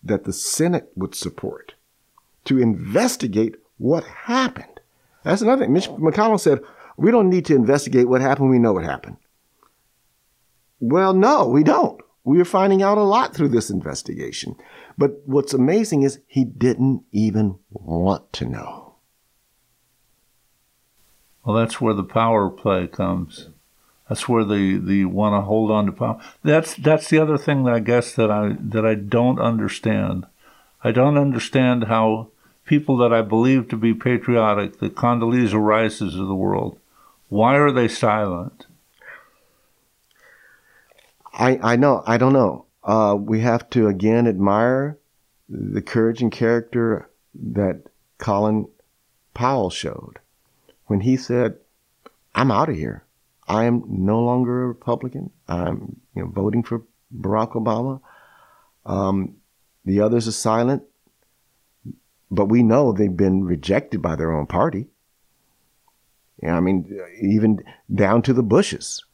that 0.02 0.24
the 0.24 0.32
Senate 0.32 0.90
would 0.96 1.14
support 1.14 1.74
to 2.44 2.60
investigate 2.60 3.56
what 3.78 4.04
happened. 4.04 4.80
That's 5.22 5.42
another 5.42 5.64
thing. 5.64 5.72
Mitch 5.72 5.88
McConnell 5.88 6.40
said, 6.40 6.60
"We 6.96 7.10
don't 7.10 7.30
need 7.30 7.44
to 7.46 7.54
investigate 7.54 8.08
what 8.08 8.20
happened. 8.20 8.50
We 8.50 8.58
know 8.58 8.72
what 8.72 8.84
happened." 8.84 9.16
Well, 10.82 11.14
no, 11.14 11.46
we 11.46 11.62
don't. 11.62 12.00
We 12.24 12.40
are 12.40 12.44
finding 12.44 12.82
out 12.82 12.98
a 12.98 13.02
lot 13.02 13.36
through 13.36 13.50
this 13.50 13.70
investigation. 13.70 14.56
But 14.98 15.22
what's 15.26 15.54
amazing 15.54 16.02
is 16.02 16.18
he 16.26 16.44
didn't 16.44 17.04
even 17.12 17.60
want 17.70 18.32
to 18.32 18.46
know. 18.46 18.96
Well, 21.44 21.54
that's 21.54 21.80
where 21.80 21.94
the 21.94 22.02
power 22.02 22.50
play 22.50 22.88
comes. 22.88 23.50
That's 24.08 24.28
where 24.28 24.44
the, 24.44 24.76
the 24.78 25.04
want 25.04 25.40
to 25.40 25.46
hold 25.46 25.70
on 25.70 25.86
to 25.86 25.92
power. 25.92 26.20
That's 26.42 26.74
that's 26.74 27.08
the 27.08 27.18
other 27.20 27.38
thing 27.38 27.62
that 27.62 27.74
I 27.74 27.78
guess 27.78 28.12
that 28.16 28.32
I 28.32 28.56
that 28.58 28.84
I 28.84 28.96
don't 28.96 29.38
understand. 29.38 30.26
I 30.82 30.90
don't 30.90 31.16
understand 31.16 31.84
how 31.84 32.32
people 32.66 32.96
that 32.96 33.12
I 33.12 33.22
believe 33.22 33.68
to 33.68 33.76
be 33.76 33.94
patriotic, 33.94 34.80
the 34.80 34.90
Condoleezza 34.90 35.64
Rices 35.64 36.16
of 36.16 36.26
the 36.26 36.34
world, 36.34 36.80
why 37.28 37.54
are 37.56 37.70
they 37.70 37.86
silent? 37.86 38.66
I, 41.32 41.58
I 41.62 41.76
know, 41.76 42.02
I 42.06 42.18
don't 42.18 42.32
know. 42.32 42.66
Uh, 42.84 43.16
we 43.18 43.40
have 43.40 43.70
to 43.70 43.86
again 43.86 44.26
admire 44.26 44.98
the 45.48 45.82
courage 45.82 46.20
and 46.20 46.32
character 46.32 47.08
that 47.34 47.82
Colin 48.18 48.68
Powell 49.34 49.70
showed 49.70 50.18
when 50.86 51.00
he 51.00 51.16
said, 51.16 51.56
I'm 52.34 52.50
out 52.50 52.68
of 52.68 52.76
here. 52.76 53.04
I 53.48 53.64
am 53.64 53.84
no 53.88 54.20
longer 54.20 54.62
a 54.62 54.68
Republican. 54.68 55.30
I'm 55.48 56.00
you 56.14 56.22
know, 56.22 56.28
voting 56.28 56.62
for 56.62 56.82
Barack 57.14 57.52
Obama. 57.52 58.00
Um, 58.86 59.36
the 59.84 60.00
others 60.00 60.28
are 60.28 60.32
silent, 60.32 60.82
but 62.30 62.46
we 62.46 62.62
know 62.62 62.92
they've 62.92 63.16
been 63.16 63.44
rejected 63.44 64.00
by 64.00 64.16
their 64.16 64.32
own 64.32 64.46
party. 64.46 64.88
Yeah, 66.42 66.56
I 66.56 66.60
mean, 66.60 67.00
even 67.20 67.62
down 67.92 68.22
to 68.22 68.32
the 68.32 68.42
Bushes 68.42 69.04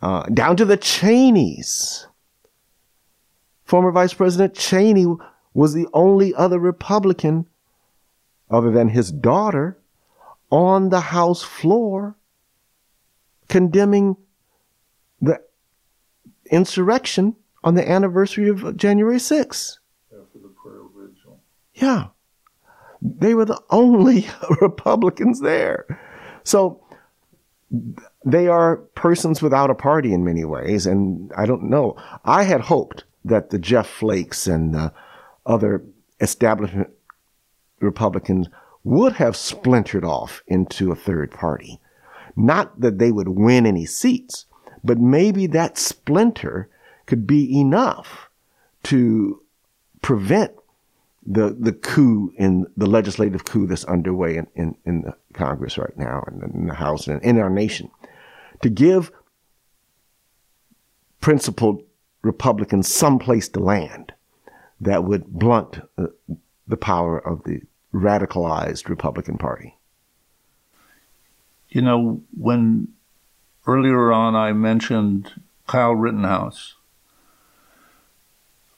uh, 0.00 0.24
down 0.26 0.56
to 0.56 0.64
the 0.64 0.76
Cheneys. 0.76 2.06
Former 3.64 3.90
Vice 3.90 4.14
President 4.14 4.54
Cheney 4.54 5.06
was 5.54 5.72
the 5.74 5.86
only 5.92 6.34
other 6.34 6.58
Republican, 6.58 7.46
other 8.50 8.70
than 8.70 8.88
his 8.88 9.10
daughter, 9.12 9.78
on 10.50 10.90
the 10.90 11.00
House 11.00 11.42
floor 11.42 12.16
condemning 13.48 14.16
the 15.20 15.40
insurrection 16.50 17.36
on 17.64 17.74
the 17.74 17.88
anniversary 17.88 18.48
of 18.48 18.76
January 18.76 19.16
6th. 19.16 19.78
After 20.10 20.38
the 20.38 20.48
prayer 20.48 20.82
vigil. 20.96 21.40
Yeah. 21.74 22.08
They 23.00 23.34
were 23.34 23.44
the 23.44 23.62
only 23.70 24.26
Republicans 24.60 25.40
there. 25.40 26.00
So 26.44 26.81
they 28.24 28.48
are 28.48 28.76
persons 28.94 29.40
without 29.40 29.70
a 29.70 29.74
party 29.74 30.12
in 30.12 30.24
many 30.24 30.44
ways. 30.44 30.86
And 30.86 31.32
I 31.36 31.46
don't 31.46 31.70
know. 31.70 31.96
I 32.24 32.44
had 32.44 32.62
hoped 32.62 33.04
that 33.24 33.50
the 33.50 33.58
Jeff 33.58 33.88
Flakes 33.88 34.46
and 34.46 34.74
the 34.74 34.92
other 35.46 35.82
establishment 36.20 36.90
Republicans 37.80 38.48
would 38.84 39.14
have 39.14 39.36
splintered 39.36 40.04
off 40.04 40.42
into 40.46 40.90
a 40.90 40.96
third 40.96 41.30
party. 41.30 41.80
Not 42.36 42.80
that 42.80 42.98
they 42.98 43.12
would 43.12 43.28
win 43.28 43.66
any 43.66 43.86
seats, 43.86 44.46
but 44.82 44.98
maybe 44.98 45.46
that 45.48 45.78
splinter 45.78 46.68
could 47.06 47.26
be 47.26 47.60
enough 47.60 48.28
to 48.84 49.42
prevent 50.00 50.52
the 51.24 51.56
the 51.58 51.72
coup 51.72 52.32
in 52.36 52.66
the 52.76 52.86
legislative 52.86 53.44
coup 53.44 53.66
that's 53.66 53.84
underway 53.84 54.36
in, 54.36 54.46
in, 54.54 54.74
in 54.84 55.02
the 55.02 55.14
Congress 55.34 55.78
right 55.78 55.96
now 55.96 56.24
and 56.26 56.42
in 56.54 56.66
the 56.66 56.74
House 56.74 57.06
and 57.06 57.22
in 57.22 57.38
our 57.38 57.50
nation 57.50 57.90
to 58.60 58.68
give 58.68 59.12
principled 61.20 61.82
Republicans 62.22 62.92
some 62.92 63.18
place 63.18 63.48
to 63.48 63.60
land 63.60 64.12
that 64.80 65.04
would 65.04 65.26
blunt 65.26 65.80
uh, 65.96 66.06
the 66.66 66.76
power 66.76 67.18
of 67.18 67.44
the 67.44 67.60
radicalized 67.94 68.88
Republican 68.88 69.38
Party. 69.38 69.76
You 71.68 71.82
know, 71.82 72.22
when 72.36 72.88
earlier 73.66 74.12
on 74.12 74.34
I 74.34 74.52
mentioned 74.52 75.40
Kyle 75.66 75.94
Rittenhouse, 75.94 76.74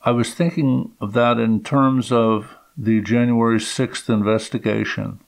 I 0.05 0.11
was 0.11 0.35
thinking 0.35 0.93
of 1.01 1.15
that 1.15 1.39
in 1.39 1.63
terms 1.63 2.13
of 2.13 2.57
the 2.77 3.01
January 3.01 3.59
6th 3.59 4.09
investigation 4.11 5.21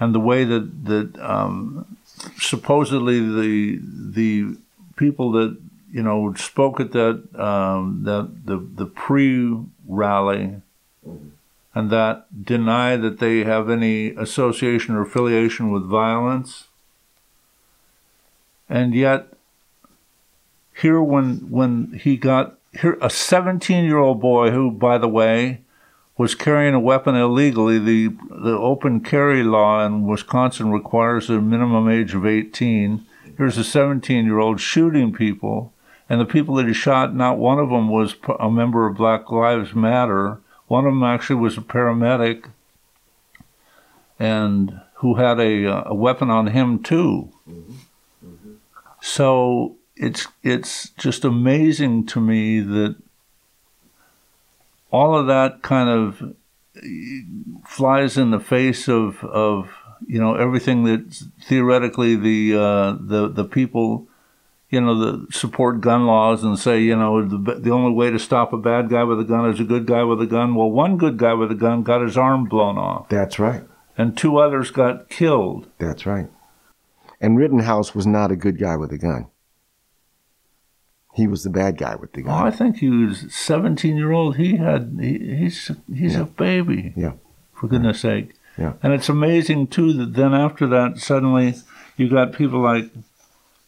and 0.00 0.14
the 0.14 0.20
way 0.20 0.44
that, 0.44 0.84
that 0.86 1.18
um, 1.20 1.96
supposedly 2.36 3.20
the, 3.20 3.80
the 3.80 4.56
people 4.96 5.30
that 5.32 5.56
you 5.92 6.02
know 6.02 6.34
spoke 6.34 6.80
at 6.80 6.92
that 6.92 7.22
um, 7.40 8.02
that 8.04 8.44
the 8.44 8.58
the 8.58 8.86
pre 8.86 9.56
rally 9.86 10.60
and 11.74 11.90
that 11.90 12.44
deny 12.44 12.96
that 12.96 13.18
they 13.18 13.44
have 13.44 13.70
any 13.70 14.08
association 14.08 14.94
or 14.94 15.02
affiliation 15.02 15.70
with 15.70 15.84
violence. 15.84 16.68
And 18.68 18.94
yet, 18.94 19.28
here 20.82 21.00
when 21.00 21.50
when 21.50 22.00
he 22.02 22.16
got 22.16 22.55
here, 22.80 22.98
a 23.00 23.10
17 23.10 23.84
year 23.84 23.98
old 23.98 24.20
boy 24.20 24.50
who, 24.50 24.70
by 24.70 24.98
the 24.98 25.08
way, 25.08 25.62
was 26.16 26.34
carrying 26.34 26.74
a 26.74 26.80
weapon 26.80 27.14
illegally. 27.14 27.78
The 27.78 28.16
the 28.30 28.56
open 28.56 29.00
carry 29.00 29.42
law 29.42 29.84
in 29.84 30.06
Wisconsin 30.06 30.70
requires 30.70 31.28
a 31.28 31.40
minimum 31.40 31.88
age 31.88 32.14
of 32.14 32.26
18. 32.26 33.04
Here's 33.36 33.58
a 33.58 33.64
17 33.64 34.24
year 34.24 34.38
old 34.38 34.60
shooting 34.60 35.12
people, 35.12 35.72
and 36.08 36.20
the 36.20 36.24
people 36.24 36.54
that 36.56 36.66
he 36.66 36.72
shot, 36.72 37.14
not 37.14 37.38
one 37.38 37.58
of 37.58 37.68
them 37.70 37.88
was 37.88 38.14
a 38.38 38.50
member 38.50 38.86
of 38.86 38.96
Black 38.96 39.30
Lives 39.30 39.74
Matter. 39.74 40.38
One 40.68 40.86
of 40.86 40.92
them 40.92 41.04
actually 41.04 41.36
was 41.36 41.56
a 41.58 41.60
paramedic, 41.60 42.48
and 44.18 44.80
who 44.94 45.16
had 45.16 45.38
a, 45.38 45.88
a 45.88 45.94
weapon 45.94 46.30
on 46.30 46.48
him 46.48 46.82
too. 46.82 47.30
Mm-hmm. 47.48 47.72
Mm-hmm. 48.24 48.52
So 49.00 49.76
it's 49.96 50.26
it's 50.42 50.90
just 50.90 51.24
amazing 51.24 52.06
to 52.06 52.20
me 52.20 52.60
that 52.60 52.96
all 54.90 55.16
of 55.16 55.26
that 55.26 55.62
kind 55.62 55.88
of 55.88 56.34
flies 57.66 58.16
in 58.16 58.30
the 58.30 58.40
face 58.40 58.88
of 58.88 59.24
of 59.24 59.70
you 60.06 60.20
know 60.20 60.34
everything 60.34 60.84
that 60.84 61.24
theoretically 61.42 62.16
the 62.16 62.58
uh, 62.58 62.96
the 63.00 63.28
the 63.28 63.44
people 63.44 64.06
you 64.68 64.80
know, 64.80 64.98
the 64.98 65.32
support 65.32 65.80
gun 65.80 66.06
laws 66.06 66.42
and 66.42 66.58
say, 66.58 66.80
you 66.80 66.96
know, 66.96 67.26
the, 67.26 67.54
the 67.54 67.70
only 67.70 67.92
way 67.92 68.10
to 68.10 68.18
stop 68.18 68.52
a 68.52 68.58
bad 68.58 68.88
guy 68.88 69.04
with 69.04 69.20
a 69.20 69.24
gun 69.24 69.48
is 69.48 69.60
a 69.60 69.64
good 69.64 69.86
guy 69.86 70.02
with 70.02 70.20
a 70.20 70.26
gun. 70.26 70.54
Well, 70.54 70.70
one 70.70 70.98
good 70.98 71.16
guy 71.16 71.34
with 71.34 71.52
a 71.52 71.54
gun 71.54 71.82
got 71.82 72.02
his 72.02 72.16
arm 72.16 72.44
blown 72.44 72.76
off. 72.76 73.08
That's 73.08 73.38
right. 73.38 73.62
And 73.96 74.16
two 74.16 74.38
others 74.38 74.70
got 74.70 75.08
killed. 75.08 75.68
That's 75.78 76.04
right. 76.04 76.28
And 77.20 77.38
Rittenhouse 77.38 77.94
was 77.94 78.06
not 78.06 78.32
a 78.32 78.36
good 78.36 78.58
guy 78.58 78.76
with 78.76 78.92
a 78.92 78.98
gun. 78.98 79.28
He 81.16 81.26
was 81.26 81.42
the 81.44 81.50
bad 81.50 81.78
guy 81.78 81.96
with 81.96 82.12
the 82.12 82.22
gun. 82.22 82.32
Oh, 82.32 82.46
I 82.46 82.50
think 82.50 82.76
he 82.78 82.90
was 82.90 83.24
17 83.34 83.96
year 83.96 84.12
old. 84.12 84.36
He 84.36 84.56
had, 84.56 84.98
he, 85.00 85.18
he's, 85.36 85.70
he's 85.92 86.14
yeah. 86.14 86.20
a 86.20 86.24
baby. 86.24 86.92
Yeah. 86.94 87.12
For 87.54 87.68
goodness 87.68 88.04
yeah. 88.04 88.10
sake. 88.10 88.34
Yeah. 88.58 88.72
And 88.82 88.92
it's 88.92 89.08
amazing, 89.08 89.68
too, 89.68 89.92
that 89.94 90.14
then 90.14 90.34
after 90.34 90.66
that, 90.66 90.98
suddenly 90.98 91.54
you 91.96 92.08
got 92.08 92.32
people 92.32 92.60
like, 92.60 92.90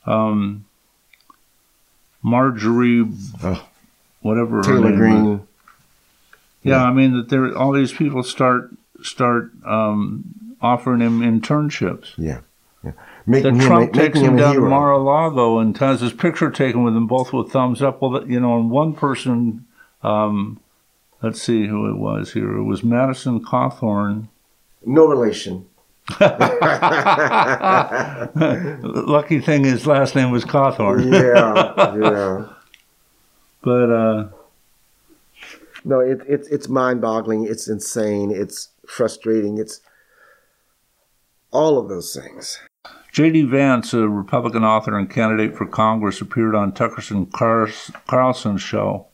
um, 0.06 0.66
Marjorie, 2.22 3.04
oh, 3.42 3.68
whatever 4.20 4.62
Taylor 4.62 4.94
Greene. 4.94 5.46
Yeah, 6.62 6.76
yeah, 6.76 6.84
I 6.84 6.92
mean 6.92 7.14
that 7.14 7.28
there 7.28 7.56
all 7.56 7.72
these 7.72 7.92
people 7.92 8.22
start 8.22 8.70
start 9.02 9.52
um, 9.64 10.56
offering 10.60 11.00
him 11.00 11.20
internships. 11.20 12.12
Yeah, 12.16 12.40
yeah. 12.82 12.92
Making 13.28 13.58
Trump 13.58 13.94
him, 13.94 14.00
takes 14.00 14.18
him, 14.18 14.24
him 14.24 14.36
down 14.36 14.54
to 14.54 14.60
Mar-a-Lago 14.62 15.58
and 15.58 15.76
has 15.76 16.00
his 16.00 16.14
picture 16.14 16.50
taken 16.50 16.82
with 16.82 16.94
them 16.94 17.06
both 17.06 17.32
with 17.32 17.52
thumbs 17.52 17.82
up. 17.82 18.00
Well, 18.00 18.26
you 18.28 18.40
know, 18.40 18.58
and 18.58 18.70
one 18.70 18.94
person, 18.94 19.66
um, 20.02 20.60
let's 21.22 21.42
see 21.42 21.66
who 21.66 21.90
it 21.90 21.98
was 21.98 22.32
here. 22.32 22.56
It 22.56 22.64
was 22.64 22.82
Madison 22.82 23.44
Cawthorn. 23.44 24.28
No 24.86 25.06
relation. 25.06 25.66
Lucky 28.80 29.40
thing 29.40 29.64
his 29.64 29.86
last 29.86 30.14
name 30.14 30.30
was 30.30 30.46
Cawthorn. 30.46 31.12
yeah, 31.12 31.94
yeah. 31.96 32.48
But 33.60 33.90
uh, 33.90 34.28
no, 35.84 35.98
it, 36.00 36.20
it's 36.26 36.48
it's 36.48 36.68
mind-boggling. 36.68 37.44
It's 37.44 37.68
insane. 37.68 38.30
It's 38.30 38.68
frustrating. 38.86 39.58
It's 39.58 39.80
all 41.50 41.76
of 41.76 41.88
those 41.88 42.14
things. 42.14 42.60
J.D. 43.18 43.42
Vance, 43.46 43.94
a 43.94 44.08
Republican 44.08 44.62
author 44.62 44.96
and 44.96 45.10
candidate 45.10 45.56
for 45.56 45.66
Congress, 45.66 46.20
appeared 46.20 46.54
on 46.54 46.70
Tucker 46.70 47.02
Carlson's 48.06 48.62
show, 48.62 49.08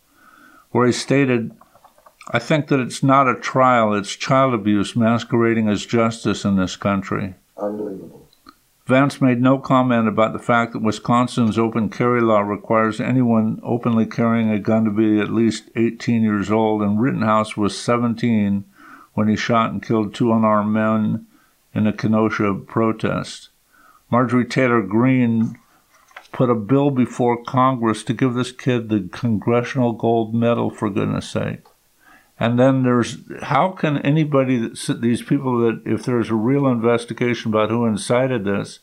where 0.73 0.87
he 0.87 0.93
stated 0.93 1.57
I 2.31 2.39
think 2.39 2.69
that 2.69 2.81
it's 2.81 3.03
not 3.03 3.31
a 3.31 3.35
trial, 3.35 3.95
it's 3.95 4.15
child 4.15 4.53
abuse 4.53 4.95
masquerading 4.95 5.71
as 5.71 5.87
justice 5.87 6.45
in 6.45 6.57
this 6.57 6.77
country. 6.77 7.37
Unbelievable. 7.57 8.29
Vance 8.85 9.23
made 9.23 9.41
no 9.41 9.57
comment 9.57 10.07
about 10.07 10.35
the 10.35 10.39
fact 10.39 10.75
that 10.75 10.83
Wisconsin's 10.83 11.59
open 11.59 11.89
carry 11.89 12.21
law 12.21 12.41
requires 12.41 13.01
anyone 13.01 13.59
openly 13.63 14.05
carrying 14.05 14.51
a 14.51 14.59
gun 14.59 14.85
to 14.85 14.91
be 14.91 15.19
at 15.19 15.33
least 15.33 15.71
18 15.77 16.23
years 16.23 16.51
old, 16.51 16.83
and 16.83 17.01
Rittenhouse 17.01 17.57
was 17.57 17.81
17 17.81 18.67
when 19.15 19.29
he 19.29 19.35
shot 19.35 19.71
and 19.71 19.83
killed 19.83 20.13
two 20.13 20.31
unarmed 20.31 20.75
men 20.75 21.27
in 21.73 21.87
a 21.87 21.93
Kenosha 21.95 22.53
protest. 22.53 23.49
Marjorie 24.11 24.47
Taylor 24.47 24.83
Greene 24.83 25.59
put 26.33 26.51
a 26.51 26.55
bill 26.55 26.91
before 26.91 27.43
Congress 27.43 28.03
to 28.05 28.13
give 28.13 28.35
this 28.35 28.53
kid 28.53 28.89
the 28.89 29.09
Congressional 29.13 29.93
Gold 29.93 30.35
Medal, 30.35 30.71
for 30.71 30.91
goodness 30.91 31.29
sake. 31.29 31.65
And 32.39 32.59
then 32.59 32.83
there's 32.83 33.19
how 33.43 33.71
can 33.71 33.99
anybody 33.99 34.59
that 34.59 35.01
these 35.01 35.23
people 35.23 35.59
that 35.61 35.83
if 35.87 36.05
there's 36.05 36.31
a 36.31 36.35
real 36.35 36.67
investigation 36.67 37.53
about 37.53 37.71
who 37.71 37.87
incited 37.87 38.45
this, 38.45 38.81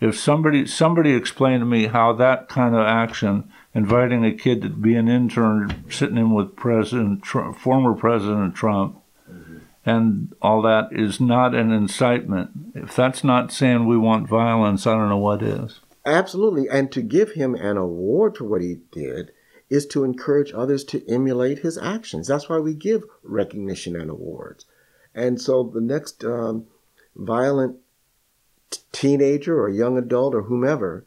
if 0.00 0.18
somebody 0.18 0.66
somebody 0.66 1.14
explain 1.14 1.60
to 1.60 1.66
me 1.66 1.86
how 1.86 2.12
that 2.14 2.48
kind 2.48 2.74
of 2.74 2.84
action, 2.84 3.50
inviting 3.74 4.24
a 4.24 4.32
kid 4.32 4.62
to 4.62 4.68
be 4.68 4.96
an 4.96 5.08
intern, 5.08 5.84
sitting 5.88 6.16
in 6.16 6.32
with 6.34 6.56
President 6.56 7.22
Trump, 7.22 7.56
former 7.56 7.94
President 7.94 8.56
Trump. 8.56 9.00
And 9.88 10.34
all 10.42 10.62
that 10.62 10.88
is 10.92 11.20
not 11.20 11.54
an 11.54 11.72
incitement. 11.72 12.50
If 12.74 12.94
that's 12.94 13.24
not 13.24 13.52
saying 13.52 13.86
we 13.86 13.96
want 13.96 14.28
violence, 14.28 14.86
I 14.86 14.92
don't 14.92 15.08
know 15.08 15.16
what 15.18 15.42
is. 15.42 15.80
Absolutely, 16.04 16.68
and 16.68 16.92
to 16.92 17.02
give 17.02 17.32
him 17.32 17.54
an 17.54 17.76
award 17.76 18.36
for 18.36 18.44
what 18.44 18.62
he 18.62 18.80
did 18.92 19.32
is 19.70 19.86
to 19.86 20.04
encourage 20.04 20.52
others 20.52 20.84
to 20.84 21.06
emulate 21.10 21.58
his 21.58 21.76
actions. 21.76 22.28
That's 22.28 22.48
why 22.48 22.58
we 22.58 22.74
give 22.74 23.04
recognition 23.22 23.96
and 23.96 24.10
awards. 24.10 24.64
And 25.14 25.40
so 25.40 25.62
the 25.62 25.80
next 25.80 26.24
um, 26.24 26.66
violent 27.16 27.76
t- 28.70 28.80
teenager 28.92 29.60
or 29.60 29.68
young 29.68 29.98
adult 29.98 30.34
or 30.34 30.42
whomever 30.42 31.04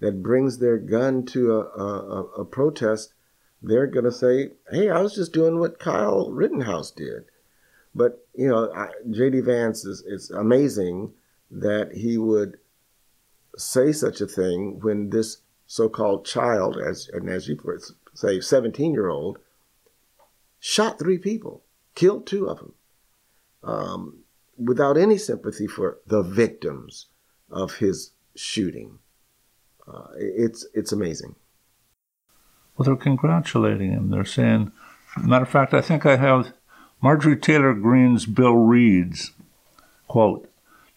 that 0.00 0.22
brings 0.22 0.58
their 0.58 0.78
gun 0.78 1.24
to 1.26 1.52
a, 1.52 1.60
a, 1.60 2.22
a 2.40 2.44
protest, 2.44 3.14
they're 3.62 3.86
going 3.86 4.04
to 4.04 4.12
say, 4.12 4.50
hey, 4.70 4.90
I 4.90 5.00
was 5.00 5.14
just 5.14 5.32
doing 5.32 5.58
what 5.58 5.78
Kyle 5.78 6.30
Rittenhouse 6.30 6.90
did. 6.90 7.24
But, 7.94 8.26
you 8.34 8.48
know, 8.48 8.88
J.D. 9.10 9.40
Vance 9.40 9.84
is, 9.84 10.02
is 10.06 10.30
amazing 10.30 11.12
that 11.50 11.92
he 11.92 12.16
would 12.16 12.58
say 13.56 13.92
such 13.92 14.20
a 14.20 14.26
thing 14.26 14.80
when 14.80 15.10
this 15.10 15.38
so-called 15.66 16.24
child, 16.24 16.78
as 16.78 17.08
and 17.12 17.28
as 17.28 17.48
you 17.48 17.58
say, 18.14 18.40
17 18.40 18.92
year 18.92 19.08
old, 19.08 19.38
shot 20.58 20.98
three 20.98 21.18
people, 21.18 21.62
killed 21.94 22.26
two 22.26 22.48
of 22.48 22.58
them, 22.58 22.74
um, 23.62 24.18
without 24.56 24.96
any 24.96 25.18
sympathy 25.18 25.66
for 25.66 25.98
the 26.06 26.22
victims 26.22 27.06
of 27.50 27.76
his 27.76 28.12
shooting. 28.34 28.98
Uh, 29.86 30.08
it's, 30.16 30.66
it's 30.74 30.92
amazing. 30.92 31.34
Well, 32.76 32.86
they're 32.86 32.96
congratulating 32.96 33.92
him. 33.92 34.10
They're 34.10 34.24
saying, 34.24 34.72
matter 35.22 35.44
of 35.44 35.50
fact, 35.50 35.74
I 35.74 35.82
think 35.82 36.06
I 36.06 36.16
have 36.16 36.52
Marjorie 37.02 37.36
Taylor 37.36 37.74
Greene's 37.74 38.26
bill 38.26 38.54
reads, 38.54 39.32
quote, 40.06 40.48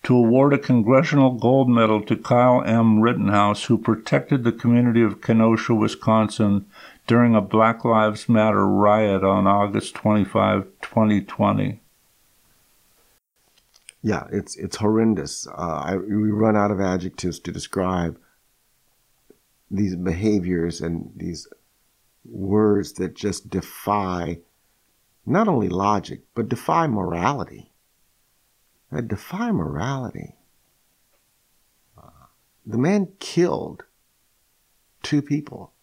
to 0.04 0.16
award 0.16 0.54
a 0.54 0.60
Congressional 0.60 1.32
Gold 1.32 1.68
Medal 1.68 2.00
to 2.04 2.16
Kyle 2.16 2.64
M. 2.64 3.02
Rittenhouse, 3.02 3.64
who 3.64 3.78
protected 3.80 4.44
the 4.44 4.52
community 4.52 5.02
of 5.02 5.20
Kenosha, 5.20 5.74
Wisconsin 5.74 6.68
during 7.08 7.34
a 7.34 7.42
Black 7.42 7.84
Lives 7.84 8.30
Matter 8.30 8.68
riot 8.68 9.24
on 9.24 9.48
August 9.48 9.96
25, 9.96 10.66
2020. 10.84 11.82
Yeah, 14.04 14.28
it's 14.32 14.56
it's 14.58 14.76
horrendous. 14.76 15.48
Uh, 15.48 15.82
I, 15.84 15.98
we 15.98 16.30
run 16.30 16.56
out 16.56 16.70
of 16.70 16.80
adjectives 16.80 17.40
to 17.40 17.52
describe 17.52 18.20
these 19.72 19.96
behaviors 19.96 20.82
and 20.82 21.12
these 21.16 21.48
words 22.24 22.94
that 22.94 23.16
just 23.16 23.50
defy 23.50 24.38
not 25.26 25.48
only 25.48 25.70
logic, 25.70 26.22
but 26.36 26.50
defy 26.50 26.88
morality. 26.88 27.72
That 28.92 29.08
defy 29.08 29.52
morality. 29.52 30.36
Uh, 31.98 32.28
the 32.66 32.78
man 32.78 33.10
killed 33.20 33.84
two 35.02 35.22
people, 35.22 35.74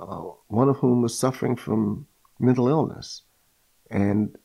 uh, 0.00 0.22
one 0.48 0.68
of 0.68 0.76
whom 0.76 1.02
was 1.02 1.18
suffering 1.18 1.56
from 1.56 2.06
mental 2.38 2.68
illness. 2.68 3.22
And 3.90 4.36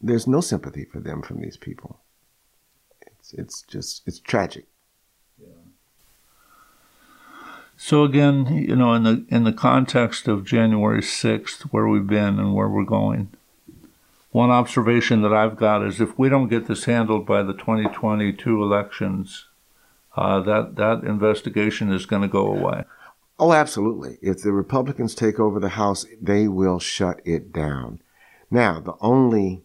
there's 0.00 0.26
no 0.26 0.40
sympathy 0.40 0.84
for 0.84 1.00
them 1.00 1.22
from 1.22 1.40
these 1.40 1.56
people. 1.56 2.00
It's, 3.00 3.32
it's 3.34 3.62
just, 3.62 4.06
it's 4.06 4.20
tragic. 4.20 4.66
So 7.76 8.04
again, 8.04 8.46
you 8.46 8.74
know, 8.74 8.94
in 8.94 9.02
the 9.02 9.26
in 9.28 9.44
the 9.44 9.52
context 9.52 10.28
of 10.28 10.44
January 10.44 11.02
sixth, 11.02 11.62
where 11.72 11.86
we've 11.86 12.06
been 12.06 12.38
and 12.38 12.54
where 12.54 12.68
we're 12.68 12.84
going, 12.84 13.30
one 14.30 14.50
observation 14.50 15.22
that 15.22 15.32
I've 15.32 15.56
got 15.56 15.84
is 15.84 16.00
if 16.00 16.18
we 16.18 16.28
don't 16.28 16.48
get 16.48 16.66
this 16.66 16.84
handled 16.84 17.26
by 17.26 17.42
the 17.42 17.52
2022 17.52 18.62
elections, 18.62 19.46
uh, 20.16 20.40
that 20.40 20.76
that 20.76 21.04
investigation 21.04 21.92
is 21.92 22.06
going 22.06 22.22
to 22.22 22.28
go 22.28 22.46
away. 22.46 22.84
Oh, 23.38 23.52
absolutely. 23.52 24.18
If 24.22 24.42
the 24.42 24.52
Republicans 24.52 25.14
take 25.14 25.38
over 25.38 25.60
the 25.60 25.70
House, 25.70 26.06
they 26.20 26.48
will 26.48 26.78
shut 26.78 27.20
it 27.24 27.52
down. 27.52 28.00
Now, 28.50 28.80
the 28.80 28.94
only 29.00 29.62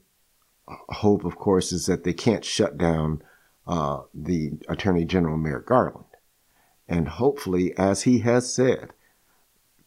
hope, 0.68 1.24
of 1.24 1.38
course, 1.38 1.72
is 1.72 1.86
that 1.86 2.04
they 2.04 2.14
can't 2.14 2.44
shut 2.44 2.78
down 2.78 3.24
uh, 3.66 4.02
the 4.14 4.52
Attorney 4.68 5.06
General 5.06 5.38
Merrick 5.38 5.68
Garland. 5.68 6.06
And 6.92 7.08
hopefully, 7.08 7.74
as 7.78 8.02
he 8.02 8.20
has 8.20 8.54
said, 8.54 8.92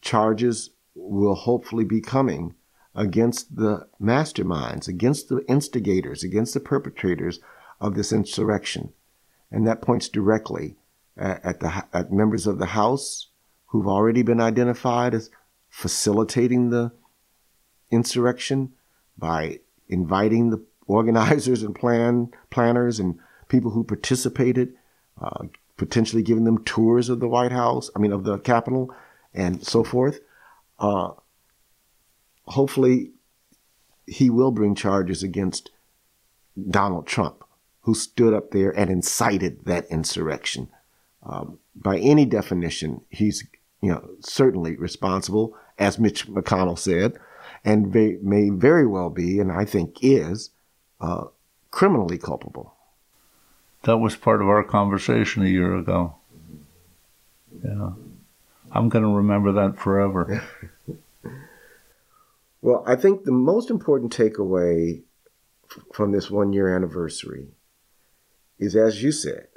charges 0.01 0.71
will 0.95 1.35
hopefully 1.35 1.85
be 1.85 2.01
coming 2.01 2.55
against 2.95 3.57
the 3.57 3.87
masterminds, 4.01 4.87
against 4.87 5.29
the 5.29 5.45
instigators, 5.47 6.23
against 6.23 6.55
the 6.55 6.59
perpetrators 6.59 7.39
of 7.79 7.93
this 7.93 8.11
insurrection. 8.11 8.91
And 9.51 9.67
that 9.67 9.83
points 9.83 10.09
directly 10.09 10.77
at, 11.15 11.59
the 11.59 11.85
at 11.93 12.11
members 12.11 12.47
of 12.47 12.57
the 12.57 12.67
House 12.67 13.27
who've 13.67 13.87
already 13.87 14.23
been 14.23 14.41
identified 14.41 15.13
as 15.13 15.29
facilitating 15.69 16.71
the 16.71 16.91
insurrection 17.91 18.73
by 19.15 19.59
inviting 19.87 20.49
the 20.49 20.65
organizers 20.87 21.61
and 21.61 21.75
plan 21.75 22.31
planners 22.49 22.99
and 22.99 23.19
people 23.47 23.69
who 23.71 23.83
participated, 23.83 24.73
uh, 25.21 25.45
potentially 25.77 26.23
giving 26.23 26.43
them 26.45 26.63
tours 26.63 27.09
of 27.09 27.19
the 27.19 27.27
White 27.27 27.51
House, 27.51 27.89
I 27.95 27.99
mean, 27.99 28.11
of 28.11 28.23
the 28.23 28.37
Capitol 28.39 28.93
and 29.33 29.65
so 29.65 29.83
forth. 29.83 30.19
Uh, 30.79 31.11
hopefully, 32.47 33.11
he 34.07 34.29
will 34.29 34.51
bring 34.51 34.75
charges 34.75 35.23
against 35.23 35.71
Donald 36.69 37.07
Trump, 37.07 37.43
who 37.81 37.93
stood 37.93 38.33
up 38.33 38.51
there 38.51 38.71
and 38.71 38.89
incited 38.89 39.65
that 39.65 39.85
insurrection. 39.87 40.69
Um, 41.23 41.59
by 41.75 41.97
any 41.97 42.25
definition, 42.25 43.01
he's 43.09 43.45
you 43.81 43.91
know 43.91 44.09
certainly 44.21 44.75
responsible, 44.75 45.55
as 45.77 45.99
Mitch 45.99 46.27
McConnell 46.27 46.79
said, 46.79 47.17
and 47.63 47.93
may, 47.93 48.17
may 48.21 48.49
very 48.49 48.85
well 48.85 49.09
be, 49.09 49.39
and 49.39 49.51
I 49.51 49.65
think 49.65 49.97
is, 50.01 50.51
uh, 51.01 51.25
criminally 51.71 52.17
culpable. 52.17 52.74
That 53.85 53.97
was 53.97 54.15
part 54.15 54.41
of 54.41 54.47
our 54.47 54.63
conversation 54.63 55.43
a 55.43 55.47
year 55.47 55.75
ago. 55.75 56.15
Yeah. 57.63 57.91
I'm 58.71 58.89
going 58.89 59.03
to 59.03 59.09
remember 59.09 59.51
that 59.51 59.77
forever. 59.77 60.43
well, 62.61 62.83
I 62.87 62.95
think 62.95 63.23
the 63.23 63.31
most 63.31 63.69
important 63.69 64.15
takeaway 64.15 65.03
from 65.93 66.11
this 66.11 66.31
one 66.31 66.51
year 66.51 66.75
anniversary 66.75 67.49
is, 68.57 68.75
as 68.75 69.03
you 69.03 69.11
said, 69.11 69.47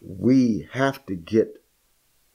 we 0.00 0.68
have 0.72 1.04
to 1.06 1.16
get 1.16 1.64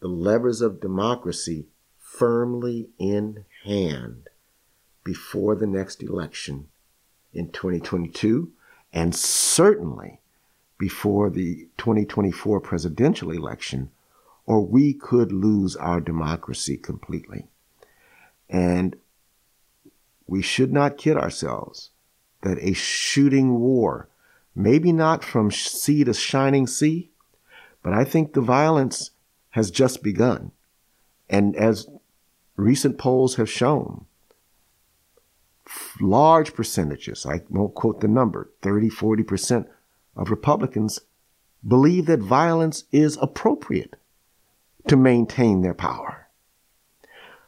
the 0.01 0.09
levers 0.09 0.59
of 0.61 0.81
democracy 0.81 1.67
firmly 1.97 2.89
in 2.99 3.45
hand 3.63 4.27
before 5.05 5.55
the 5.55 5.67
next 5.67 6.03
election 6.03 6.67
in 7.33 7.49
2022 7.49 8.51
and 8.91 9.15
certainly 9.15 10.20
before 10.81 11.29
the 11.29 11.67
2024 11.77 12.59
presidential 12.59 13.29
election, 13.29 13.91
or 14.47 14.65
we 14.65 14.95
could 14.95 15.31
lose 15.31 15.75
our 15.75 16.01
democracy 16.01 16.75
completely. 16.75 17.45
And 18.49 18.95
we 20.25 20.41
should 20.41 20.73
not 20.73 20.97
kid 20.97 21.17
ourselves 21.17 21.91
that 22.41 22.57
a 22.59 22.73
shooting 22.73 23.59
war, 23.59 24.09
maybe 24.55 24.91
not 24.91 25.23
from 25.23 25.51
sea 25.51 26.03
to 26.03 26.15
shining 26.15 26.65
sea, 26.65 27.11
but 27.83 27.93
I 27.93 28.03
think 28.03 28.33
the 28.33 28.41
violence 28.41 29.11
has 29.51 29.69
just 29.69 30.01
begun. 30.01 30.51
And 31.29 31.55
as 31.55 31.87
recent 32.55 32.97
polls 32.97 33.35
have 33.35 33.51
shown, 33.51 34.05
large 35.99 36.55
percentages, 36.55 37.23
I 37.23 37.41
won't 37.51 37.75
quote 37.75 38.01
the 38.01 38.07
number, 38.07 38.49
30, 38.63 38.89
40% 38.89 39.67
of 40.15 40.29
Republicans 40.29 40.99
believe 41.67 42.05
that 42.07 42.19
violence 42.19 42.85
is 42.91 43.17
appropriate 43.21 43.95
to 44.87 44.97
maintain 44.97 45.61
their 45.61 45.73
power. 45.73 46.27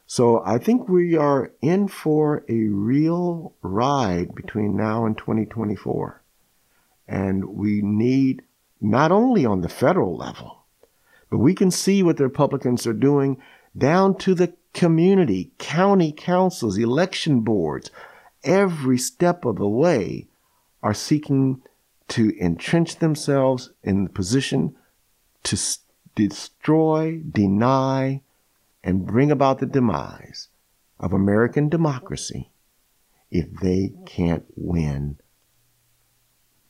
So 0.06 0.44
I 0.46 0.58
think 0.58 0.88
we 0.88 1.16
are 1.16 1.52
in 1.62 1.88
for 1.88 2.46
a 2.48 2.68
real 2.68 3.56
ride 3.62 4.36
between 4.36 4.76
now 4.76 5.06
and 5.06 5.18
2024. 5.18 6.22
And 7.08 7.46
we 7.46 7.82
need 7.82 8.44
not 8.80 9.12
only 9.12 9.46
on 9.46 9.62
the 9.62 9.70
federal 9.70 10.16
level, 10.16 10.66
but 11.30 11.40
we 11.40 11.56
can 11.56 11.72
see 11.72 12.04
what 12.04 12.18
the 12.18 12.24
Republicans 12.24 12.86
are 12.86 12.94
doing 12.94 13.42
down 13.76 14.16
to 14.20 14.36
the 14.36 14.54
community, 14.74 15.52
county 15.58 16.12
councils, 16.12 16.78
election 16.78 17.40
boards, 17.42 17.90
every 18.44 18.98
step 18.98 19.46
of 19.46 19.56
the 19.56 19.68
way 19.68 20.28
are 20.84 20.94
seeking 20.94 21.62
to 22.10 22.38
entrench 22.40 22.98
themselves 22.98 23.72
in 23.84 24.04
the 24.04 24.10
position 24.10 24.76
to 25.44 25.58
destroy, 26.16 27.22
deny, 27.30 28.22
and 28.84 29.06
bring 29.06 29.32
about 29.32 29.60
the 29.60 29.66
demise 29.66 30.50
of 31.00 31.14
American 31.14 31.70
democracy 31.70 32.52
if 33.32 33.52
they 33.62 33.94
can't 34.06 34.46
win 34.56 35.18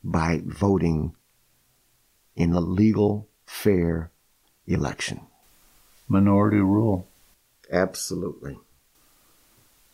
by 0.02 0.40
voting 0.44 1.14
in 2.36 2.52
a 2.52 2.60
legal, 2.60 3.28
fair 3.46 4.10
election. 4.66 5.20
Minority 6.08 6.58
rule. 6.58 7.08
Absolutely. 7.70 8.58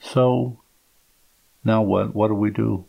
So, 0.00 0.60
now 1.64 1.82
what? 1.82 2.14
What 2.14 2.28
do 2.28 2.34
we 2.34 2.50
do? 2.50 2.86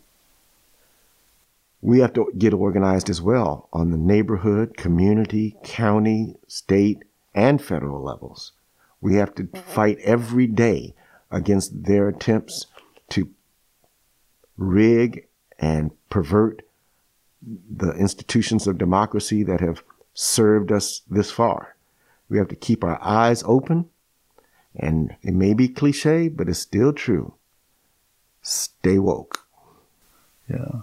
We 1.82 1.98
have 1.98 2.12
to 2.12 2.32
get 2.38 2.54
organized 2.54 3.10
as 3.10 3.20
well 3.20 3.68
on 3.72 3.90
the 3.90 3.98
neighborhood, 3.98 4.76
community, 4.76 5.56
county, 5.64 6.36
state, 6.46 7.02
and 7.34 7.60
federal 7.60 8.00
levels. 8.00 8.52
We 9.00 9.16
have 9.16 9.34
to 9.34 9.42
mm-hmm. 9.42 9.70
fight 9.70 9.98
every 9.98 10.46
day 10.46 10.94
against 11.30 11.84
their 11.84 12.08
attempts 12.08 12.66
to 13.10 13.28
rig 14.56 15.26
and 15.58 15.90
pervert 16.08 16.62
the 17.42 17.90
institutions 17.92 18.68
of 18.68 18.78
democracy 18.78 19.42
that 19.42 19.60
have 19.60 19.82
served 20.14 20.70
us 20.70 21.02
this 21.10 21.32
far. 21.32 21.74
We 22.28 22.38
have 22.38 22.48
to 22.48 22.56
keep 22.56 22.84
our 22.84 23.02
eyes 23.02 23.42
open, 23.44 23.90
and 24.76 25.16
it 25.22 25.34
may 25.34 25.52
be 25.52 25.68
cliche, 25.68 26.28
but 26.28 26.48
it's 26.48 26.60
still 26.60 26.92
true. 26.92 27.34
Stay 28.40 28.98
woke. 28.98 29.46
Yeah. 30.48 30.82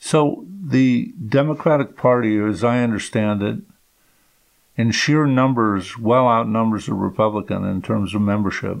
So 0.00 0.46
the 0.48 1.12
Democratic 1.28 1.94
Party, 1.94 2.38
as 2.38 2.64
I 2.64 2.82
understand 2.82 3.42
it, 3.42 3.58
in 4.74 4.90
sheer 4.92 5.26
numbers, 5.26 5.98
well 5.98 6.26
outnumbers 6.26 6.86
the 6.86 6.94
Republican 6.94 7.64
in 7.64 7.82
terms 7.82 8.14
of 8.14 8.22
membership. 8.22 8.78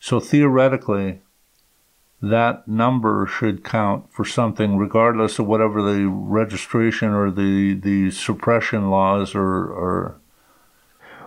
So 0.00 0.18
theoretically, 0.20 1.20
that 2.22 2.66
number 2.66 3.26
should 3.26 3.62
count 3.62 4.10
for 4.10 4.24
something, 4.24 4.78
regardless 4.78 5.38
of 5.38 5.46
whatever 5.46 5.82
the 5.82 6.06
registration 6.08 7.10
or 7.10 7.30
the, 7.30 7.74
the 7.74 8.10
suppression 8.10 8.90
laws 8.90 9.34
or. 9.34 9.44
or 9.44 10.16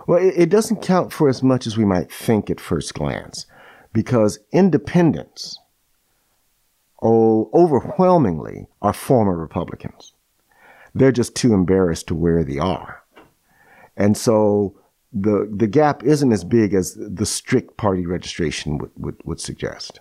well, 0.08 0.18
it, 0.18 0.34
it 0.36 0.50
doesn't 0.50 0.82
count 0.82 1.12
for 1.12 1.28
as 1.28 1.44
much 1.44 1.66
as 1.66 1.76
we 1.76 1.84
might 1.84 2.10
think 2.10 2.50
at 2.50 2.60
first 2.60 2.94
glance, 2.94 3.46
because 3.92 4.40
independents 4.52 5.58
oh, 7.06 7.50
overwhelmingly 7.54 8.66
are 8.82 8.92
former 8.92 9.36
Republicans. 9.36 10.12
They're 10.94 11.12
just 11.12 11.34
too 11.34 11.52
embarrassed 11.54 12.06
to 12.08 12.14
wear 12.14 12.42
the 12.42 12.58
R. 12.58 13.02
And 13.96 14.16
so 14.16 14.74
the 15.12 15.50
the 15.50 15.66
gap 15.66 16.02
isn't 16.02 16.32
as 16.32 16.44
big 16.44 16.74
as 16.74 16.94
the 16.94 17.26
strict 17.26 17.76
party 17.76 18.06
registration 18.06 18.78
would, 18.78 18.90
would, 18.96 19.16
would 19.24 19.40
suggest. 19.40 20.00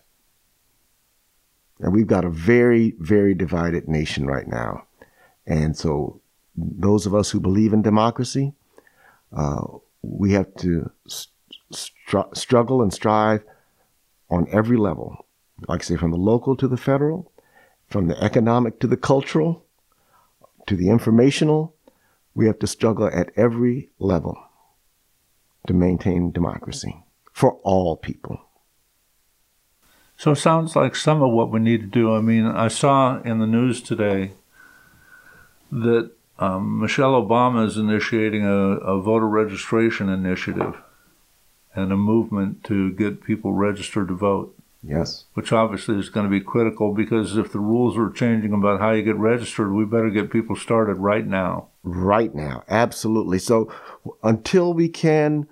And 1.79 1.93
we've 1.93 2.07
got 2.07 2.25
a 2.25 2.29
very, 2.29 2.95
very 2.99 3.33
divided 3.33 3.87
nation 3.87 4.25
right 4.25 4.47
now. 4.47 4.85
And 5.45 5.77
so 5.77 6.21
those 6.55 7.05
of 7.05 7.13
us 7.13 7.29
who 7.29 7.39
believe 7.39 7.73
in 7.73 7.81
democracy, 7.81 8.53
uh, 9.35 9.61
we 10.01 10.31
have 10.31 10.53
to 10.55 10.89
str- 11.69 12.31
struggle 12.33 12.81
and 12.81 12.93
strive 12.93 13.43
on 14.29 14.47
every 14.51 14.77
level. 14.77 15.24
Like 15.67 15.81
I 15.81 15.85
say, 15.85 15.95
from 15.95 16.11
the 16.11 16.17
local 16.17 16.55
to 16.57 16.67
the 16.67 16.77
federal, 16.77 17.31
from 17.87 18.07
the 18.07 18.21
economic 18.21 18.79
to 18.79 18.87
the 18.87 18.97
cultural, 18.97 19.65
to 20.67 20.75
the 20.75 20.89
informational, 20.89 21.75
we 22.33 22.47
have 22.47 22.59
to 22.59 22.67
struggle 22.67 23.07
at 23.07 23.31
every 23.35 23.89
level 23.99 24.37
to 25.67 25.73
maintain 25.73 26.31
democracy 26.31 27.03
for 27.31 27.53
all 27.63 27.95
people. 27.95 28.41
So 30.17 30.31
it 30.31 30.37
sounds 30.37 30.75
like 30.75 30.95
some 30.95 31.21
of 31.21 31.31
what 31.31 31.51
we 31.51 31.59
need 31.59 31.81
to 31.81 31.87
do. 31.87 32.15
I 32.15 32.21
mean, 32.21 32.45
I 32.45 32.69
saw 32.69 33.21
in 33.21 33.39
the 33.39 33.47
news 33.47 33.81
today 33.81 34.31
that 35.71 36.11
um, 36.39 36.79
Michelle 36.79 37.21
Obama 37.21 37.65
is 37.65 37.77
initiating 37.77 38.45
a, 38.45 38.77
a 38.77 39.01
voter 39.01 39.27
registration 39.27 40.09
initiative 40.09 40.75
and 41.73 41.91
a 41.91 41.97
movement 41.97 42.63
to 42.65 42.91
get 42.93 43.23
people 43.23 43.53
registered 43.53 44.07
to 44.07 44.13
vote. 44.13 44.54
Yes. 44.87 45.25
Which 45.33 45.51
obviously 45.51 45.97
is 45.97 46.09
going 46.09 46.25
to 46.25 46.29
be 46.29 46.41
critical 46.41 46.93
because 46.93 47.37
if 47.37 47.51
the 47.51 47.59
rules 47.59 47.97
are 47.97 48.11
changing 48.11 48.53
about 48.53 48.79
how 48.79 48.91
you 48.91 49.01
get 49.01 49.15
registered, 49.15 49.71
we 49.71 49.83
better 49.83 50.09
get 50.09 50.31
people 50.31 50.55
started 50.55 50.95
right 50.95 51.25
now. 51.25 51.69
Right 51.83 52.33
now, 52.35 52.63
absolutely. 52.69 53.39
So 53.39 53.73
until 54.23 54.73
we 54.73 54.89
can 54.89 55.47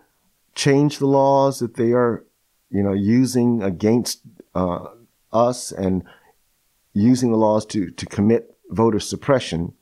change 0.55 0.99
the 0.99 1.07
laws 1.07 1.59
that 1.59 1.75
they 1.75 1.93
are, 1.93 2.23
you 2.69 2.83
know, 2.83 2.93
using 2.93 3.63
against 3.63 4.21
uh, 4.53 4.85
us 5.31 5.71
and 5.71 6.03
using 6.93 7.31
the 7.31 7.37
laws 7.37 7.65
to, 7.67 7.89
to 7.89 8.05
commit 8.05 8.55
voter 8.69 8.99
suppression, 8.99 9.73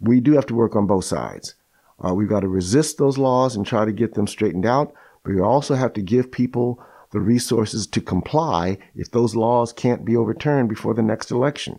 we 0.00 0.20
do 0.20 0.32
have 0.32 0.46
to 0.46 0.54
work 0.54 0.74
on 0.74 0.86
both 0.86 1.04
sides. 1.04 1.54
Uh, 2.02 2.14
we've 2.14 2.28
got 2.28 2.40
to 2.40 2.48
resist 2.48 2.96
those 2.96 3.18
laws 3.18 3.54
and 3.54 3.66
try 3.66 3.84
to 3.84 3.92
get 3.92 4.14
them 4.14 4.26
straightened 4.26 4.64
out, 4.64 4.94
but 5.24 5.34
we 5.34 5.40
also 5.40 5.74
have 5.74 5.92
to 5.92 6.00
give 6.00 6.30
people 6.30 6.82
the 7.10 7.20
resources 7.20 7.86
to 7.86 8.00
comply 8.00 8.78
if 8.94 9.10
those 9.10 9.34
laws 9.34 9.72
can't 9.72 10.04
be 10.04 10.16
overturned 10.16 10.68
before 10.68 10.94
the 10.94 11.02
next 11.02 11.30
election. 11.30 11.78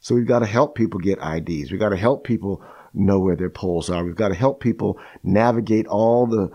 So 0.00 0.14
we've 0.14 0.26
got 0.26 0.40
to 0.40 0.46
help 0.46 0.74
people 0.74 1.00
get 1.00 1.18
IDs. 1.18 1.70
We've 1.70 1.80
got 1.80 1.90
to 1.90 1.96
help 1.96 2.24
people 2.24 2.62
know 2.94 3.18
where 3.18 3.36
their 3.36 3.50
polls 3.50 3.88
are. 3.88 4.04
We've 4.04 4.16
got 4.16 4.28
to 4.28 4.34
help 4.34 4.60
people 4.60 4.98
navigate 5.22 5.86
all 5.86 6.26
the 6.26 6.50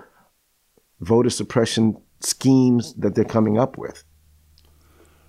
voter 1.00 1.30
suppression 1.30 1.98
schemes 2.20 2.94
that 2.96 3.16
they're 3.16 3.24
coming 3.24 3.58
up 3.58 3.78
with. 3.78 4.04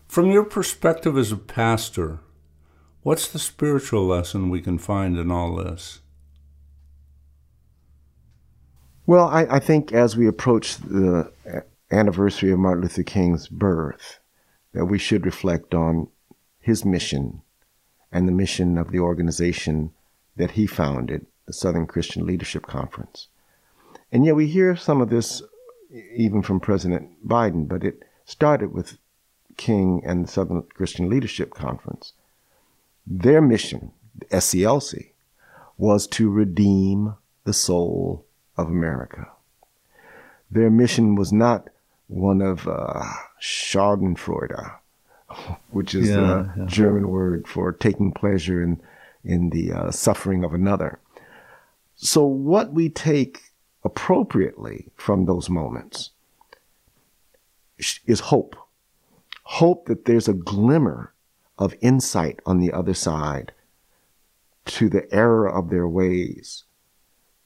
From 0.07 0.31
your 0.31 0.45
perspective 0.45 1.19
as 1.19 1.31
a 1.31 1.37
pastor, 1.37 2.21
what's 3.03 3.29
the 3.29 3.39
spiritual 3.39 4.07
lesson 4.07 4.51
we 4.51 4.63
can 4.63 4.79
find 4.79 5.19
in 5.19 5.31
all 5.31 5.55
this? 5.57 6.01
Well, 9.07 9.29
I, 9.29 9.47
I 9.49 9.59
think 9.59 9.93
as 9.93 10.17
we 10.17 10.27
approach 10.27 10.77
the 10.77 11.31
anniversary 11.91 12.51
of 12.51 12.59
Martin 12.59 12.83
Luther 12.83 13.03
King's 13.03 13.49
birth, 13.49 14.19
that 14.73 14.87
we 14.87 14.99
should 14.99 15.25
reflect 15.25 15.75
on 15.75 16.09
his 16.61 16.85
mission 16.85 17.43
and 18.13 18.27
the 18.27 18.33
mission 18.33 18.79
of 18.79 18.91
the 18.91 18.99
organization 18.99 19.91
that 20.37 20.53
he 20.53 20.67
founded, 20.67 21.27
the 21.47 21.53
Southern 21.53 21.87
Christian 21.87 22.27
Leadership 22.27 22.67
Conference. 22.67 23.29
And 24.13 24.25
yet 24.25 24.37
we 24.37 24.47
hear 24.47 24.77
some 24.77 25.01
of 25.01 25.11
this 25.11 25.43
even 26.15 26.43
from 26.43 26.61
President 26.61 27.27
Biden, 27.27 27.69
but 27.69 27.85
it 27.85 28.03
started 28.25 28.73
with 28.73 28.99
King 29.57 30.03
and 30.05 30.25
the 30.25 30.31
Southern 30.31 30.63
Christian 30.63 31.09
Leadership 31.09 31.55
Conference. 31.55 32.13
Their 33.07 33.41
mission, 33.41 33.93
the 34.19 34.27
SCLC, 34.27 35.11
was 35.77 36.07
to 36.09 36.31
redeem 36.31 37.15
the 37.45 37.53
soul 37.53 38.27
of 38.57 38.69
America. 38.69 39.31
Their 40.51 40.71
mission 40.71 41.15
was 41.15 41.33
not 41.33 41.69
one 42.09 42.43
of 42.43 42.67
uh, 42.67 43.05
Schadenfreude, 43.41 44.73
which 45.71 45.95
is 45.95 46.09
yeah, 46.09 46.17
the 46.17 46.53
yeah. 46.57 46.67
German 46.67 47.09
word 47.09 47.47
for 47.47 47.73
taking 47.73 48.13
pleasure 48.13 48.63
in 48.63 48.81
in 49.25 49.51
the 49.51 49.73
uh, 49.73 49.91
suffering 49.91 50.45
of 50.45 50.55
another. 50.55 50.99
So, 51.97 52.25
what 52.25 52.73
we 52.73 52.89
take 52.89 53.43
appropriately 53.85 54.89
from 54.97 55.27
those 55.27 55.49
moments 55.49 56.11
is 58.07 58.21
hope 58.21 58.57
hope 59.49 59.87
that 59.87 60.05
there's 60.05 60.29
a 60.29 60.35
glimmer 60.35 61.15
of 61.59 61.75
insight 61.81 62.39
on 62.45 62.59
the 62.59 62.71
other 62.71 62.93
side 62.93 63.51
to 64.67 64.91
the 64.91 65.13
error 65.13 65.49
of 65.49 65.71
their 65.71 65.89
ways, 65.89 66.65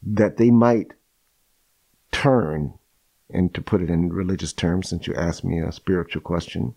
that 0.03 0.37
they 0.37 0.51
might 0.51 0.95
turn, 2.11 2.75
and 3.33 3.53
to 3.55 3.63
put 3.63 3.83
it 3.83 3.91
in 3.91 4.13
religious 4.13 4.53
terms, 4.53 4.89
since 4.89 5.07
you 5.07 5.15
asked 5.15 5.45
me 5.45 5.59
a 5.61 5.73
spiritual 5.73 6.23
question, 6.23 6.75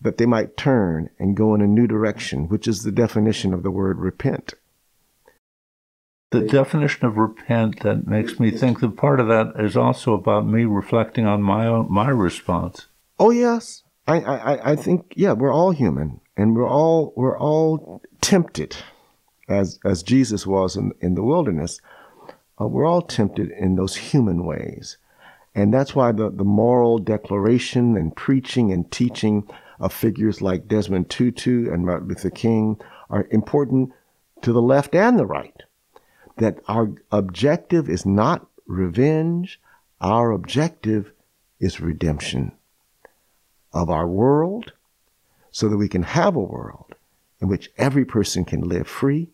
that 0.00 0.16
they 0.16 0.26
might 0.26 0.56
turn 0.56 1.10
and 1.18 1.36
go 1.36 1.54
in 1.54 1.60
a 1.60 1.66
new 1.66 1.86
direction, 1.86 2.48
which 2.48 2.66
is 2.66 2.82
the 2.82 2.92
definition 2.92 3.52
of 3.52 3.62
the 3.62 3.70
word 3.70 3.98
repent. 3.98 4.54
The 6.30 6.42
definition 6.42 7.06
of 7.06 7.16
repent 7.16 7.80
that 7.80 8.06
makes 8.06 8.38
me 8.38 8.52
think 8.52 8.80
that 8.80 8.96
part 8.96 9.18
of 9.18 9.26
that 9.26 9.54
is 9.58 9.76
also 9.76 10.14
about 10.14 10.46
me 10.46 10.64
reflecting 10.64 11.26
on 11.26 11.42
my 11.42 11.66
own, 11.66 11.90
my 11.90 12.08
response. 12.08 12.86
Oh 13.18 13.30
yes, 13.30 13.82
I, 14.06 14.20
I, 14.20 14.70
I 14.72 14.76
think 14.76 15.12
yeah, 15.16 15.32
we're 15.32 15.52
all 15.52 15.72
human, 15.72 16.20
and 16.36 16.54
we're 16.54 16.68
all 16.68 17.12
we're 17.16 17.38
all 17.38 18.00
tempted, 18.20 18.76
as 19.48 19.80
as 19.84 20.04
Jesus 20.04 20.46
was 20.46 20.76
in 20.76 20.92
in 21.00 21.16
the 21.16 21.24
wilderness. 21.24 21.80
Uh, 22.60 22.66
we're 22.66 22.86
all 22.86 23.02
tempted 23.02 23.50
in 23.50 23.74
those 23.74 23.96
human 23.96 24.44
ways, 24.44 24.98
and 25.54 25.72
that's 25.74 25.94
why 25.94 26.12
the 26.12 26.30
the 26.30 26.44
moral 26.44 26.98
declaration 26.98 27.96
and 27.96 28.14
preaching 28.14 28.72
and 28.72 28.90
teaching 28.90 29.48
of 29.78 29.92
figures 29.92 30.42
like 30.42 30.68
Desmond 30.68 31.08
Tutu 31.10 31.72
and 31.72 31.84
Martin 31.86 32.08
Luther 32.08 32.30
King 32.30 32.80
are 33.08 33.26
important 33.30 33.92
to 34.42 34.52
the 34.52 34.62
left 34.62 34.94
and 34.94 35.18
the 35.18 35.26
right. 35.26 35.62
That 36.36 36.58
our 36.68 36.90
objective 37.10 37.88
is 37.88 38.06
not 38.06 38.46
revenge, 38.66 39.60
our 40.00 40.30
objective 40.30 41.12
is 41.58 41.80
redemption 41.80 42.52
of 43.72 43.90
our 43.90 44.06
world 44.06 44.72
so 45.50 45.68
that 45.68 45.76
we 45.76 45.88
can 45.88 46.02
have 46.02 46.36
a 46.36 46.40
world 46.40 46.94
in 47.40 47.48
which 47.48 47.70
every 47.76 48.04
person 48.04 48.44
can 48.44 48.60
live 48.60 48.86
free 48.86 49.28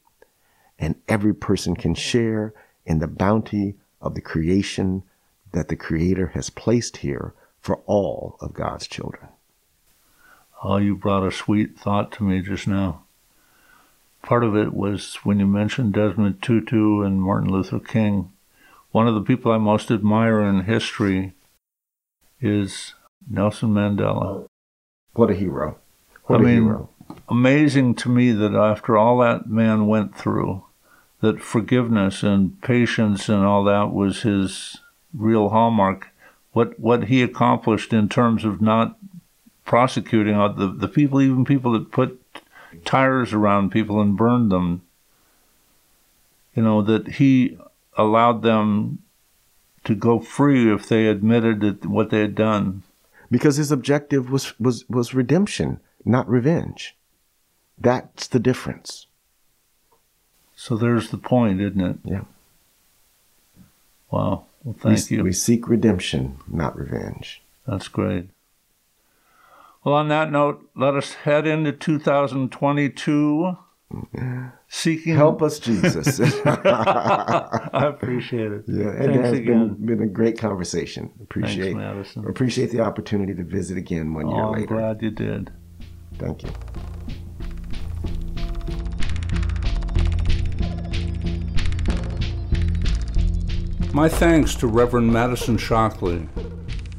and 0.78 0.94
every 1.08 1.34
person 1.34 1.74
can 1.74 1.94
share 1.94 2.54
in 2.84 2.98
the 2.98 3.06
bounty 3.06 3.76
of 4.00 4.14
the 4.14 4.20
creation 4.20 5.02
that 5.56 5.68
the 5.68 5.76
Creator 5.76 6.32
has 6.34 6.50
placed 6.50 6.98
here 6.98 7.32
for 7.62 7.76
all 7.86 8.36
of 8.42 8.52
God's 8.52 8.86
children. 8.86 9.28
Oh, 10.62 10.76
you 10.76 10.94
brought 10.94 11.26
a 11.26 11.32
sweet 11.32 11.78
thought 11.78 12.12
to 12.12 12.24
me 12.24 12.42
just 12.42 12.68
now. 12.68 13.04
Part 14.22 14.44
of 14.44 14.54
it 14.54 14.74
was 14.74 15.14
when 15.24 15.40
you 15.40 15.46
mentioned 15.46 15.94
Desmond 15.94 16.42
Tutu 16.42 17.00
and 17.00 17.22
Martin 17.22 17.50
Luther 17.50 17.78
King. 17.78 18.32
One 18.90 19.08
of 19.08 19.14
the 19.14 19.22
people 19.22 19.50
I 19.50 19.56
most 19.56 19.90
admire 19.90 20.42
in 20.42 20.64
history 20.64 21.32
is 22.38 22.92
Nelson 23.26 23.70
Mandela. 23.70 24.44
What 25.14 25.30
a 25.30 25.34
hero. 25.34 25.78
What 26.24 26.40
I 26.40 26.42
a 26.42 26.46
mean, 26.46 26.64
hero. 26.64 26.90
amazing 27.30 27.94
to 27.94 28.10
me 28.10 28.30
that 28.32 28.54
after 28.54 28.98
all 28.98 29.20
that 29.20 29.48
man 29.48 29.86
went 29.86 30.14
through, 30.14 30.64
that 31.22 31.40
forgiveness 31.40 32.22
and 32.22 32.60
patience 32.60 33.30
and 33.30 33.42
all 33.42 33.64
that 33.64 33.94
was 33.94 34.20
his 34.20 34.82
real 35.16 35.48
hallmark. 35.50 36.08
What 36.52 36.78
what 36.78 37.04
he 37.04 37.22
accomplished 37.22 37.92
in 37.92 38.08
terms 38.08 38.44
of 38.44 38.60
not 38.60 38.98
prosecuting 39.64 40.36
the 40.36 40.74
the 40.76 40.88
people, 40.88 41.20
even 41.20 41.44
people 41.44 41.72
that 41.72 41.92
put 41.92 42.20
tires 42.84 43.32
around 43.32 43.70
people 43.70 44.00
and 44.00 44.16
burned 44.16 44.50
them. 44.50 44.82
You 46.54 46.62
know 46.62 46.82
that 46.82 47.14
he 47.14 47.58
allowed 47.96 48.42
them 48.42 49.00
to 49.84 49.94
go 49.94 50.18
free 50.18 50.72
if 50.72 50.88
they 50.88 51.06
admitted 51.06 51.60
that 51.60 51.86
what 51.86 52.10
they 52.10 52.20
had 52.20 52.34
done 52.34 52.82
because 53.30 53.56
his 53.56 53.72
objective 53.72 54.30
was, 54.30 54.58
was, 54.58 54.88
was 54.88 55.14
redemption, 55.14 55.80
not 56.04 56.28
revenge. 56.28 56.96
That's 57.78 58.26
the 58.26 58.38
difference. 58.38 59.06
So 60.54 60.76
there's 60.76 61.10
the 61.10 61.18
point, 61.18 61.60
isn't 61.60 61.80
it? 61.80 61.96
Yeah. 62.04 62.24
Wow. 64.10 64.46
Well, 64.66 64.74
thank 64.80 65.10
we, 65.10 65.16
you. 65.16 65.22
We 65.22 65.32
seek 65.32 65.68
redemption, 65.68 66.38
not 66.48 66.76
revenge. 66.76 67.40
That's 67.68 67.86
great. 67.86 68.30
Well, 69.84 69.94
on 69.94 70.08
that 70.08 70.32
note, 70.32 70.68
let 70.74 70.94
us 70.94 71.12
head 71.12 71.46
into 71.46 71.70
2022 71.70 73.56
mm-hmm. 73.92 74.46
seeking 74.66 75.14
Help 75.14 75.40
us, 75.40 75.60
Jesus. 75.60 76.18
I 76.44 77.84
appreciate 77.86 78.50
it. 78.50 78.64
Yeah, 78.66 78.88
and 78.88 78.98
Thanks 78.98 79.16
it 79.16 79.22
has 79.22 79.32
again. 79.34 79.68
been, 79.74 79.98
been 79.98 80.02
a 80.02 80.10
great 80.10 80.36
conversation. 80.36 81.12
Appreciate 81.22 81.74
Thanks, 81.74 81.76
Madison. 81.76 82.26
appreciate 82.26 82.72
the 82.72 82.80
opportunity 82.80 83.34
to 83.34 83.44
visit 83.44 83.78
again 83.78 84.14
one 84.14 84.26
year 84.26 84.36
Oh, 84.36 84.48
I'm 84.48 84.60
later. 84.60 84.74
glad 84.74 85.00
you 85.00 85.12
did. 85.12 85.52
Thank 86.18 86.42
you. 86.42 86.50
My 93.96 94.10
thanks 94.10 94.54
to 94.56 94.66
Reverend 94.66 95.10
Madison 95.10 95.56
Shockley. 95.56 96.28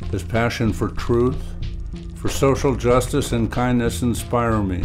His 0.09 0.23
passion 0.23 0.73
for 0.73 0.89
truth, 0.89 1.39
for 2.15 2.27
social 2.27 2.75
justice, 2.75 3.33
and 3.33 3.51
kindness 3.51 4.01
inspire 4.01 4.63
me. 4.63 4.83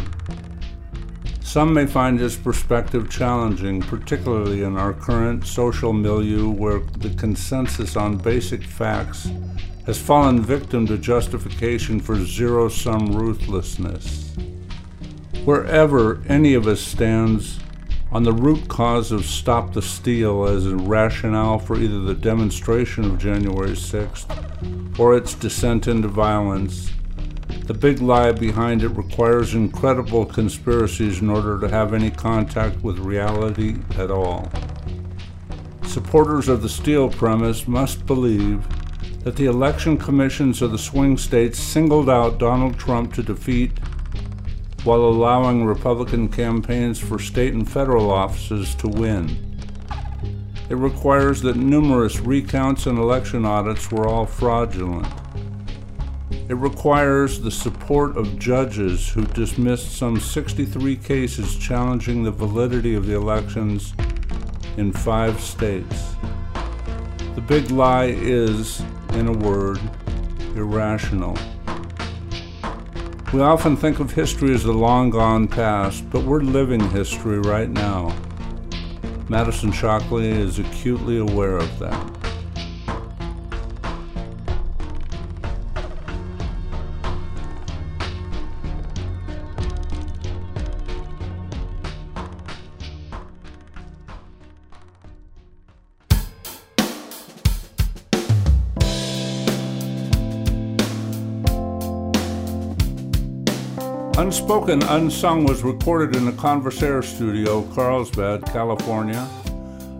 Some 1.40 1.72
may 1.72 1.86
find 1.86 2.20
his 2.20 2.36
perspective 2.36 3.08
challenging, 3.08 3.80
particularly 3.80 4.62
in 4.62 4.76
our 4.76 4.92
current 4.92 5.46
social 5.46 5.94
milieu 5.94 6.50
where 6.50 6.80
the 6.98 7.14
consensus 7.14 7.96
on 7.96 8.18
basic 8.18 8.62
facts 8.62 9.30
has 9.86 9.98
fallen 9.98 10.42
victim 10.42 10.86
to 10.88 10.98
justification 10.98 11.98
for 11.98 12.16
zero 12.16 12.68
sum 12.68 13.06
ruthlessness. 13.16 14.36
Wherever 15.46 16.22
any 16.28 16.52
of 16.52 16.66
us 16.66 16.82
stands 16.82 17.58
on 18.12 18.24
the 18.24 18.32
root 18.32 18.68
cause 18.68 19.10
of 19.10 19.24
Stop 19.24 19.72
the 19.72 19.80
Steal 19.80 20.44
as 20.44 20.66
a 20.66 20.76
rationale 20.76 21.58
for 21.58 21.78
either 21.78 22.00
the 22.00 22.14
demonstration 22.14 23.04
of 23.04 23.18
January 23.18 23.70
6th 23.70 24.98
or 24.98 25.16
its 25.16 25.34
descent 25.34 25.88
into 25.88 26.08
violence, 26.08 26.92
the 27.64 27.72
big 27.72 28.02
lie 28.02 28.30
behind 28.30 28.82
it 28.82 28.88
requires 28.88 29.54
incredible 29.54 30.26
conspiracies 30.26 31.22
in 31.22 31.30
order 31.30 31.58
to 31.58 31.68
have 31.68 31.94
any 31.94 32.10
contact 32.10 32.82
with 32.82 32.98
reality 32.98 33.76
at 33.96 34.10
all. 34.10 34.50
Supporters 35.86 36.48
of 36.48 36.60
the 36.60 36.68
Steal 36.68 37.08
premise 37.08 37.66
must 37.66 38.04
believe 38.04 38.66
that 39.24 39.36
the 39.36 39.46
election 39.46 39.96
commissions 39.96 40.60
of 40.60 40.70
the 40.70 40.78
swing 40.78 41.16
states 41.16 41.58
singled 41.58 42.10
out 42.10 42.38
Donald 42.38 42.78
Trump 42.78 43.14
to 43.14 43.22
defeat 43.22 43.72
while 44.84 45.00
allowing 45.00 45.64
Republican 45.64 46.28
campaigns 46.28 46.98
for 46.98 47.18
state 47.18 47.54
and 47.54 47.70
federal 47.70 48.10
offices 48.10 48.74
to 48.74 48.88
win. 48.88 49.52
It 50.68 50.76
requires 50.76 51.42
that 51.42 51.56
numerous 51.56 52.18
recounts 52.20 52.86
and 52.86 52.98
election 52.98 53.44
audits 53.44 53.92
were 53.92 54.08
all 54.08 54.26
fraudulent. 54.26 55.06
It 56.48 56.54
requires 56.54 57.40
the 57.40 57.50
support 57.50 58.16
of 58.16 58.38
judges 58.38 59.08
who 59.08 59.24
dismissed 59.26 59.96
some 59.96 60.18
63 60.18 60.96
cases 60.96 61.56
challenging 61.56 62.22
the 62.22 62.30
validity 62.30 62.94
of 62.94 63.06
the 63.06 63.14
elections 63.14 63.94
in 64.76 64.92
five 64.92 65.40
states. 65.40 66.14
The 67.34 67.40
big 67.40 67.70
lie 67.70 68.14
is, 68.16 68.82
in 69.12 69.28
a 69.28 69.32
word, 69.32 69.78
irrational. 70.54 71.36
We 73.32 73.40
often 73.40 73.78
think 73.78 73.98
of 73.98 74.12
history 74.12 74.54
as 74.54 74.64
the 74.64 74.74
long 74.74 75.08
gone 75.08 75.48
past, 75.48 76.08
but 76.10 76.22
we're 76.22 76.42
living 76.42 76.86
history 76.90 77.38
right 77.38 77.70
now. 77.70 78.14
Madison 79.30 79.72
Shockley 79.72 80.28
is 80.28 80.58
acutely 80.58 81.16
aware 81.16 81.56
of 81.56 81.78
that. 81.78 82.21
Unspoken 104.52 104.82
Unsung 104.82 105.44
was 105.44 105.62
recorded 105.62 106.14
in 106.14 106.26
the 106.26 106.32
Conversaire 106.32 107.00
Studio, 107.00 107.62
Carlsbad, 107.74 108.44
California. 108.44 109.26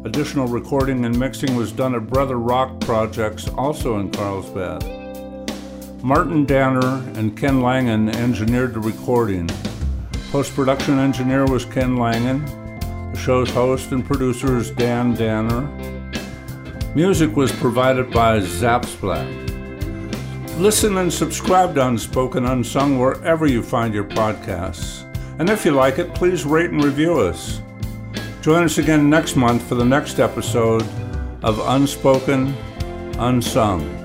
Additional 0.05 0.47
recording 0.47 1.07
and 1.07 1.19
mixing 1.19 1.57
was 1.57 1.73
done 1.73 1.95
at 1.95 2.07
Brother 2.07 2.39
Rock 2.39 2.79
Projects, 2.81 3.49
also 3.49 3.99
in 3.99 4.11
Carlsbad. 4.11 4.85
Martin 6.05 6.45
Danner 6.45 7.03
and 7.15 7.35
Ken 7.35 7.63
Langen 7.63 8.11
engineered 8.11 8.75
the 8.75 8.81
recording. 8.81 9.49
Post 10.31 10.55
production 10.55 10.99
engineer 10.99 11.47
was 11.47 11.65
Ken 11.65 11.97
Langen. 11.97 12.45
The 13.13 13.19
show's 13.19 13.49
host 13.49 13.91
and 13.93 14.05
producer 14.05 14.59
is 14.59 14.71
Dan 14.73 15.15
Danner. 15.15 15.63
Music 16.95 17.35
was 17.35 17.51
provided 17.53 18.11
by 18.11 18.41
Zapsplat. 18.41 19.42
Listen 20.59 20.99
and 20.99 21.13
subscribe 21.13 21.75
to 21.75 21.89
Unspoken 21.89 22.45
Unsung 22.45 22.99
wherever 22.99 23.47
you 23.47 23.63
find 23.63 23.93
your 23.93 24.05
podcasts. 24.05 25.09
And 25.39 25.49
if 25.49 25.65
you 25.65 25.73
like 25.73 25.99
it, 25.99 26.15
please 26.15 26.45
rate 26.45 26.71
and 26.71 26.85
review 26.85 27.19
us. 27.19 27.63
Join 28.43 28.63
us 28.63 28.79
again 28.79 29.09
next 29.09 29.35
month 29.35 29.67
for 29.67 29.75
the 29.75 29.85
next 29.85 30.21
episode 30.21 30.87
of 31.43 31.59
Unspoken 31.59 32.55
Unsung. 33.19 34.02